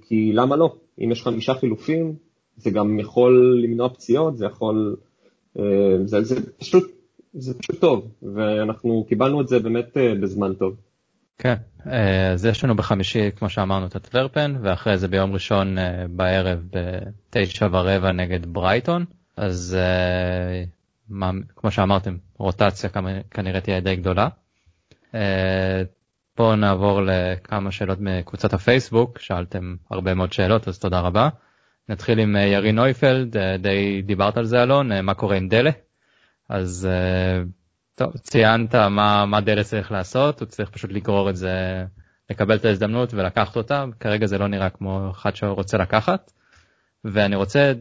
כי 0.02 0.32
למה 0.32 0.56
לא? 0.56 0.74
אם 1.00 1.10
יש 1.12 1.22
חמישה 1.22 1.54
חילופים, 1.54 2.14
זה 2.56 2.70
גם 2.70 2.98
יכול 2.98 3.60
למנוע 3.62 3.88
פציעות, 3.88 4.36
זה 4.36 4.46
יכול... 4.46 4.96
זה, 6.04 6.22
זה, 6.22 6.36
פשוט, 6.58 6.90
זה 7.34 7.58
פשוט 7.58 7.80
טוב, 7.80 8.08
ואנחנו 8.34 9.04
קיבלנו 9.08 9.40
את 9.40 9.48
זה 9.48 9.58
באמת 9.58 9.96
בזמן 10.20 10.54
טוב. 10.54 10.76
כן, 11.38 11.54
אה, 11.86 12.32
אז 12.32 12.44
יש 12.44 12.64
לנו 12.64 12.76
בחמישי, 12.76 13.30
כמו 13.36 13.48
שאמרנו, 13.48 13.86
את 13.86 13.96
הטוורפן, 13.96 14.54
ואחרי 14.62 14.98
זה 14.98 15.08
ביום 15.08 15.32
ראשון 15.32 15.78
אה, 15.78 16.04
בערב 16.10 16.58
בתשע 16.70 17.68
ורבע 17.72 18.12
נגד 18.12 18.46
ברייטון, 18.46 19.04
אז 19.36 19.76
אה, 19.80 20.64
מה, 21.08 21.30
כמו 21.56 21.70
שאמרתם, 21.70 22.16
רוטציה 22.38 22.90
כנראה 23.30 23.60
תהיה 23.60 23.80
די 23.80 23.96
גדולה. 23.96 24.28
בואו 26.36 26.56
נעבור 26.56 27.00
לכמה 27.02 27.70
שאלות 27.70 27.98
מקבוצת 28.00 28.52
הפייסבוק, 28.52 29.18
שאלתם 29.18 29.74
הרבה 29.90 30.14
מאוד 30.14 30.32
שאלות, 30.32 30.68
אז 30.68 30.78
תודה 30.78 31.00
רבה. 31.00 31.28
נתחיל 31.88 32.18
עם 32.18 32.36
ירי 32.36 32.72
נויפלד, 32.72 33.36
די 33.58 34.02
דיברת 34.02 34.36
על 34.36 34.44
זה 34.44 34.62
אלון, 34.62 35.00
מה 35.00 35.14
קורה 35.14 35.36
עם 35.36 35.48
דלה? 35.48 35.70
אז 36.48 36.88
טוב, 37.94 38.16
ציינת 38.16 38.74
מה, 38.74 39.26
מה 39.26 39.40
דלה 39.40 39.64
צריך 39.64 39.92
לעשות, 39.92 40.40
הוא 40.40 40.46
צריך 40.48 40.70
פשוט 40.70 40.92
לגרור 40.92 41.30
את 41.30 41.36
זה, 41.36 41.84
לקבל 42.30 42.56
את 42.56 42.64
ההזדמנות 42.64 43.14
ולקחת 43.14 43.56
אותה, 43.56 43.84
כרגע 44.00 44.26
זה 44.26 44.38
לא 44.38 44.48
נראה 44.48 44.70
כמו 44.70 45.10
אחד 45.10 45.36
שרוצה 45.36 45.78
לקחת. 45.78 46.32
ואני 47.04 47.36
רוצה 47.36 47.72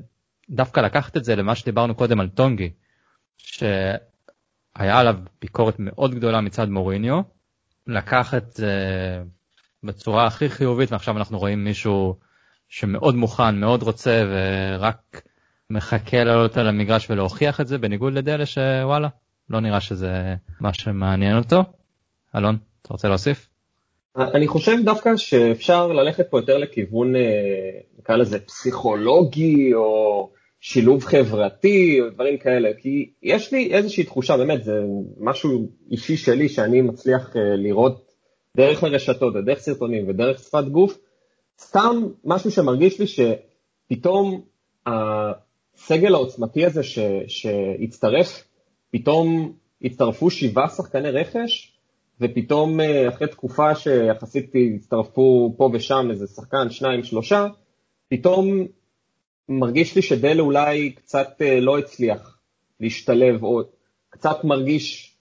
דווקא 0.49 0.79
לקחת 0.79 1.17
את 1.17 1.23
זה 1.23 1.35
למה 1.35 1.55
שדיברנו 1.55 1.95
קודם 1.95 2.19
על 2.19 2.29
טונגי, 2.29 2.69
שהיה 4.81 4.99
עליו 4.99 5.15
ביקורת 5.41 5.75
מאוד 5.79 6.15
גדולה 6.15 6.41
מצד 6.41 6.69
מוריניו, 6.69 7.21
לקח 7.87 8.33
את 8.33 8.51
זה 8.51 8.73
בצורה 9.83 10.27
הכי 10.27 10.49
חיובית 10.49 10.91
ועכשיו 10.91 11.17
אנחנו 11.17 11.39
רואים 11.39 11.63
מישהו 11.63 12.15
שמאוד 12.69 13.15
מוכן, 13.15 13.59
מאוד 13.59 13.83
רוצה 13.83 14.23
ורק 14.29 15.21
מחכה 15.69 16.23
לעלות 16.23 16.57
על 16.57 16.67
המגרש 16.67 17.09
ולהוכיח 17.09 17.61
את 17.61 17.67
זה 17.67 17.77
בניגוד 17.77 18.13
לדלה 18.13 18.45
שוואלה 18.45 19.07
לא 19.49 19.59
נראה 19.59 19.81
שזה 19.81 20.35
מה 20.61 20.73
שמעניין 20.73 21.37
אותו. 21.37 21.63
אלון, 22.35 22.57
אתה 22.81 22.93
רוצה 22.93 23.07
להוסיף? 23.07 23.49
אני 24.17 24.47
חושב 24.47 24.77
דווקא 24.85 25.17
שאפשר 25.17 25.87
ללכת 25.87 26.29
פה 26.29 26.39
יותר 26.39 26.57
לכיוון, 26.57 27.15
אה, 27.15 27.21
נקרא 27.99 28.15
לזה 28.15 28.39
פסיכולוגי, 28.39 29.73
או 29.73 30.29
שילוב 30.61 31.03
חברתי, 31.03 32.01
או 32.01 32.09
דברים 32.09 32.37
כאלה, 32.37 32.69
כי 32.77 33.11
יש 33.23 33.53
לי 33.53 33.73
איזושהי 33.73 34.03
תחושה, 34.03 34.37
באמת, 34.37 34.63
זה 34.63 34.73
משהו 35.19 35.69
אישי 35.91 36.17
שלי, 36.17 36.49
שאני 36.49 36.81
מצליח 36.81 37.35
אה, 37.35 37.55
לראות 37.55 38.11
דרך 38.57 38.83
הרשתות, 38.83 39.35
ודרך 39.35 39.59
סרטונים, 39.59 40.09
ודרך 40.09 40.39
שפת 40.39 40.63
גוף, 40.63 40.97
סתם 41.61 42.03
משהו 42.25 42.51
שמרגיש 42.51 42.99
לי 42.99 43.05
שפתאום 43.07 44.41
הסגל 44.85 46.13
העוצמתי 46.13 46.65
הזה 46.65 46.81
שהצטרף 47.27 48.43
פתאום 48.91 49.53
הצטרפו 49.81 50.29
שבעה 50.29 50.69
שחקני 50.69 51.11
רכש, 51.11 51.77
ופתאום 52.21 52.79
אה, 52.79 53.09
אחרי 53.09 53.27
תקופה 53.27 53.75
שיחסית 53.75 54.51
הצטרפו 54.75 55.53
פה 55.57 55.69
ושם 55.73 56.07
איזה 56.11 56.27
שחקן, 56.27 56.69
שניים, 56.69 57.03
שלושה, 57.03 57.47
פתאום 58.09 58.67
מרגיש 59.49 59.95
לי 59.95 60.01
שדלה 60.01 60.41
אולי 60.41 60.91
קצת 60.91 61.41
אה, 61.41 61.59
לא 61.59 61.77
הצליח 61.77 62.37
להשתלב, 62.79 63.43
או 63.43 63.61
קצת 64.09 64.43
מרגיש 64.43 65.15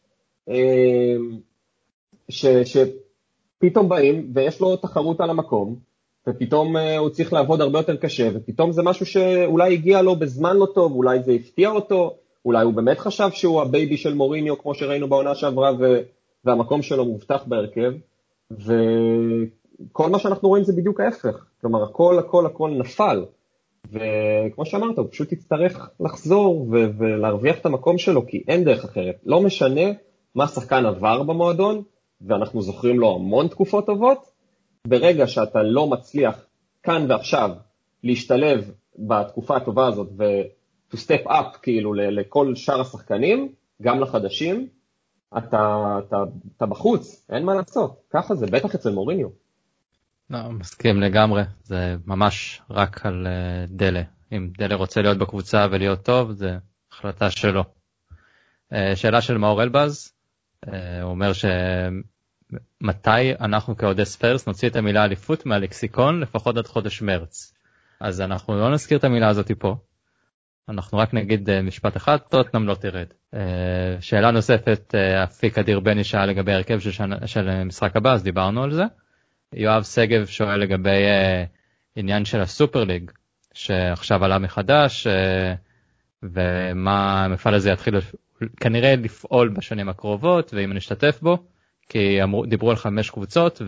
אה, 0.49 1.16
ש, 2.29 2.47
שפתאום 2.47 3.89
באים 3.89 4.31
ויש 4.35 4.61
לו 4.61 4.77
תחרות 4.77 5.21
על 5.21 5.31
המקום, 5.31 5.77
ופתאום 6.29 6.77
הוא 6.77 7.09
צריך 7.09 7.33
לעבוד 7.33 7.61
הרבה 7.61 7.79
יותר 7.79 7.97
קשה, 7.97 8.29
ופתאום 8.35 8.73
זה 8.73 8.83
משהו 8.83 9.07
שאולי 9.07 9.73
הגיע 9.73 10.03
לו 10.03 10.16
בזמן 10.16 10.57
לא 10.57 10.66
טוב, 10.75 10.93
אולי 10.93 11.23
זה 11.23 11.33
הפתיע 11.33 11.71
אותו, 11.71 12.16
אולי 12.45 12.64
הוא 12.64 12.75
באמת 12.75 12.99
חשב 12.99 13.29
שהוא 13.33 13.62
ה 13.62 13.69
baby 13.69 13.97
של 13.97 14.14
מוריניו, 14.14 14.59
כמו 14.59 14.75
שראינו 14.75 15.09
בעונה 15.09 15.35
שעברה, 15.35 15.73
ו... 15.79 16.01
והמקום 16.45 16.83
שלו 16.83 17.05
מובטח 17.05 17.45
בהרכב, 17.47 17.93
וכל 18.51 20.11
מה 20.11 20.18
שאנחנו 20.18 20.49
רואים 20.49 20.64
זה 20.64 20.73
בדיוק 20.73 21.01
ההפך. 21.01 21.47
כלומר, 21.61 21.83
הכל 21.83 22.18
הכל 22.18 22.47
הכל 22.47 22.71
נפל, 22.71 23.25
וכמו 23.87 24.66
שאמרת, 24.66 24.99
הוא 24.99 25.07
פשוט 25.11 25.33
יצטרך 25.33 25.91
לחזור 26.01 26.68
ו... 26.70 26.76
ולהרוויח 26.99 27.59
את 27.59 27.66
המקום 27.66 27.99
שלו, 27.99 28.26
כי 28.26 28.43
אין 28.49 28.64
דרך 28.64 28.85
אחרת. 28.85 29.16
לא 29.26 29.41
משנה 29.41 29.91
מה 30.35 30.47
שחקן 30.47 30.87
עבר 30.87 31.22
במועדון, 31.22 31.83
ואנחנו 32.20 32.62
זוכרים 32.62 33.01
לו 33.01 33.14
המון 33.14 33.49
תקופות 33.49 33.87
טובות, 33.87 34.31
ברגע 34.87 35.26
שאתה 35.26 35.62
לא 35.62 35.87
מצליח 35.87 36.47
כאן 36.83 37.07
ועכשיו 37.09 37.51
להשתלב 38.05 38.72
בתקופה 38.99 39.57
הטובה 39.57 39.87
הזאת, 39.87 40.09
ו... 40.18 40.24
to 40.93 40.97
step 40.97 41.26
up 41.26 41.59
כאילו 41.62 41.95
לכל 41.95 42.55
שאר 42.55 42.81
השחקנים, 42.81 43.53
גם 43.83 44.01
לחדשים, 44.01 44.68
אתה, 45.39 45.99
אתה, 45.99 46.16
אתה 46.57 46.66
בחוץ, 46.66 47.26
אין 47.31 47.45
מה 47.45 47.55
לעשות, 47.55 48.01
ככה 48.11 48.35
זה, 48.35 48.47
בטח 48.47 48.74
אצל 48.74 48.91
מוריניו. 48.91 49.28
לא, 50.31 50.51
מסכים 50.51 51.01
לגמרי, 51.01 51.43
זה 51.62 51.97
ממש 52.07 52.62
רק 52.70 53.07
על 53.07 53.26
uh, 53.26 53.72
דלה. 53.72 54.03
אם 54.33 54.51
דלה 54.59 54.74
רוצה 54.74 55.03
להיות 55.03 55.18
בקבוצה 55.18 55.66
ולהיות 55.70 56.05
טוב, 56.05 56.33
זה 56.33 56.59
החלטה 56.93 57.31
שלו. 57.31 57.62
Uh, 57.62 57.64
שאלה 58.95 59.20
של 59.20 59.39
מאור 59.39 59.62
אלבז, 59.62 60.12
uh, 60.66 60.70
הוא 61.03 61.11
אומר 61.11 61.33
שמתי 61.33 63.33
אנחנו 63.41 63.76
כאוהדי 63.76 64.05
ספיירס 64.05 64.47
נוציא 64.47 64.68
את 64.68 64.76
המילה 64.76 65.05
אליפות 65.05 65.47
מהלקסיקון 65.47 66.20
לפחות 66.20 66.57
עד 66.57 66.66
חודש 66.66 67.03
מרץ. 67.03 67.55
אז 68.01 68.20
אנחנו 68.20 68.61
לא 68.61 68.72
נזכיר 68.72 68.99
את 68.99 69.05
המילה 69.05 69.28
הזאת 69.28 69.51
פה, 69.59 69.76
אנחנו 70.70 70.99
רק 70.99 71.14
נגיד 71.14 71.51
אה, 71.51 71.62
משפט 71.62 71.97
אחד, 71.97 72.16
טוטנאם 72.16 72.66
לא 72.66 72.74
תרד. 72.74 73.07
אה, 73.35 73.41
שאלה 74.01 74.31
נוספת, 74.31 74.95
אה, 74.95 75.24
אפיק 75.24 75.59
אדיר 75.59 75.81
בני 75.81 76.05
שאל 76.05 76.26
לגבי 76.26 76.53
הרכב 76.53 76.78
של, 76.78 76.91
של 77.26 77.64
משחק 77.64 77.97
הבא, 77.97 78.12
אז 78.12 78.22
דיברנו 78.22 78.62
על 78.62 78.72
זה. 78.72 78.83
יואב 79.55 79.82
שגב 79.82 80.26
שואל 80.26 80.61
לגבי 80.61 81.05
עניין 81.96 82.24
של 82.24 82.40
הסופר 82.40 82.84
ליג, 82.84 83.11
שעכשיו 83.55 84.24
עלה 84.24 84.38
מחדש, 84.38 85.07
ומה 86.22 87.24
המפעל 87.24 87.55
הזה 87.55 87.70
יתחיל 87.70 87.94
כנראה 88.61 88.96
לפעול 88.96 89.48
בשנים 89.48 89.88
הקרובות, 89.88 90.55
ואם 90.55 90.72
נשתתף 90.72 91.18
בו, 91.22 91.38
כי 91.88 92.22
אמרו, 92.22 92.46
דיברו 92.46 92.70
על 92.70 92.76
חמש 92.76 93.11
קבוצות, 93.11 93.62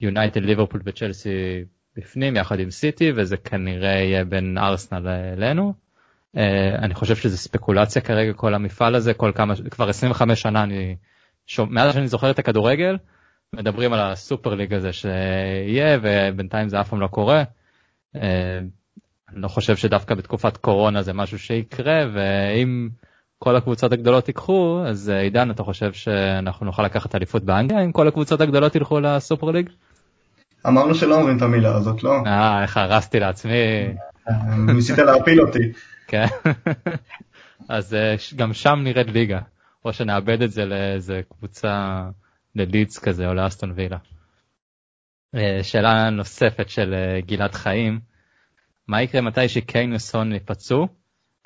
ויונייטד, 0.00 0.42
ליברפול 0.42 0.80
וצ'לסי 0.84 1.64
בפנים 1.96 2.36
יחד 2.36 2.60
עם 2.60 2.70
סיטי, 2.70 3.12
וזה 3.16 3.36
כנראה 3.36 3.90
יהיה 3.90 4.24
בין 4.24 4.58
ארסנל 4.58 5.08
אלינו. 5.08 5.74
Uh, 6.36 6.38
אני 6.78 6.94
חושב 6.94 7.16
שזה 7.16 7.38
ספקולציה 7.38 8.02
כרגע 8.02 8.32
כל 8.32 8.54
המפעל 8.54 8.94
הזה 8.94 9.14
כל 9.14 9.32
כמה 9.34 9.54
כבר 9.70 9.88
25 9.88 10.42
שנה 10.42 10.62
אני 10.62 10.96
שומע 11.46 11.70
מאז 11.70 11.94
שאני 11.94 12.08
זוכר 12.08 12.30
את 12.30 12.38
הכדורגל 12.38 12.96
מדברים 13.56 13.92
על 13.92 14.00
הסופר 14.00 14.54
ליג 14.54 14.74
הזה 14.74 14.92
שיהיה 14.92 15.98
ובינתיים 16.02 16.68
זה 16.68 16.80
אף 16.80 16.88
פעם 16.88 17.00
לא 17.00 17.06
קורה. 17.06 17.42
Uh, 18.16 18.18
אני 19.34 19.42
לא 19.42 19.48
חושב 19.48 19.76
שדווקא 19.76 20.14
בתקופת 20.14 20.56
קורונה 20.56 21.02
זה 21.02 21.12
משהו 21.12 21.38
שיקרה 21.38 22.04
ואם 22.12 22.88
כל 23.38 23.56
הקבוצות 23.56 23.92
הגדולות 23.92 24.28
ייקחו, 24.28 24.82
אז 24.86 25.10
אה, 25.10 25.20
עידן, 25.20 25.50
אתה 25.50 25.62
חושב 25.62 25.92
שאנחנו 25.92 26.66
נוכל 26.66 26.82
לקחת 26.82 27.14
אליפות 27.14 27.44
באנגליה 27.44 27.84
אם 27.84 27.92
כל 27.92 28.08
הקבוצות 28.08 28.40
הגדולות 28.40 28.74
ילכו 28.74 29.00
לסופר 29.00 29.50
ליג? 29.50 29.70
אמרנו 30.66 30.94
שלא 30.94 31.14
אומרים 31.14 31.36
את 31.36 31.42
המילה 31.42 31.74
הזאת, 31.74 32.02
לא? 32.02 32.12
אה, 32.26 32.62
איך 32.62 32.76
הרסתי 32.76 33.20
לעצמי. 33.20 33.52
ניסית 34.74 34.98
להפיל 34.98 35.40
אותי. 35.40 35.72
כן. 36.06 36.26
אז 37.68 37.94
אה, 37.94 38.14
גם 38.36 38.52
שם 38.52 38.80
נראית 38.82 39.10
ליגה, 39.10 39.38
או 39.84 39.92
שנאבד 39.92 40.42
את 40.42 40.50
זה 40.50 40.64
לאיזה 40.64 41.20
קבוצה 41.28 42.02
ללידס 42.56 42.98
כזה 42.98 43.28
או 43.28 43.34
לאסטון 43.34 43.72
וילה. 43.74 43.98
אה, 45.34 45.62
שאלה 45.62 46.10
נוספת 46.10 46.68
של 46.68 46.94
גלעד 47.26 47.54
חיים, 47.54 48.00
מה 48.88 49.02
יקרה 49.02 49.20
מתי 49.20 49.48
שקיין 49.48 49.92
וסון 49.92 50.32
יפצעו? 50.32 50.88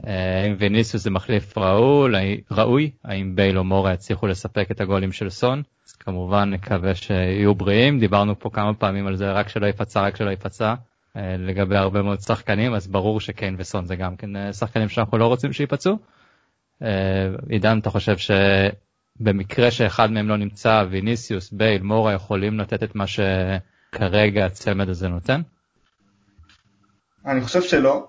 האם 0.02 0.56
ויניסיוס 0.58 1.02
זה 1.02 1.10
מחליף 1.10 1.58
ראול, 1.58 2.14
ראוי? 2.50 2.90
האם 3.04 3.36
בייל 3.36 3.58
או 3.58 3.64
מורה 3.64 3.92
יצליחו 3.92 4.26
לספק 4.26 4.70
את 4.70 4.80
הגולים 4.80 5.12
של 5.12 5.30
סון? 5.30 5.62
אז 5.86 5.92
כמובן 5.92 6.50
נקווה 6.50 6.94
שיהיו 6.94 7.54
בריאים, 7.54 7.98
דיברנו 7.98 8.38
פה 8.38 8.50
כמה 8.52 8.74
פעמים 8.74 9.06
על 9.06 9.16
זה, 9.16 9.32
רק 9.32 9.48
שלא 9.48 9.66
יפצע, 9.66 10.00
רק 10.00 10.16
שלא 10.16 10.30
יפצע. 10.30 10.74
אה, 11.16 11.36
לגבי 11.38 11.76
הרבה 11.76 12.02
מאוד 12.02 12.20
שחקנים, 12.20 12.74
אז 12.74 12.86
ברור 12.86 13.20
שקיין 13.20 13.56
וסון 13.58 13.86
זה 13.86 13.96
גם 13.96 14.16
כן 14.16 14.36
אה, 14.36 14.52
שחקנים 14.52 14.88
שאנחנו 14.88 15.18
לא 15.18 15.26
רוצים 15.26 15.52
שיפצעו. 15.52 15.98
אה, 16.82 17.28
עידן, 17.48 17.78
אתה 17.78 17.90
חושב 17.90 18.16
שבמקרה 19.18 19.70
שאחד 19.70 20.10
מהם 20.10 20.28
לא 20.28 20.36
נמצא, 20.36 20.84
ויניסיוס, 20.90 21.52
בייל, 21.52 21.82
מורה 21.82 22.12
יכולים 22.12 22.60
לתת 22.60 22.82
את 22.82 22.94
מה 22.94 23.04
שכרגע 23.06 24.46
הצמד 24.46 24.88
הזה 24.88 25.08
נותן? 25.08 25.40
אני 27.26 27.40
חושב 27.40 27.62
שלא. 27.62 28.08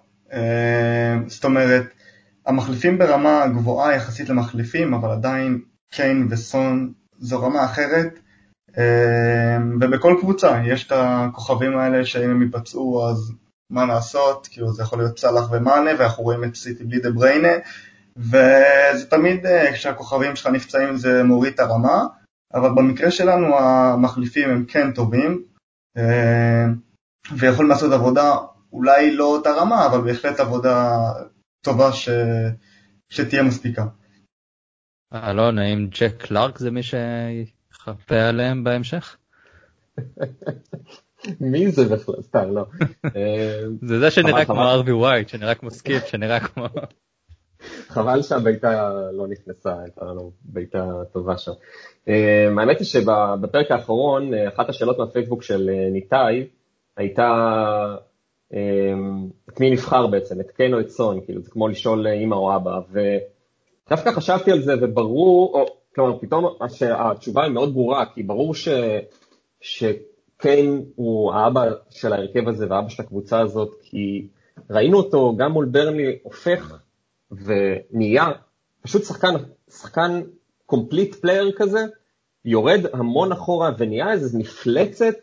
זאת 1.27 1.45
אומרת, 1.45 1.85
המחליפים 2.45 2.97
ברמה 2.97 3.47
גבוהה 3.47 3.95
יחסית 3.95 4.29
למחליפים, 4.29 4.93
אבל 4.93 5.11
עדיין 5.11 5.61
קיין 5.91 6.27
וסון 6.29 6.93
זו 7.19 7.41
רמה 7.41 7.65
אחרת. 7.65 8.19
אמ, 8.77 9.77
ובכל 9.81 10.15
קבוצה 10.19 10.61
יש 10.65 10.87
את 10.87 10.91
הכוכבים 10.95 11.77
האלה 11.77 12.05
שאם 12.05 12.29
הם 12.29 12.41
ייפצעו 12.41 13.09
אז 13.09 13.33
מה 13.69 13.85
לעשות, 13.85 14.47
כאילו 14.51 14.73
זה 14.73 14.83
יכול 14.83 14.99
להיות 14.99 15.19
סאלח 15.19 15.51
ומאנה 15.51 15.91
ואנחנו 15.99 16.23
רואים 16.23 16.43
את 16.43 16.55
סיטי 16.55 16.83
בלי 16.83 16.99
דה 16.99 17.11
בריינה 17.11 17.51
וזה 18.19 19.09
תמיד 19.09 19.45
אה, 19.45 19.73
כשהכוכבים 19.73 20.35
שלך 20.35 20.47
נפצעים 20.47 20.97
זה 20.97 21.23
מוריד 21.23 21.53
את 21.53 21.59
הרמה 21.59 22.05
אבל 22.53 22.69
במקרה 22.69 23.11
שלנו 23.11 23.57
המחליפים 23.57 24.49
הם 24.49 24.65
כן 24.65 24.91
טובים 24.91 25.43
אמ, 25.97 26.75
ויכולים 27.37 27.69
לעשות 27.69 27.91
עבודה 27.91 28.35
אולי 28.73 29.15
לא 29.15 29.25
אותה 29.25 29.49
רמה 29.51 29.85
אבל 29.85 30.01
בהחלט 30.01 30.39
עבודה 30.39 30.97
טובה 31.61 31.91
ש... 31.91 32.09
שתהיה 33.09 33.43
מספיקה. 33.43 33.85
אלון, 35.13 35.59
האם 35.59 35.87
ג'ק 35.91 36.15
קלארק 36.17 36.57
זה 36.57 36.71
מי 36.71 36.83
ש... 36.83 36.95
חפה 37.71 38.15
עליהם 38.15 38.63
בהמשך? 38.63 39.17
מי 41.51 41.71
זה 41.71 41.95
בכלל? 41.95 42.21
סתם, 42.21 42.51
לא. 42.51 42.65
זה 43.87 43.99
זה 43.99 44.11
שנראה 44.11 44.45
כמו 44.45 44.63
הארווי 44.63 44.93
ווייט, 44.93 45.29
שנראה 45.29 45.55
כמו 45.55 45.71
סקיפ, 45.71 46.07
שנראה 46.07 46.39
כמו... 46.39 46.67
חבל 47.87 48.21
שהבעיטה 48.21 48.89
לא 49.11 49.27
נכנסה, 49.27 49.79
הייתה 49.83 50.05
לנו 50.05 50.31
בעיטה 50.43 50.85
טובה 51.13 51.37
שם. 51.37 51.51
אה, 52.07 52.47
האמת 52.59 52.79
היא 52.79 52.87
שבפרק 52.87 53.71
האחרון, 53.71 54.33
אה, 54.33 54.47
אחת 54.47 54.69
השאלות 54.69 54.99
מהפייסבוק 54.99 55.43
של 55.43 55.69
אה, 55.69 55.89
ניתאי 55.91 56.47
הייתה 56.97 57.31
את 59.49 59.59
מי 59.59 59.71
נבחר 59.71 60.07
בעצם, 60.07 60.39
את 60.39 60.51
קיין 60.51 60.73
או 60.73 60.79
את 60.79 60.89
סון, 60.89 61.19
כאילו 61.25 61.41
זה 61.41 61.51
כמו 61.51 61.67
לשאול 61.67 62.07
אמא 62.07 62.35
או 62.35 62.55
אבא, 62.55 62.79
ודווקא 62.91 64.11
חשבתי 64.11 64.51
על 64.51 64.61
זה 64.61 64.73
וברור, 64.81 65.53
או 65.53 65.65
כלומר, 65.95 66.19
פתאום 66.19 66.45
התשובה 66.99 67.43
היא 67.43 67.51
מאוד 67.51 67.73
ברורה, 67.73 68.05
כי 68.05 68.23
ברור 68.23 68.55
ש, 68.55 68.67
שקיין 69.61 70.85
הוא 70.95 71.33
האבא 71.33 71.61
של 71.89 72.13
ההרכב 72.13 72.47
הזה 72.47 72.65
והאבא 72.69 72.89
של 72.89 73.03
הקבוצה 73.03 73.39
הזאת, 73.39 73.75
כי 73.81 74.27
ראינו 74.69 74.97
אותו 74.97 75.35
גם 75.37 75.51
מול 75.51 75.65
ברנלי 75.65 76.17
הופך 76.23 76.79
ונהיה 77.31 78.25
פשוט 78.81 79.03
שחקן, 79.03 79.33
שחקן 79.69 80.21
complete 80.65 81.15
player 81.15 81.51
כזה, 81.57 81.85
יורד 82.45 82.79
המון 82.93 83.31
אחורה 83.31 83.71
ונהיה 83.77 84.11
איזו 84.11 84.37
מפלצת 84.37 85.15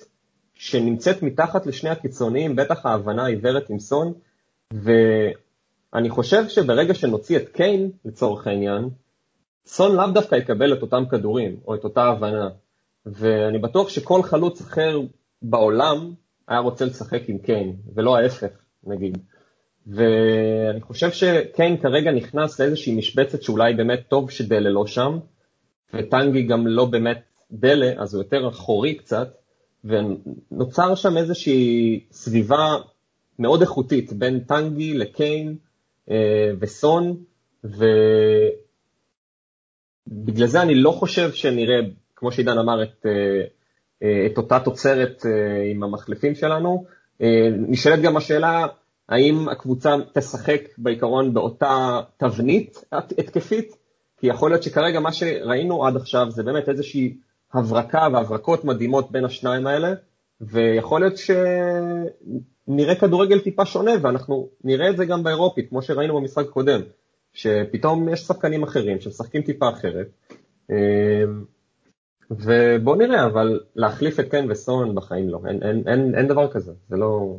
שנמצאת 0.55 1.23
מתחת 1.23 1.67
לשני 1.67 1.91
הקיצוניים, 1.91 2.57
בטח 2.57 2.87
ההבנה 2.87 3.25
העיוורת 3.25 3.71
עם 3.71 3.79
סון, 3.79 4.13
ואני 4.73 6.11
חושב 6.11 6.49
שברגע 6.49 6.95
שנוציא 6.95 7.37
את 7.37 7.49
קיין, 7.49 7.91
לצורך 8.05 8.47
העניין, 8.47 8.89
סון 9.67 9.97
לאו 9.97 10.11
דווקא 10.15 10.35
יקבל 10.35 10.73
את 10.73 10.83
אותם 10.83 11.05
כדורים, 11.11 11.57
או 11.67 11.75
את 11.75 11.85
אותה 11.85 12.05
הבנה, 12.05 12.49
ואני 13.07 13.59
בטוח 13.59 13.89
שכל 13.89 14.23
חלוץ 14.23 14.61
אחר 14.61 15.01
בעולם 15.43 16.13
היה 16.49 16.59
רוצה 16.59 16.85
לשחק 16.85 17.29
עם 17.29 17.39
קיין, 17.39 17.77
ולא 17.95 18.17
ההפך, 18.17 18.51
נגיד. 18.85 19.19
ואני 19.87 20.81
חושב 20.81 21.11
שקיין 21.11 21.77
כרגע 21.77 22.11
נכנס 22.11 22.61
לאיזושהי 22.61 22.95
משבצת 22.95 23.43
שאולי 23.43 23.75
באמת 23.75 24.01
טוב 24.09 24.31
שדלה 24.31 24.71
לא 24.71 24.87
שם, 24.87 25.19
וטנגי 25.95 26.43
גם 26.43 26.67
לא 26.67 26.85
באמת 26.85 27.23
דלה, 27.53 27.93
אז 27.99 28.15
הוא 28.15 28.23
יותר 28.23 28.49
אחורי 28.49 28.95
קצת, 28.95 29.29
ונוצר 29.85 30.95
שם 30.95 31.17
איזושהי 31.17 32.01
סביבה 32.11 32.77
מאוד 33.39 33.61
איכותית 33.61 34.13
בין 34.13 34.41
טנגי 34.41 34.95
לקיין 34.95 35.57
אה, 36.11 36.51
וסון, 36.61 37.17
ו... 37.65 37.85
בגלל 40.09 40.47
זה 40.47 40.63
אני 40.63 40.75
לא 40.75 40.91
חושב 40.91 41.33
שנראה, 41.33 41.81
כמו 42.17 42.33
שעידן 42.33 42.59
אמר, 42.59 42.83
את, 42.83 43.07
אה, 43.07 43.43
אה, 44.03 44.27
את 44.27 44.39
אותה 44.39 44.61
תוצרת 44.61 45.27
אה, 45.27 45.71
עם 45.71 45.83
המחליפים 45.83 46.35
שלנו. 46.35 46.85
נשאלת 47.69 48.03
גם 48.03 48.17
השאלה, 48.17 48.67
האם 49.09 49.49
הקבוצה 49.49 49.95
תשחק 50.13 50.61
בעיקרון 50.79 51.35
באותה 51.35 52.01
תבנית 52.17 52.85
התקפית? 52.93 53.77
כי 54.17 54.27
יכול 54.27 54.51
להיות 54.51 54.63
שכרגע 54.63 55.01
מה 55.01 55.13
שראינו 55.13 55.87
עד 55.87 55.97
עכשיו 55.97 56.31
זה 56.31 56.43
באמת 56.43 56.69
איזושהי 56.69 57.17
הברקה 57.55 58.09
והברקות 58.13 58.65
מדהימות 58.65 59.13
בין 59.13 59.25
השניים 59.25 59.67
האלה, 59.67 59.95
ויכול 60.41 61.01
להיות 61.01 61.15
שנראה 62.69 62.95
כדורגל 62.95 63.41
טיפה 63.41 63.67
שונה, 63.67 63.93
ואנחנו 64.03 64.49
נראה 64.65 64.91
את 64.91 64.97
זה 64.97 65.05
גם 65.05 65.23
באירופית, 65.23 65.69
כמו 65.69 65.83
שראינו 65.83 66.17
במשחק 66.17 66.45
הקודם. 66.49 66.81
שפתאום 67.33 68.09
יש 68.09 68.21
שחקנים 68.21 68.63
אחרים 68.63 69.01
שמשחקים 69.01 69.43
טיפה 69.43 69.69
אחרת. 69.69 70.07
ובוא 72.31 72.97
נראה, 72.97 73.27
אבל 73.27 73.61
להחליף 73.77 74.21
את 74.21 74.29
קן 74.31 74.51
וסון 74.51 74.95
בחיים 74.95 75.29
לא, 75.29 75.41
אין, 75.49 75.63
אין, 75.63 75.83
אין, 75.87 76.15
אין 76.15 76.29
דבר 76.29 76.53
כזה, 76.53 76.73
זה 76.89 76.97
לא... 76.97 77.37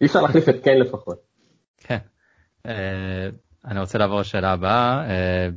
אי 0.00 0.06
אפשר 0.06 0.22
להחליף 0.22 0.48
את 0.48 0.64
קן 0.64 0.78
לפחות. 0.78 1.18
כן. 1.76 1.98
אה, 2.66 3.28
אני 3.64 3.80
רוצה 3.80 3.98
לעבור 3.98 4.20
לשאלה 4.20 4.52
הבאה. 4.52 5.10
אה, 5.10 5.48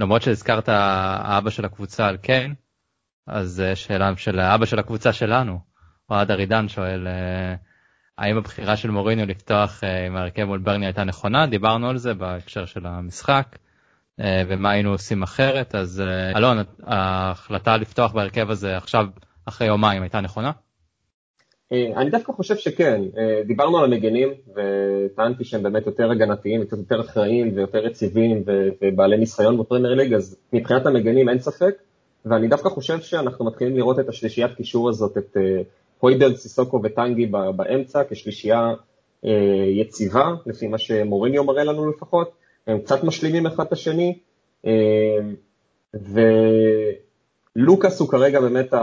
למרות 0.00 0.22
שהזכרת 0.22 0.68
האבא 0.68 1.50
של 1.50 1.64
הקבוצה 1.64 2.06
על 2.06 2.16
קיין, 2.16 2.54
אז 3.26 3.62
שאלה 3.74 4.16
של 4.16 4.38
האבא 4.38 4.66
של 4.66 4.78
הקבוצה 4.78 5.12
שלנו, 5.12 5.58
אוהד 6.10 6.30
ארידן 6.30 6.68
שואל, 6.68 7.06
האם 8.18 8.38
הבחירה 8.38 8.76
של 8.76 8.90
מוריניו 8.90 9.26
לפתוח 9.26 9.84
אה, 9.84 10.06
עם 10.06 10.16
ההרכב 10.16 10.44
מול 10.44 10.58
ברני 10.58 10.86
הייתה 10.86 11.04
נכונה? 11.04 11.46
דיברנו 11.46 11.88
על 11.88 11.98
זה 11.98 12.14
בהקשר 12.14 12.66
של 12.66 12.86
המשחק, 12.86 13.58
אה, 14.20 14.42
ומה 14.48 14.70
היינו 14.70 14.90
עושים 14.90 15.22
אחרת, 15.22 15.74
אז 15.74 16.00
אה, 16.00 16.38
אלון, 16.38 16.58
ההחלטה 16.86 17.76
לפתוח 17.76 18.12
בהרכב 18.12 18.50
הזה 18.50 18.76
עכשיו, 18.76 19.06
אחרי 19.44 19.66
יומיים, 19.66 20.02
הייתה 20.02 20.20
נכונה? 20.20 20.50
אני 21.72 22.10
דווקא 22.10 22.32
חושב 22.32 22.56
שכן, 22.56 23.02
דיברנו 23.46 23.78
על 23.78 23.84
המגנים 23.84 24.28
וטענתי 24.54 25.44
שהם 25.44 25.62
באמת 25.62 25.86
יותר 25.86 26.10
הגנתיים, 26.10 26.64
קצת 26.64 26.78
יותר 26.78 27.00
אחראיים 27.00 27.52
ויותר 27.54 27.86
יציבים 27.86 28.42
ובעלי 28.82 29.16
ניסיון 29.16 29.58
בפרמייר 29.58 29.94
ליג, 29.94 30.14
אז 30.14 30.36
מבחינת 30.52 30.86
המגנים 30.86 31.28
אין 31.28 31.38
ספק, 31.38 31.74
ואני 32.24 32.48
דווקא 32.48 32.68
חושב 32.68 33.00
שאנחנו 33.00 33.44
מתחילים 33.44 33.76
לראות 33.76 33.98
את 33.98 34.08
השלישיית 34.08 34.54
קישור 34.54 34.88
הזאת, 34.88 35.18
את 35.18 35.36
הויברג, 36.02 36.34
סיסוקו 36.34 36.80
וטנגי 36.84 37.26
באמצע 37.56 38.02
כשלישייה 38.10 38.74
אה, 39.24 39.30
יציבה, 39.68 40.34
לפי 40.46 40.66
מה 40.66 40.78
שמוריניו 40.78 41.44
מראה 41.44 41.64
לנו 41.64 41.90
לפחות, 41.90 42.30
הם 42.66 42.78
קצת 42.78 43.04
משלימים 43.04 43.46
אחד 43.46 43.66
את 43.66 43.72
השני, 43.72 44.18
אה, 44.66 45.18
ולוקאס 47.56 48.00
הוא 48.00 48.08
כרגע 48.08 48.40
באמת 48.40 48.74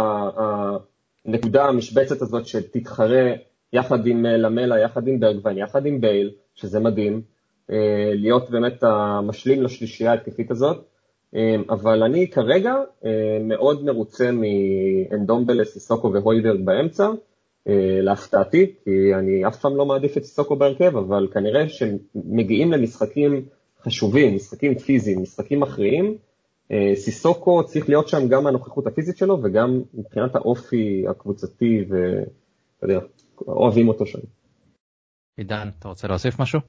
הנקודה 1.25 1.65
המשבצת 1.65 2.21
הזאת 2.21 2.45
שתתחרה 2.45 3.31
יחד 3.73 4.07
עם 4.07 4.25
אה, 4.25 4.37
למלה, 4.37 4.79
יחד 4.79 5.07
עם 5.07 5.19
ברגווין, 5.19 5.57
יחד 5.57 5.85
עם 5.85 6.01
בייל, 6.01 6.31
שזה 6.55 6.79
מדהים, 6.79 7.21
להיות 8.13 8.49
באמת 8.49 8.83
המשלים 8.83 9.63
לשלישייה 9.63 10.11
ההתקפית 10.11 10.51
הזאת. 10.51 10.85
אבל 11.69 12.03
אני 12.03 12.27
כרגע 12.27 12.73
מאוד 13.41 13.83
מרוצה 13.85 14.29
מאנדומבלה, 14.31 15.65
סיסוקו 15.65 16.13
והויברג 16.13 16.65
באמצע, 16.65 17.09
להפתעתי, 18.01 18.73
כי 18.83 19.13
אני 19.13 19.47
אף 19.47 19.59
פעם 19.59 19.75
לא 19.75 19.85
מעדיף 19.85 20.17
את 20.17 20.23
סיסוקו 20.23 20.55
בהרכב, 20.55 20.97
אבל 20.97 21.27
כנראה 21.33 21.69
שמגיעים 21.69 22.71
למשחקים 22.71 23.45
חשובים, 23.81 24.35
משחקים 24.35 24.75
פיזיים, 24.75 25.21
משחקים 25.21 25.59
מכריעים, 25.59 26.05
אה, 26.05 26.28
סיסוקו 26.95 27.63
צריך 27.63 27.89
להיות 27.89 28.07
שם 28.07 28.27
גם 28.27 28.43
מהנוכחות 28.43 28.87
הפיזית 28.87 29.17
שלו 29.17 29.39
וגם 29.43 29.81
מבחינת 29.93 30.35
האופי 30.35 31.05
הקבוצתי, 31.09 31.85
ואתה 31.89 32.85
יודע, 32.85 32.99
אוהבים 33.47 33.87
אותו 33.87 34.05
שם. 34.05 34.19
עידן, 35.37 35.69
אתה 35.79 35.87
רוצה 35.87 36.07
להוסיף 36.07 36.39
משהו? 36.39 36.59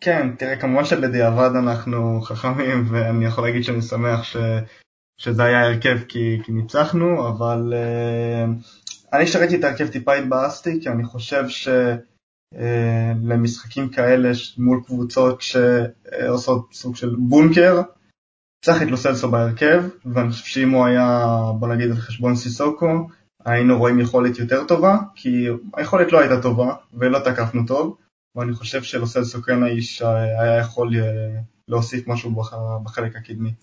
כן, 0.00 0.36
תראה, 0.38 0.56
כמובן 0.56 0.84
שבדיעבד 0.84 1.50
אנחנו 1.58 2.20
חכמים, 2.20 2.84
ואני 2.90 3.24
יכול 3.24 3.44
להגיד 3.44 3.64
שאני 3.64 3.82
שמח 3.82 4.22
ש... 4.24 4.36
שזה 5.18 5.44
היה 5.44 5.60
הרכב 5.60 5.98
כי, 6.08 6.38
כי 6.44 6.52
ניצחנו, 6.52 7.28
אבל 7.28 7.72
uh, 7.72 8.50
אני 9.12 9.26
שראיתי 9.26 9.56
את 9.56 9.64
ההרכב 9.64 9.88
טיפה 9.88 10.14
התבאסתי, 10.14 10.80
כי 10.82 10.88
אני 10.88 11.04
חושב 11.04 11.44
שלמשחקים 12.54 13.88
uh, 13.92 13.94
כאלה 13.96 14.30
מול 14.58 14.80
קבוצות 14.86 15.42
שעושות 15.42 16.68
סוג 16.72 16.96
של 16.96 17.16
בונקר, 17.18 17.80
צריך 18.64 18.82
את 18.82 18.88
לוסלסו 18.90 19.30
בהרכב, 19.30 19.84
ואני 20.04 20.30
חושב 20.30 20.44
שאם 20.44 20.70
הוא 20.70 20.86
היה, 20.86 21.26
בוא 21.58 21.68
נגיד, 21.68 21.90
על 21.90 21.96
חשבון 21.96 22.36
סיסוקו, 22.36 23.08
היינו 23.44 23.78
רואים 23.78 24.00
יכולת 24.00 24.38
יותר 24.38 24.64
טובה, 24.64 24.98
כי 25.14 25.46
היכולת 25.76 26.12
לא 26.12 26.20
הייתה 26.20 26.42
טובה, 26.42 26.74
ולא 26.94 27.18
תקפנו 27.18 27.66
טוב, 27.66 27.96
ואני 28.36 28.54
חושב 28.54 28.82
שלוסלסו 28.82 29.42
כן 29.42 29.62
האיש 29.62 30.02
היה 30.40 30.58
יכול 30.60 30.96
אה, 30.96 31.40
להוסיף 31.68 32.08
משהו 32.08 32.42
בחלק 32.84 33.16
הקדמי. 33.16 33.54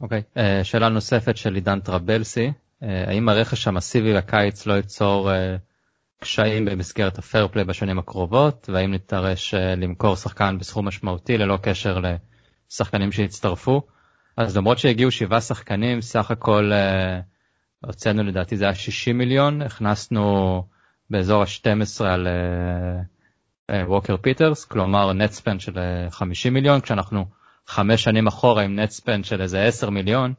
אוקיי, 0.00 0.20
okay. 0.20 0.40
אה, 0.40 0.64
שאלה 0.64 0.88
נוספת 0.88 1.36
של 1.36 1.54
עידן 1.54 1.80
טרבלסי, 1.80 2.52
אה, 2.82 3.04
האם 3.06 3.28
הרכש 3.28 3.68
המסיבי 3.68 4.12
לקיץ 4.12 4.66
לא 4.66 4.72
ייצור 4.72 5.30
קשיים 6.20 6.64
במסגרת 6.64 7.18
הפיירפליי 7.18 7.64
בשנים 7.64 7.98
הקרובות, 7.98 8.68
והאם 8.72 8.90
ניתרש 8.90 9.54
למכור 9.54 10.16
שחקן 10.16 10.58
בסכום 10.58 10.88
משמעותי 10.88 11.38
ללא 11.38 11.58
קשר 11.62 12.00
לשחקנים 12.72 13.12
שהצטרפו? 13.12 13.82
אז 14.36 14.56
למרות 14.56 14.78
שהגיעו 14.78 15.10
שבעה 15.10 15.40
שחקנים, 15.40 16.00
סך 16.00 16.30
הכל 16.30 16.72
הוצאנו 17.86 18.22
לדעתי 18.22 18.56
זה 18.56 18.64
היה 18.64 18.74
60 18.74 19.18
מיליון, 19.18 19.62
הכנסנו 19.62 20.62
באזור 21.10 21.42
ה-12 21.42 22.04
על 22.04 22.28
ווקר 23.86 24.14
uh, 24.14 24.16
פיטרס, 24.16 24.64
כלומר 24.64 25.12
נטספן 25.12 25.58
של 25.58 25.72
50 26.10 26.54
מיליון, 26.54 26.80
כשאנחנו 26.80 27.24
חמש 27.66 28.02
שנים 28.02 28.26
אחורה 28.26 28.62
עם 28.62 28.78
נטספן 28.78 29.24
של 29.24 29.42
איזה 29.42 29.62
10 29.62 29.90
מיליון, 29.90 30.34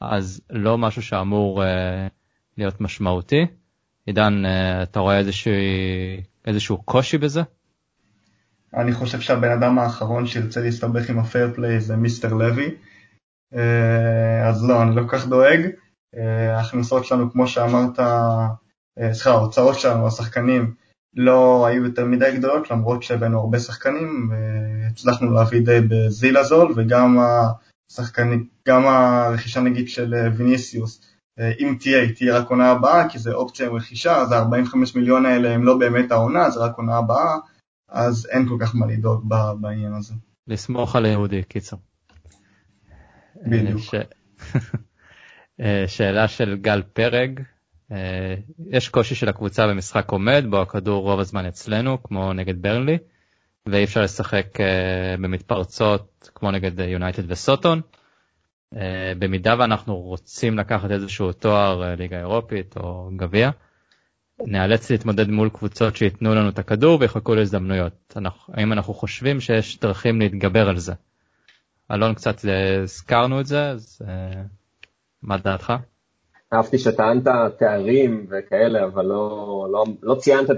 אז 0.00 0.40
לא 0.50 0.78
משהו 0.78 1.02
שאמור 1.02 1.62
uh, 1.62 1.66
להיות 2.58 2.80
משמעותי. 2.80 3.46
עידן, 4.06 4.42
uh, 4.44 4.82
אתה 4.82 5.00
רואה 5.00 5.18
איזשהו, 5.18 5.52
איזשהו 6.46 6.82
קושי 6.82 7.18
בזה? 7.18 7.42
אני 8.74 8.92
חושב 8.92 9.20
שהבן 9.20 9.50
אדם 9.50 9.78
האחרון 9.78 10.26
שירצה 10.26 10.60
להסתבך 10.60 11.10
עם 11.10 11.18
הפייר 11.18 11.52
פליי 11.54 11.80
זה 11.80 11.96
מיסטר 11.96 12.34
לוי, 12.34 12.74
אז 14.48 14.68
לא, 14.68 14.82
אני 14.82 14.96
לא 14.96 15.02
כל 15.02 15.18
כך 15.18 15.26
דואג. 15.26 15.60
ההכנסות 16.56 17.04
שלנו, 17.04 17.32
כמו 17.32 17.48
שאמרת, 17.48 18.00
אה, 19.00 19.14
סליחה, 19.14 19.30
ההוצאות 19.30 19.78
שלנו, 19.78 20.06
השחקנים, 20.06 20.74
לא 21.16 21.66
היו 21.66 21.84
יותר 21.84 22.04
מדי 22.04 22.36
גדולות, 22.36 22.70
למרות 22.70 23.02
שהבאנו 23.02 23.40
הרבה 23.40 23.58
שחקנים, 23.58 24.30
והצלחנו 24.30 25.32
להביא 25.32 25.60
די 25.60 25.78
בזיל 25.88 26.36
הזול, 26.36 26.72
וגם 26.76 27.18
השחקנים, 27.90 28.46
גם 28.68 28.86
הרכישה 28.86 29.60
נגיד 29.60 29.88
של 29.88 30.14
אה, 30.14 30.28
ויניסיוס, 30.36 31.00
אה, 31.38 31.52
אם 31.60 31.76
תהיה, 31.80 32.12
תהיה 32.14 32.38
רק 32.38 32.50
עונה 32.50 32.70
הבאה, 32.70 33.08
כי 33.08 33.18
זה 33.18 33.34
אופציה 33.34 33.68
רכישה, 33.68 34.16
אז 34.16 34.32
ה-45 34.32 34.76
מיליון 34.94 35.26
האלה 35.26 35.50
הם 35.50 35.64
לא 35.64 35.78
באמת 35.78 36.12
העונה, 36.12 36.50
זה 36.50 36.60
רק 36.60 36.76
עונה 36.76 36.96
הבאה, 36.96 37.36
אז 37.88 38.26
אין 38.30 38.48
כל 38.48 38.56
כך 38.60 38.74
מה 38.74 38.86
לדאוג 38.86 39.28
בעניין 39.60 39.94
הזה. 39.94 40.14
לסמוך 40.46 40.96
על 40.96 41.04
היהודי, 41.04 41.42
קיצר. 41.42 41.76
בדיוק. 43.46 43.80
שאלה 45.86 46.28
של 46.28 46.56
גל 46.56 46.82
פרג, 46.82 47.40
אה, 47.92 48.34
יש 48.70 48.88
קושי 48.88 49.14
של 49.14 49.28
הקבוצה 49.28 49.66
במשחק 49.66 50.10
עומד 50.10 50.44
בו 50.50 50.60
הכדור 50.62 51.02
רוב 51.02 51.20
הזמן 51.20 51.46
אצלנו 51.46 52.02
כמו 52.02 52.32
נגד 52.32 52.62
ברנלי 52.62 52.98
ואי 53.66 53.84
אפשר 53.84 54.02
לשחק 54.02 54.60
אה, 54.60 55.14
במתפרצות 55.20 56.30
כמו 56.34 56.50
נגד 56.50 56.80
יונייטד 56.80 57.30
וסוטון. 57.30 57.80
אה, 58.76 59.12
במידה 59.18 59.54
ואנחנו 59.58 59.96
רוצים 59.96 60.58
לקחת 60.58 60.90
איזשהו 60.90 61.32
תואר 61.32 61.94
ליגה 61.94 62.18
אירופית 62.18 62.76
או 62.76 63.10
גביע 63.16 63.50
נאלץ 64.46 64.90
להתמודד 64.90 65.28
מול 65.28 65.48
קבוצות 65.48 65.96
שייתנו 65.96 66.34
לנו 66.34 66.48
את 66.48 66.58
הכדור 66.58 66.98
ויחכו 67.00 67.34
להזדמנויות. 67.34 68.16
האם 68.48 68.72
אנחנו 68.72 68.94
חושבים 68.94 69.40
שיש 69.40 69.80
דרכים 69.80 70.20
להתגבר 70.20 70.68
על 70.68 70.78
זה? 70.78 70.92
אלון 71.90 72.14
קצת 72.14 72.36
הזכרנו 72.82 73.40
את 73.40 73.46
זה 73.46 73.68
אז 73.68 74.02
מה 75.22 75.38
דעתך? 75.38 75.72
אהבתי 76.52 76.78
שטענת 76.78 77.24
תארים 77.58 78.26
וכאלה, 78.30 78.84
אבל 78.84 79.04
לא, 79.04 79.66
לא, 79.72 79.84
לא 80.02 80.14
ציינת 80.14 80.50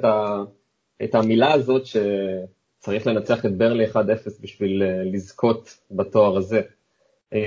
את 1.05 1.15
המילה 1.15 1.53
הזאת 1.53 1.83
שצריך 1.87 3.07
לנצח 3.07 3.47
את 3.47 3.57
ברלי 3.57 3.87
1-0 3.87 3.97
בשביל 4.41 4.83
אה, 4.83 5.03
לזכות 5.13 5.79
בתואר 5.91 6.37
הזה. 6.37 6.61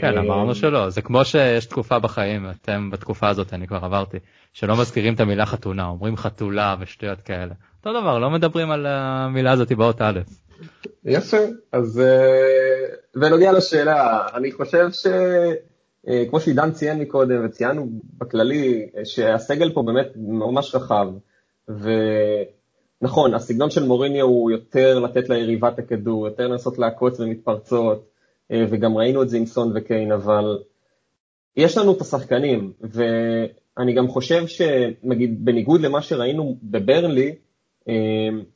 כן, 0.02 0.18
אמרנו 0.18 0.56
שלא, 0.56 0.90
זה 0.90 1.02
כמו 1.02 1.26
שיש 1.26 1.66
תקופה 1.66 2.00
בחיים, 2.00 2.50
אתם 2.50 2.90
בתקופה 2.92 3.30
הזאת, 3.30 3.54
אני 3.54 3.68
כבר 3.68 3.80
עברתי, 3.86 4.18
שלא 4.54 4.82
מזכירים 4.82 5.14
את 5.14 5.20
המילה 5.20 5.46
חתונה, 5.46 5.88
אומרים 5.88 6.18
חתולה 6.18 6.76
ושטויות 6.80 7.22
כאלה. 7.22 7.54
אותו 7.78 8.02
דבר, 8.02 8.20
לא 8.20 8.30
מדברים 8.30 8.72
על 8.72 8.86
המילה 8.86 9.52
הזאת 9.52 9.72
באות 9.72 10.02
א'. 10.02 10.20
יפה, 11.06 11.38
אז 11.72 12.02
בנוגע 13.16 13.48
אה, 13.48 13.52
לשאלה, 13.52 14.28
אני 14.34 14.52
חושב 14.52 14.92
ש... 14.92 15.08
אה, 16.08 16.40
שעידן 16.40 16.72
ציין 16.72 17.00
מקודם 17.00 17.46
וציינו 17.46 17.90
בכללי, 18.18 18.90
אה, 18.98 19.06
שהסגל 19.06 19.72
פה 19.74 19.84
באמת 19.84 20.08
ממש 20.18 20.76
רחב. 20.76 21.08
ונכון, 23.02 23.34
הסגנון 23.34 23.70
של 23.70 23.84
מוריניו 23.84 24.26
הוא 24.26 24.52
יותר 24.52 25.00
לתת 25.00 25.30
ליריבה 25.30 25.70
את 25.70 25.80
הכדור, 25.80 26.28
יותר 26.28 26.48
לנסות 26.48 26.78
לעקוץ 26.78 27.20
במתפרצות, 27.20 27.98
אה, 27.98 28.13
וגם 28.52 28.98
ראינו 28.98 29.24
את 29.24 29.30
זה 29.30 29.38
עם 29.38 29.46
סון 29.46 29.72
וקיין, 29.76 30.12
אבל 30.12 30.58
יש 31.58 31.78
לנו 31.78 31.94
את 31.94 32.02
השחקנים, 32.02 32.74
ואני 32.82 33.94
גם 33.94 34.08
חושב 34.08 34.48
שנגיד, 34.48 35.46
בניגוד 35.46 35.82
למה 35.82 36.02
שראינו 36.02 36.58
בברנלי, 36.64 37.36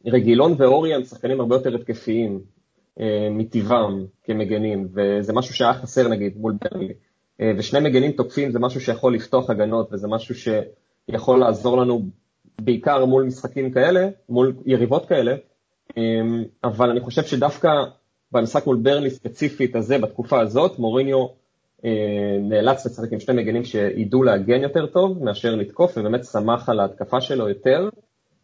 רגילון 0.05 0.55
ואורי 0.57 0.93
הם 0.93 1.03
שחקנים 1.03 1.39
הרבה 1.39 1.55
יותר 1.55 1.75
התקפיים 1.75 2.39
מטבעם 3.31 4.05
כמגנים, 4.23 4.87
וזה 4.93 5.33
משהו 5.33 5.53
שהיה 5.53 5.73
חסר 5.73 6.07
נגיד 6.07 6.37
מול 6.37 6.53
ברנלי. 6.61 6.93
אה, 7.41 7.51
ושני 7.57 7.79
מגנים 7.79 8.11
תוקפים 8.11 8.51
זה 8.51 8.59
משהו 8.59 8.81
שיכול 8.81 9.15
לפתוח 9.15 9.49
הגנות 9.49 9.93
וזה 9.93 10.07
משהו 10.07 10.35
שיכול 10.35 11.39
לעזור 11.39 11.77
לנו 11.77 12.05
בעיקר 12.61 13.05
מול 13.05 13.23
משחקים 13.23 13.71
כאלה, 13.71 14.09
מול 14.29 14.53
יריבות 14.65 15.05
כאלה, 15.05 15.35
אבל 16.63 16.89
אני 16.89 16.99
חושב 17.01 17.23
שדווקא 17.23 17.69
במשחק 18.31 18.65
מול 18.65 18.77
ברלי 18.77 19.09
ספציפית 19.09 19.75
הזה, 19.75 19.97
בתקופה 19.97 20.41
הזאת, 20.41 20.79
מוריניו 20.79 21.27
אה, 21.85 22.37
נאלץ 22.41 22.85
לשחק 22.85 23.13
עם 23.13 23.19
שני 23.19 23.41
מגנים 23.41 23.63
שידעו 23.63 24.23
להגן 24.23 24.61
יותר 24.61 24.85
טוב 24.85 25.23
מאשר 25.23 25.55
לתקוף, 25.55 25.97
ובאמת 25.97 26.25
שמח 26.25 26.69
על 26.69 26.79
ההתקפה 26.79 27.21
שלו 27.21 27.49
יותר, 27.49 27.89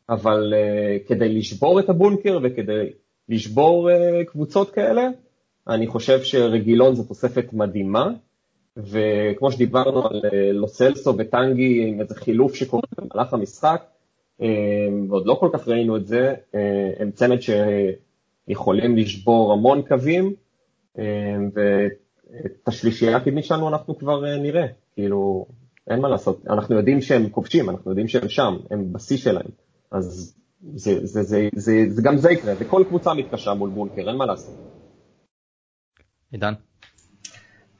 אבל 0.09 0.53
אה, 0.53 0.97
כדי 1.07 1.29
לשבור 1.29 1.79
את 1.79 1.89
הבונקר 1.89 2.39
וכדי 2.43 2.89
לשבור 3.29 3.89
קבוצות 4.27 4.71
כאלה, 4.71 5.09
אני 5.67 5.87
חושב 5.87 6.23
שרגילון 6.23 6.95
זו 6.95 7.03
תוספת 7.03 7.53
מדהימה. 7.53 8.09
וכמו 8.77 9.51
שדיברנו 9.51 10.07
על 10.07 10.21
אה, 10.33 10.51
לוסלסו 10.51 11.13
וטנגי 11.17 11.85
עם 11.87 12.01
איזה 12.01 12.15
חילוף 12.15 12.55
שקורה 12.55 12.83
במהלך 12.97 13.33
המשחק, 13.33 13.83
אה, 14.41 14.47
ועוד 15.09 15.25
לא 15.25 15.33
כל 15.39 15.49
כך 15.53 15.67
ראינו 15.67 15.97
את 15.97 16.07
זה, 16.07 16.33
אה, 16.55 16.91
הם 16.99 17.11
צמד 17.11 17.37
שיכולים 18.47 18.97
לשבור 18.97 19.53
המון 19.53 19.81
קווים, 19.81 20.33
ואת 21.55 22.67
השלישייה 22.67 23.17
הקדמית 23.17 23.45
שלנו 23.45 23.69
אנחנו 23.69 23.97
כבר 23.97 24.37
נראה, 24.37 24.65
כאילו, 24.93 25.45
אין 25.89 25.99
מה 25.99 26.07
לעשות, 26.09 26.41
אנחנו 26.49 26.75
יודעים 26.75 27.01
שהם 27.01 27.29
כובשים, 27.29 27.69
אנחנו 27.69 27.91
יודעים 27.91 28.07
שהם 28.07 28.29
שם, 28.29 28.57
הם 28.71 28.93
בשיא 28.93 29.17
שלהם, 29.17 29.47
אז 29.91 30.35
זה, 30.75 31.05
זה, 31.05 31.23
זה, 31.23 31.49
זה, 31.55 31.85
זה 31.89 32.01
גם 32.01 32.17
זה 32.17 32.31
יקרה, 32.31 32.53
וכל 32.59 32.83
קבוצה 32.87 33.13
מתקשה 33.13 33.53
מול 33.53 33.69
בונקר, 33.69 34.09
אין 34.09 34.15
מה 34.17 34.25
לעשות. 34.25 34.55
עידן? 36.31 36.53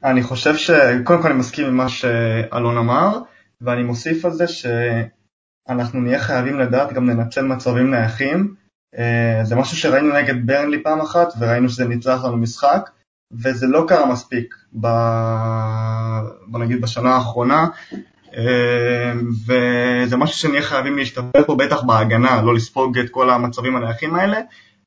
אני 0.04 0.22
חושב 0.22 0.56
שקודם 0.56 1.22
כל 1.22 1.28
אני 1.28 1.38
מסכים 1.38 1.66
עם 1.66 1.76
מה 1.76 1.88
שאלון 1.88 2.76
אמר, 2.76 3.18
ואני 3.60 3.82
מוסיף 3.82 4.24
על 4.24 4.30
זה 4.32 4.44
שאנחנו 4.48 6.00
נהיה 6.00 6.18
חייבים 6.18 6.58
לדעת 6.58 6.92
גם 6.92 7.10
לנצל 7.10 7.42
מצבים 7.42 7.90
נייחים. 7.90 8.54
אה, 8.98 9.40
זה 9.44 9.56
משהו 9.56 9.76
שראינו 9.76 10.14
נגד 10.14 10.46
ברנלי 10.46 10.82
פעם 10.82 11.00
אחת, 11.00 11.32
וראינו 11.38 11.68
שזה 11.68 11.84
ניצח 11.84 12.20
לנו 12.24 12.36
משחק, 12.36 12.90
וזה 13.32 13.66
לא 13.66 13.84
קרה 13.88 14.12
מספיק, 14.12 14.54
ב... 14.80 14.86
בוא 16.46 16.60
נגיד 16.60 16.80
בשנה 16.80 17.14
האחרונה, 17.14 17.66
אה, 18.36 19.12
וזה 19.46 20.16
משהו 20.16 20.38
שנהיה 20.38 20.62
חייבים 20.62 20.98
להשתפר 20.98 21.44
פה 21.46 21.56
בטח 21.56 21.82
בהגנה, 21.82 22.42
לא 22.42 22.54
לספוג 22.54 22.98
את 22.98 23.10
כל 23.10 23.30
המצבים 23.30 23.76
הנייחים 23.76 24.14
האלה, 24.14 24.40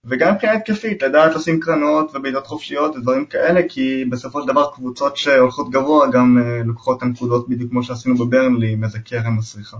וגם 0.05 0.33
מבחינה 0.33 0.53
התקפית, 0.53 1.03
לדעת 1.03 1.35
לשים 1.35 1.59
קרנות 1.59 2.15
ובעיטות 2.15 2.47
חופשיות 2.47 2.95
ודברים 2.95 3.25
כאלה, 3.25 3.61
כי 3.69 4.05
בסופו 4.09 4.41
של 4.41 4.47
דבר 4.47 4.71
קבוצות 4.73 5.17
שהולכות 5.17 5.71
גבוה 5.71 6.07
גם 6.11 6.37
לוקחות 6.65 6.97
את 6.97 7.03
הנקודות 7.03 7.49
בדיוק 7.49 7.71
כמו 7.71 7.83
שעשינו 7.83 8.17
בברנלי 8.17 8.71
עם 8.71 8.83
איזה 8.83 8.99
קרן 8.99 9.33
מסריחה. 9.37 9.77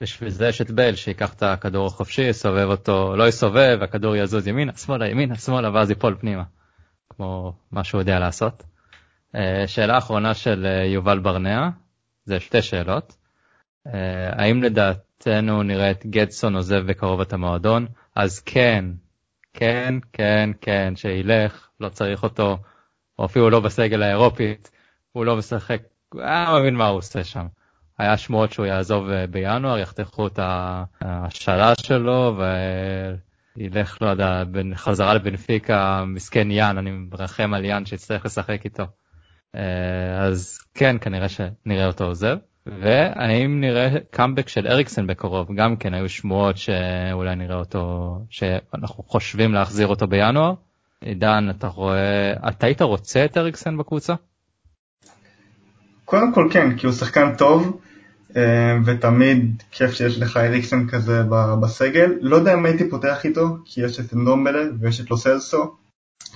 בשביל 0.00 0.30
זה 0.30 0.48
יש 0.48 0.60
את 0.60 0.70
בל 0.70 0.94
שיקח 0.94 1.34
את 1.34 1.42
הכדור 1.42 1.86
החופשי, 1.86 2.22
יסובב 2.22 2.66
אותו, 2.68 3.16
לא 3.16 3.28
יסובב, 3.28 3.78
הכדור 3.82 4.16
יזוז 4.16 4.46
ימינה, 4.46 4.72
שמאלה, 4.76 5.08
ימינה, 5.08 5.34
שמאלה, 5.34 5.70
ואז 5.74 5.90
ייפול 5.90 6.16
פנימה. 6.20 6.42
כמו 7.10 7.52
מה 7.72 7.84
שהוא 7.84 8.00
יודע 8.00 8.18
לעשות. 8.18 8.62
אה, 9.34 9.66
שאלה 9.66 9.98
אחרונה 9.98 10.34
של 10.34 10.66
אה, 10.66 10.84
יובל 10.84 11.18
ברנע, 11.18 11.68
זה 12.24 12.40
שתי 12.40 12.62
שאלות. 12.62 13.16
אה, 13.86 14.42
האם 14.42 14.62
לדעתנו 14.62 15.62
נראה 15.62 15.90
את 15.90 16.06
גדסון 16.06 16.56
עוזב 16.56 16.86
בקרוב 16.86 17.20
את 17.20 17.32
המועדון? 17.32 17.86
אז 18.14 18.40
כן, 18.40 18.84
כן, 19.54 19.94
כן, 20.12 20.50
כן, 20.60 20.92
שילך, 20.96 21.68
לא 21.80 21.88
צריך 21.88 22.22
אותו, 22.22 22.58
או 23.18 23.24
אפילו 23.24 23.50
לא 23.50 23.60
בסגל 23.60 24.02
האירופית, 24.02 24.70
הוא 25.12 25.24
לא 25.24 25.36
משחק, 25.36 25.82
היה 26.14 26.58
מבין 26.60 26.74
מה 26.74 26.86
הוא 26.86 26.98
עושה 26.98 27.24
שם. 27.24 27.46
היה 27.98 28.16
שמועות 28.16 28.52
שהוא 28.52 28.66
יעזוב 28.66 29.08
בינואר, 29.30 29.78
יחתכו 29.78 30.26
את 30.26 30.38
השאלה 31.02 31.72
שלו 31.82 32.38
וילך, 33.56 33.98
לא 34.00 34.06
יודע, 34.06 34.42
חזרה 34.74 35.14
לבנפיקה, 35.14 36.04
מסכן 36.06 36.50
יאן, 36.50 36.78
אני 36.78 36.90
מרחם 36.90 37.54
על 37.54 37.64
יאן 37.64 37.86
שיצטרך 37.86 38.26
לשחק 38.26 38.64
איתו. 38.64 38.84
אה, 39.56 40.24
אז 40.24 40.58
כן, 40.74 40.96
כנראה 41.00 41.28
שנראה 41.28 41.86
אותו 41.86 42.04
עוזב. 42.04 42.36
והאם 42.66 43.60
נראה 43.60 43.88
קאמבק 44.10 44.48
של 44.48 44.66
אריקסן 44.66 45.06
בקרוב? 45.06 45.48
גם 45.56 45.76
כן 45.76 45.94
היו 45.94 46.08
שמועות 46.08 46.56
שאולי 46.56 47.36
נראה 47.36 47.56
אותו, 47.56 48.14
שאנחנו 48.30 49.04
חושבים 49.04 49.54
להחזיר 49.54 49.86
אותו 49.86 50.06
בינואר. 50.06 50.54
עידן, 51.00 51.50
אתה 51.50 51.66
רואה, 51.66 52.32
אתה 52.48 52.66
היית 52.66 52.82
רוצה 52.82 53.24
את 53.24 53.36
אריקסן 53.36 53.76
בקבוצה? 53.76 54.14
קודם 56.06 56.32
כל 56.32 56.48
כן, 56.52 56.76
כי 56.76 56.86
הוא 56.86 56.94
שחקן 56.94 57.34
טוב, 57.38 57.80
אה, 58.36 58.78
ותמיד 58.84 59.62
כיף 59.70 59.90
שיש 59.90 60.18
לך 60.18 60.36
אריקסן 60.36 60.88
כזה 60.88 61.22
בסגל. 61.62 62.12
לא 62.20 62.36
יודע 62.36 62.54
אם 62.54 62.66
הייתי 62.66 62.90
פותח 62.90 63.24
איתו, 63.24 63.56
כי 63.64 63.80
יש 63.80 64.00
את 64.00 64.14
אנדומבלה 64.14 64.62
ויש 64.80 65.00
את 65.00 65.10
לוסלסו, 65.10 65.76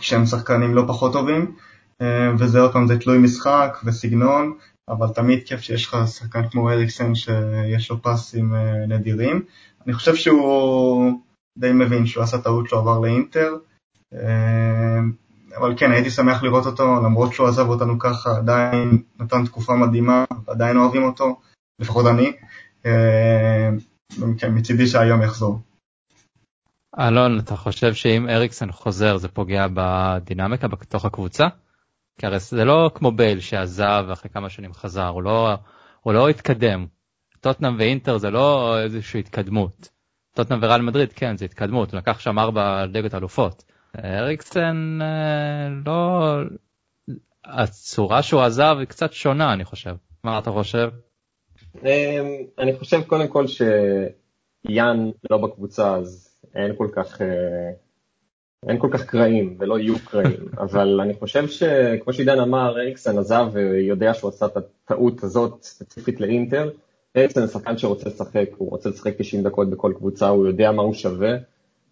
שהם 0.00 0.26
שחקנים 0.26 0.74
לא 0.74 0.84
פחות 0.88 1.12
טובים, 1.12 1.54
אה, 2.02 2.30
וזה 2.38 2.60
עוד 2.60 2.72
פעם, 2.72 2.86
זה 2.86 2.98
תלוי 2.98 3.18
משחק 3.18 3.78
וסגנון, 3.84 4.54
אבל 4.88 5.08
תמיד 5.08 5.42
כיף 5.46 5.60
שיש 5.60 5.86
לך 5.86 5.96
שחקן 6.06 6.48
כמו 6.48 6.70
אריקסן 6.70 7.14
שיש 7.14 7.90
לו 7.90 8.02
פסים 8.02 8.54
אה, 8.54 8.86
נדירים. 8.86 9.42
אני 9.86 9.94
חושב 9.94 10.14
שהוא 10.14 11.12
די 11.58 11.72
מבין 11.72 12.06
שהוא 12.06 12.24
עשה 12.24 12.38
טעות 12.38 12.68
שהוא 12.68 12.80
עבר 12.80 12.98
לאינטר, 12.98 13.54
אבל 15.57 15.74
כן, 15.76 15.92
הייתי 15.92 16.11
שמח 16.11 16.42
לראות 16.42 16.66
אותו, 16.66 17.01
למרות 17.05 17.32
שהוא 17.32 17.48
עזב 17.48 17.68
אותנו 17.68 17.98
ככה, 17.98 18.36
עדיין 18.36 19.03
נתן 19.20 19.44
תקופה 19.44 19.74
מדהימה, 19.74 20.24
עדיין 20.46 20.76
אוהבים 20.76 21.05
אותו. 21.05 21.40
לפחות 21.78 22.07
אני, 22.07 22.32
אה, 22.86 23.70
כן, 24.38 24.55
מצידי 24.55 24.86
שהיום 24.86 25.22
יחזור. 25.22 25.61
אלון, 26.98 27.38
אתה 27.38 27.57
חושב 27.57 27.94
שאם 27.94 28.28
אריקסן 28.28 28.72
חוזר 28.72 29.16
זה 29.16 29.28
פוגע 29.28 29.66
בדינמיקה 29.74 30.68
בתוך 30.68 31.05
הקבוצה? 31.05 31.46
כי 32.18 32.26
הרי 32.26 32.38
זה 32.38 32.64
לא 32.64 32.90
כמו 32.94 33.12
בייל 33.12 33.40
שעזב 33.40 34.05
ואחרי 34.09 34.30
כמה 34.30 34.51
שנים 34.51 34.72
חזר, 34.72 35.09
הוא 35.09 35.22
לא, 35.22 35.55
הוא 36.01 36.12
לא 36.12 36.28
התקדם. 36.28 36.86
טוטנאם 37.40 37.76
ואינטר 37.78 38.18
זה 38.18 38.30
לא 38.30 38.78
איזושהי 38.78 39.20
התקדמות. 39.20 39.88
טוטנאם 40.34 40.59
וריאל 40.62 40.82
מדריד 40.82 41.12
כן 41.12 41.36
זה 41.36 41.44
התקדמות, 41.44 41.92
הוא 41.92 41.98
לקח 41.98 42.20
שם 42.20 42.38
ארבע 42.38 42.86
ליגות 42.86 43.14
אלופות. 43.14 43.64
אריקסן 43.99 44.99
אה, 45.03 45.68
לא... 45.86 46.20
הצורה 47.45 48.22
שהוא 48.22 48.41
עזב 48.41 48.76
היא 48.78 48.86
קצת 48.86 49.12
שונה 49.12 49.53
אני 49.53 49.64
חושב. 49.64 49.95
מה 50.24 50.38
אתה 50.38 50.51
חושב? 50.51 50.88
אמ, 51.84 52.26
אני 52.59 52.78
חושב 52.78 53.03
קודם 53.03 53.28
כל 53.28 53.45
שיאן 53.47 55.11
לא 55.30 55.38
בקבוצה 55.38 55.97
אז 55.97 56.38
אין 56.55 56.72
כל 56.76 56.88
כך 56.93 57.22
אה, 57.22 57.70
אין 58.68 58.78
כל 58.78 58.88
כך 58.93 59.05
קרעים 59.05 59.57
ולא 59.59 59.78
יהיו 59.78 59.95
קרעים, 60.05 60.49
אבל 60.64 61.01
אני 61.01 61.14
חושב 61.14 61.49
שכמו 61.49 62.12
שעידן 62.12 62.41
אמר, 62.41 62.80
אריקסן 62.80 63.18
עזב 63.18 63.47
ויודע 63.53 64.14
שהוא 64.14 64.28
עשה 64.28 64.47
את 64.47 64.57
הטעות 64.57 65.22
הזאת 65.22 65.62
ספציפית 65.62 66.20
לאינטר. 66.20 66.70
אריקסן 67.16 67.47
זה 67.47 67.53
שחקן 67.53 67.78
שרוצה 67.78 68.09
לשחק, 68.09 68.49
הוא 68.57 68.70
רוצה 68.70 68.88
לשחק 68.88 69.14
90 69.18 69.43
דקות 69.43 69.70
בכל 69.70 69.93
קבוצה, 69.97 70.28
הוא 70.28 70.47
יודע 70.47 70.72
מה 70.72 70.82
הוא 70.82 70.95
שווה. 70.95 71.36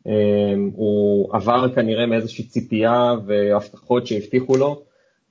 אמ, 0.06 0.70
הוא 0.74 1.34
עבר 1.34 1.74
כנראה 1.74 2.06
מאיזושהי 2.06 2.44
ציפייה 2.44 3.14
והבטחות 3.26 4.06
שהבטיחו 4.06 4.56
לו, 4.56 4.82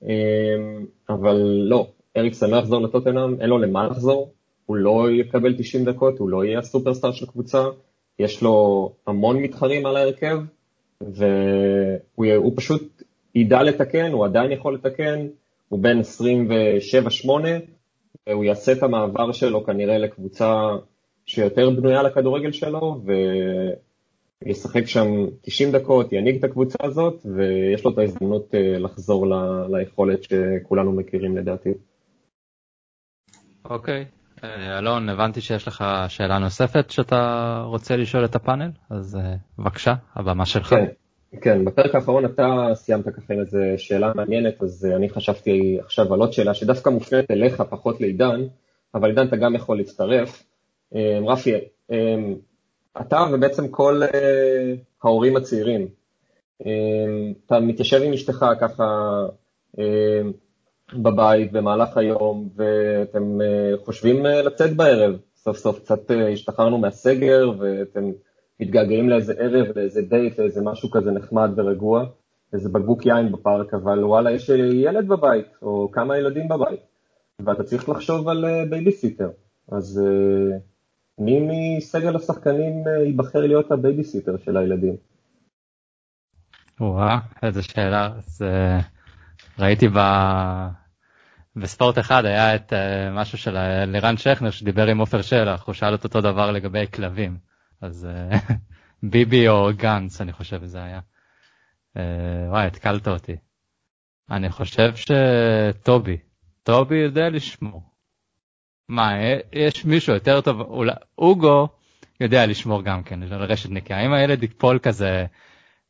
אמ, 0.02 0.86
אבל 1.08 1.36
לא, 1.68 1.86
אריקסן 2.16 2.50
לא 2.50 2.56
יחזור 2.56 2.82
לטוטנאם, 2.82 3.40
אין 3.40 3.50
לו 3.50 3.58
למה 3.58 3.86
לחזור, 3.86 4.32
הוא 4.66 4.76
לא 4.76 5.10
יקבל 5.10 5.54
90 5.58 5.84
דקות, 5.84 6.18
הוא 6.18 6.28
לא 6.28 6.44
יהיה 6.44 6.58
הסופרסטאר 6.58 7.12
של 7.12 7.26
קבוצה, 7.26 7.64
יש 8.18 8.42
לו 8.42 8.92
המון 9.06 9.36
מתחרים 9.36 9.86
על 9.86 9.96
ההרכב, 9.96 10.38
והוא 11.00 12.52
פשוט 12.56 13.02
ידע 13.34 13.62
לתקן, 13.62 14.12
הוא 14.12 14.24
עדיין 14.24 14.52
יכול 14.52 14.74
לתקן, 14.74 15.26
הוא 15.68 15.82
בין 15.82 16.00
27-8, 16.00 17.30
והוא 18.26 18.44
יעשה 18.44 18.72
את 18.72 18.82
המעבר 18.82 19.32
שלו 19.32 19.64
כנראה 19.64 19.98
לקבוצה 19.98 20.76
שיותר 21.26 21.70
בנויה 21.70 22.02
לכדורגל 22.02 22.52
שלו, 22.52 23.00
וישחק 24.44 24.86
שם 24.86 25.06
90 25.42 25.72
דקות, 25.72 26.12
ינהיג 26.12 26.36
את 26.36 26.44
הקבוצה 26.44 26.78
הזאת, 26.80 27.26
ויש 27.36 27.84
לו 27.84 27.90
את 27.90 27.98
ההזדמנות 27.98 28.54
אה, 28.54 28.78
לחזור 28.78 29.26
ל... 29.26 29.32
ליכולת 29.76 30.22
שכולנו 30.22 30.92
מכירים 30.92 31.36
לדעתי. 31.36 31.70
אוקיי, 33.64 34.04
okay. 34.04 34.44
אה, 34.44 34.78
אלון, 34.78 35.08
הבנתי 35.08 35.40
שיש 35.40 35.68
לך 35.68 35.84
שאלה 36.08 36.38
נוספת 36.38 36.90
שאתה 36.90 37.62
רוצה 37.66 37.96
לשאול 37.96 38.24
את 38.24 38.34
הפאנל, 38.34 38.70
אז 38.90 39.16
אה, 39.16 39.34
בבקשה, 39.58 39.94
הבמה 40.14 40.46
שלך. 40.46 40.68
כן, 40.68 40.86
כן, 41.42 41.64
בפרק 41.64 41.94
האחרון 41.94 42.24
אתה 42.24 42.46
סיימת 42.74 43.08
ככה 43.08 43.34
עם 43.34 43.40
איזה 43.40 43.74
שאלה 43.76 44.12
מעניינת, 44.14 44.62
אז 44.62 44.86
אני 44.96 45.08
חשבתי 45.08 45.78
עכשיו 45.80 46.14
על 46.14 46.20
עוד 46.20 46.32
שאלה 46.32 46.54
שדווקא 46.54 46.90
מופנית 46.90 47.30
אליך, 47.30 47.62
פחות 47.70 48.00
לעידן, 48.00 48.40
אבל 48.94 49.08
עידן 49.08 49.26
אתה 49.26 49.36
גם 49.36 49.54
יכול 49.54 49.76
להצטרף. 49.76 50.44
רפי, 51.26 51.52
אתה 53.00 53.24
ובעצם 53.32 53.68
כל 53.68 54.02
ההורים 55.02 55.36
הצעירים, 55.36 55.88
אתה 57.46 57.60
מתיישב 57.60 58.02
עם 58.02 58.12
אשתך 58.12 58.46
ככה 58.60 58.84
בבית 60.92 61.52
במהלך 61.52 61.96
היום, 61.96 62.48
ואתם 62.56 63.40
אה, 63.40 63.74
חושבים 63.84 64.26
אה, 64.26 64.42
לצאת 64.42 64.76
בערב. 64.76 65.16
סוף 65.36 65.56
סוף 65.56 65.78
קצת 65.78 66.10
אה, 66.10 66.28
השתחררנו 66.28 66.78
מהסגר, 66.78 67.50
ואתם 67.58 68.10
מתגעגעים 68.60 69.08
לאיזה 69.08 69.32
ערב, 69.38 69.66
לאיזה 69.76 70.02
דייט, 70.02 70.38
לאיזה 70.38 70.62
משהו 70.62 70.90
כזה 70.90 71.10
נחמד 71.10 71.50
ורגוע, 71.56 72.04
איזה 72.52 72.68
בקבוק 72.68 73.06
יין 73.06 73.32
בפארק, 73.32 73.74
אבל 73.74 74.04
וואלה, 74.04 74.30
יש 74.30 74.48
ילד 74.72 75.08
בבית, 75.08 75.46
או 75.62 75.90
כמה 75.92 76.18
ילדים 76.18 76.48
בבית, 76.48 76.80
ואתה 77.40 77.64
צריך 77.64 77.88
לחשוב 77.88 78.28
על 78.28 78.44
בייביסיטר. 78.70 79.28
אז 79.72 80.02
מי 81.18 81.40
מסגל 81.76 82.16
השחקנים 82.16 82.84
ייבחר 83.06 83.38
להיות 83.38 83.72
הבייביסיטר 83.72 84.36
של 84.44 84.56
הילדים? 84.56 84.96
וואה, 86.80 87.18
איזה 87.42 87.62
שאלה. 87.62 88.10
זה... 88.26 88.78
ראיתי 89.58 89.88
ב... 89.88 89.98
בספורט 91.56 91.98
אחד 91.98 92.24
היה 92.24 92.54
את 92.54 92.72
uh, 92.72 92.76
משהו 93.12 93.38
של 93.38 93.56
אה, 93.56 93.84
לירן 93.84 94.16
שכנר 94.16 94.50
שדיבר 94.50 94.86
עם 94.86 94.98
עופר 94.98 95.22
שלח, 95.22 95.66
הוא 95.66 95.74
שאל 95.74 95.94
את 95.94 96.04
אותו 96.04 96.20
דבר 96.20 96.50
לגבי 96.50 96.86
כלבים. 96.94 97.38
אז 97.80 98.08
ביבי 99.10 99.48
או 99.48 99.70
גנץ 99.76 100.20
אני 100.20 100.32
חושב 100.32 100.64
זה 100.64 100.78
היה. 100.82 101.00
וואי, 102.48 102.66
התקלת 102.66 103.08
אותי. 103.08 103.36
אני 104.30 104.50
חושב 104.50 104.92
שטובי, 104.94 106.16
טובי 106.62 106.96
יודע 106.96 107.28
לשמור. 107.28 107.82
מה, 108.88 109.12
יש 109.52 109.84
מישהו 109.84 110.14
יותר 110.14 110.40
טוב, 110.40 110.60
אולי, 110.60 110.92
אוגו 111.18 111.68
יודע 112.20 112.46
לשמור 112.46 112.82
גם 112.82 113.02
כן, 113.02 113.22
על 113.22 113.42
רשת 113.42 113.70
נקייה. 113.70 114.06
אם 114.06 114.12
הילד 114.12 114.42
ייפול 114.42 114.78
כזה, 114.78 115.26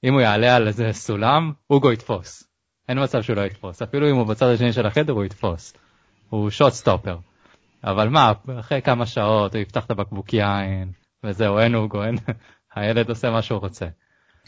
אם 0.04 0.12
הוא 0.12 0.20
יעלה 0.20 0.56
על 0.56 0.66
איזה 0.66 0.92
סולם, 0.92 1.52
אוגו 1.70 1.92
יתפוס. 1.92 2.44
אין 2.88 3.02
מצב 3.02 3.22
שהוא 3.22 3.36
לא 3.36 3.42
יתפוס, 3.42 3.82
אפילו 3.82 4.10
אם 4.10 4.16
הוא 4.16 4.26
בצד 4.26 4.46
השני 4.46 4.72
של 4.72 4.86
החדר 4.86 5.12
הוא 5.12 5.24
יתפוס. 5.24 5.74
הוא 6.28 6.50
שוט 6.50 6.72
סטופר. 6.72 7.16
אבל 7.84 8.08
מה, 8.08 8.32
אחרי 8.60 8.82
כמה 8.82 9.06
שעות 9.06 9.54
הוא 9.54 9.62
יפתח 9.62 9.84
את 9.84 9.90
הבקבוק 9.90 10.34
יין, 10.34 10.92
וזהו, 11.24 11.58
אין 11.58 11.74
אוגו, 11.74 12.04
אין, 12.04 12.16
הילד 12.74 13.08
עושה 13.08 13.30
מה 13.30 13.42
שהוא 13.42 13.60
רוצה. 13.60 13.86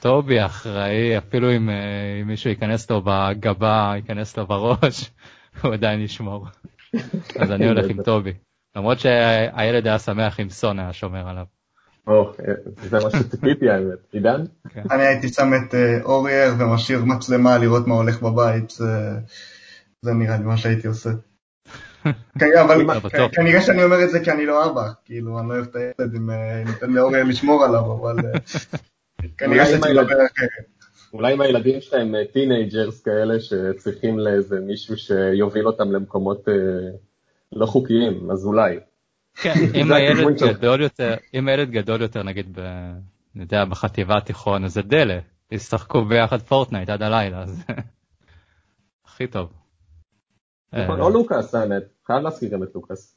טובי 0.01 0.45
אחראי, 0.45 1.19
אפילו 1.19 1.57
אם, 1.57 1.71
אה, 1.71 2.21
אם 2.23 2.27
מישהו 2.27 2.51
ייכנס 2.51 2.91
לו 2.91 3.03
בגבה, 3.05 3.93
ייכנס 3.97 4.37
לו 4.37 4.47
בראש, 4.47 5.11
הוא 5.63 5.75
עדיין 5.75 6.01
ישמור. 6.01 6.47
אז 7.43 7.51
אני 7.51 7.69
הולך 7.69 7.91
עם 7.91 8.03
טובי. 8.03 8.33
למרות 8.77 9.01
שהילד 9.01 9.87
היה 9.87 9.99
שמח 9.99 10.41
אם 10.41 10.51
סון 10.51 10.79
היה 10.79 10.93
שומר 10.93 11.29
עליו. 11.29 11.45
זה 12.77 12.99
מה 13.05 13.11
שציפיתי 13.11 13.71
האמת. 13.71 13.99
עידן? 14.13 14.45
כן. 14.69 14.83
אני 14.91 15.03
הייתי 15.03 15.29
שם 15.29 15.51
את 15.55 15.75
אה, 15.75 16.03
אורייר 16.03 16.53
ומשאיר 16.59 17.05
מצלמה 17.05 17.59
לראות 17.59 17.87
מה 17.87 17.95
הולך 17.95 18.23
בבית, 18.23 18.71
זה 20.03 20.13
נראה 20.13 20.37
לי 20.37 20.45
מה 20.45 20.57
שהייתי 20.57 20.89
עושה. 20.89 21.11
כן, 22.41 22.47
אבל 22.65 22.87
כנראה 23.33 23.61
שאני 23.61 23.85
אומר 23.85 24.05
את 24.05 24.11
זה 24.11 24.25
כי 24.25 24.31
אני 24.31 24.47
לא 24.47 24.71
אבא, 24.71 24.89
כאילו 25.05 25.41
אני 25.41 25.49
לא 25.49 25.55
אוהב 25.55 25.67
את 25.67 25.77
הילד 25.77 26.15
אם 26.15 26.31
ניתן 26.67 26.91
לאורייר 26.91 27.25
לשמור 27.25 27.65
עליו, 27.65 27.93
אבל 27.93 28.17
כנראה 29.39 29.67
שאני 29.67 29.93
מדבר 29.93 30.27
אחרת. 30.27 30.80
אולי 31.13 31.35
אם 31.35 31.41
הילדים 31.41 31.81
שלהם 31.81 32.15
teenagers 32.33 33.03
כאלה 33.03 33.41
שצריכים 33.41 34.19
לאיזה 34.19 34.61
מישהו 34.61 34.97
שיוביל 34.97 35.67
אותם 35.67 35.93
למקומות 35.93 36.49
לא 37.53 37.67
חוקיים, 37.67 38.31
אז 38.31 38.47
אולי. 38.47 38.79
כן, 39.35 39.55
אם 39.81 39.93
הילד 39.93 40.43
גדול 40.43 40.83
יותר, 40.83 41.15
אם 41.35 41.49
הילד 41.49 41.71
גדול 41.71 42.03
יותר 42.03 42.23
נגיד, 42.23 42.59
ב, 42.59 42.61
אני 43.35 43.43
יודע, 43.43 43.65
בחטיבה 43.65 44.17
התיכון, 44.17 44.65
אז 44.65 44.75
זה 44.75 44.83
דלה, 44.83 45.19
ישחקו 45.53 46.05
ביחד 46.05 46.41
פורטנייט 46.41 46.89
עד 46.89 47.03
הלילה, 47.03 47.43
אז 47.43 47.65
הכי 49.07 49.27
טוב. 49.27 49.53
נכון, 50.73 51.01
או 51.01 51.11
לוקאס 51.11 51.55
האמת, 51.55 51.83
חייב 52.07 52.23
להזכיר 52.23 52.49
גם 52.49 52.63
את 52.63 52.69
לוקאס. 52.75 53.17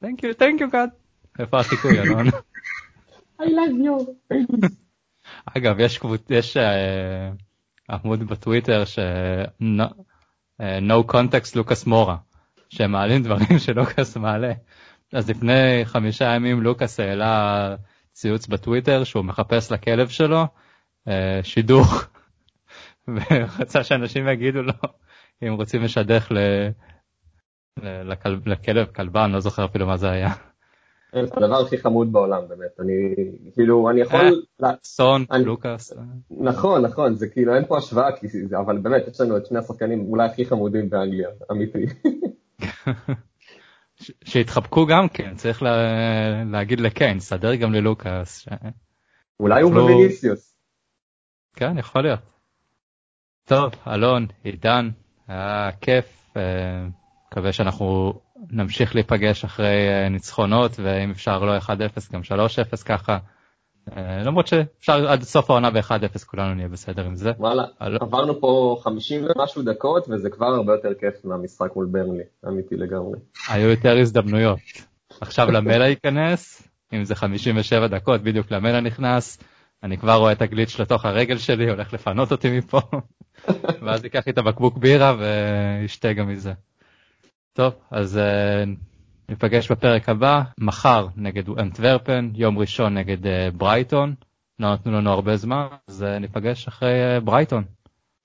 thank 0.00 0.22
you, 0.22 0.34
thank 0.34 0.60
you 0.60 0.70
God. 0.70 0.90
איפה 1.38 1.60
החיקוי, 1.60 2.00
אלון? 2.00 2.26
I 3.40 3.42
love 3.42 3.74
you. 3.84 4.14
אגב, 5.44 5.80
יש 5.80 6.00
יש 6.30 6.56
עמוד 7.90 8.28
בטוויטר 8.28 8.84
ש... 8.84 8.98
no 10.60 11.12
context 11.12 11.52
לוקאס 11.54 11.86
מורה, 11.86 12.16
שהם 12.68 12.92
מעלים 12.92 13.22
דברים 13.22 13.58
שלוקאס 13.58 14.16
מעלה. 14.16 14.52
אז 15.12 15.30
לפני 15.30 15.80
חמישה 15.84 16.24
ימים 16.24 16.62
לוקאס 16.62 17.00
העלה 17.00 17.76
ציוץ 18.12 18.46
בטוויטר 18.46 19.04
שהוא 19.04 19.24
מחפש 19.24 19.72
לכלב 19.72 20.08
שלו 20.08 20.46
שידוך 21.42 22.04
ורצה 23.08 23.84
שאנשים 23.84 24.28
יגידו 24.28 24.62
לו 24.62 24.72
אם 25.42 25.52
רוצים 25.52 25.82
לשדך 25.82 26.28
ל... 26.30 26.38
לכלב, 27.82 28.48
לכלב 28.48 29.16
אני 29.16 29.32
לא 29.32 29.40
זוכר 29.40 29.64
אפילו 29.64 29.86
מה 29.86 29.96
זה 29.96 30.10
היה. 30.10 30.49
זה 31.12 31.20
הדבר 31.20 31.60
הכי 31.66 31.78
חמוד 31.78 32.12
בעולם 32.12 32.48
באמת 32.48 32.80
אני 32.80 33.14
כאילו 33.54 33.90
אני 33.90 34.00
יכול 34.00 34.42
סון 34.84 35.24
לוקאס 35.44 35.92
נכון 36.30 36.84
נכון 36.84 37.14
זה 37.14 37.28
כאילו 37.28 37.54
אין 37.54 37.64
פה 37.66 37.78
השוואה 37.78 38.08
אבל 38.58 38.78
באמת 38.78 39.08
יש 39.08 39.20
לנו 39.20 39.36
את 39.36 39.46
שני 39.46 39.58
השחקנים 39.58 40.06
אולי 40.08 40.26
הכי 40.26 40.44
חמודים 40.44 40.90
באנגליה 40.90 41.28
אמיתי. 41.50 41.86
שהתחבקו 44.24 44.86
גם 44.86 45.08
כן, 45.08 45.34
צריך 45.34 45.62
לה, 45.62 45.70
להגיד 46.44 46.80
לקיין, 46.80 47.20
סדר 47.20 47.54
גם 47.54 47.72
ללוקאס. 47.72 48.38
ש... 48.38 48.48
אולי 49.40 49.62
הוא 49.62 49.72
בוויניסיוס. 49.72 50.56
כן, 51.56 51.78
יכול 51.78 52.02
להיות. 52.02 52.20
טוב, 53.44 53.72
אלון, 53.86 54.26
עידן, 54.44 54.90
היה 55.28 55.70
כיף, 55.80 56.36
אה, 56.36 56.86
מקווה 57.26 57.52
שאנחנו 57.52 58.12
נמשיך 58.50 58.94
להיפגש 58.94 59.44
אחרי 59.44 59.88
אה, 59.88 60.08
ניצחונות, 60.08 60.80
ואם 60.82 61.10
אפשר 61.10 61.38
לא 61.38 61.58
1-0 61.58 61.68
גם 62.12 62.20
3-0 62.20 62.84
ככה. 62.84 63.18
אה, 63.96 64.22
למרות 64.22 64.46
שאפשר 64.46 65.08
עד 65.08 65.22
סוף 65.22 65.50
העונה 65.50 65.70
ב-1-0 65.70 66.24
כולנו 66.26 66.54
נהיה 66.54 66.68
בסדר 66.68 67.04
עם 67.04 67.14
זה. 67.14 67.30
וואלה, 67.38 67.64
עברנו 67.78 68.40
פה 68.40 68.76
50 68.84 69.24
ומשהו 69.24 69.62
דקות 69.62 70.08
וזה 70.08 70.30
כבר 70.30 70.46
הרבה 70.46 70.72
יותר 70.72 70.94
כיף 71.00 71.24
מהמשחק 71.24 71.76
מול 71.76 71.86
ברנלי, 71.86 72.22
אמיתי 72.48 72.76
לגמרי. 72.76 73.18
היו 73.48 73.68
יותר 73.68 73.98
הזדמנויות. 73.98 74.58
עכשיו 75.20 75.50
למלה 75.50 75.88
ייכנס, 75.88 76.68
אם 76.92 77.04
זה 77.04 77.14
57 77.14 77.86
דקות, 77.86 78.22
בדיוק 78.22 78.50
למלה 78.50 78.80
נכנס, 78.80 79.38
אני 79.82 79.98
כבר 79.98 80.14
רואה 80.14 80.32
את 80.32 80.42
הגליץ' 80.42 80.80
לתוך 80.80 81.04
הרגל 81.04 81.38
שלי, 81.38 81.70
הולך 81.70 81.92
לפנות 81.92 82.32
אותי 82.32 82.58
מפה, 82.58 82.80
ואז 83.82 84.04
ייקח 84.04 84.26
לי 84.26 84.32
את 84.32 84.38
הבקבוק 84.38 84.78
בירה 84.78 85.14
וישתה 85.18 86.12
גם 86.12 86.28
מזה. 86.28 86.52
טוב, 87.52 87.74
אז 87.90 88.18
אה, 88.18 88.64
ניפגש 89.28 89.70
בפרק 89.72 90.08
הבא, 90.08 90.42
מחר 90.58 91.06
נגד 91.16 91.48
אנטוורפן, 91.48 92.30
יום 92.34 92.58
ראשון 92.58 92.98
נגד 92.98 93.24
uh, 93.26 93.28
ברייטון, 93.56 94.14
לא 94.58 94.72
נתנו 94.72 94.92
לנו 94.92 95.10
הרבה 95.10 95.36
זמן, 95.36 95.66
אז 95.88 96.02
uh, 96.02 96.18
ניפגש 96.18 96.68
אחרי 96.68 97.16
uh, 97.16 97.20
ברייטון. 97.20 97.64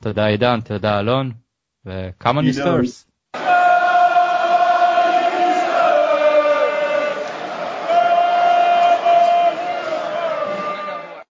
תודה 0.04 0.26
עידן, 0.26 0.62
תודה 0.62 1.00
אלון, 1.00 1.32
וכמה 1.86 2.42
נספרס. 2.42 3.08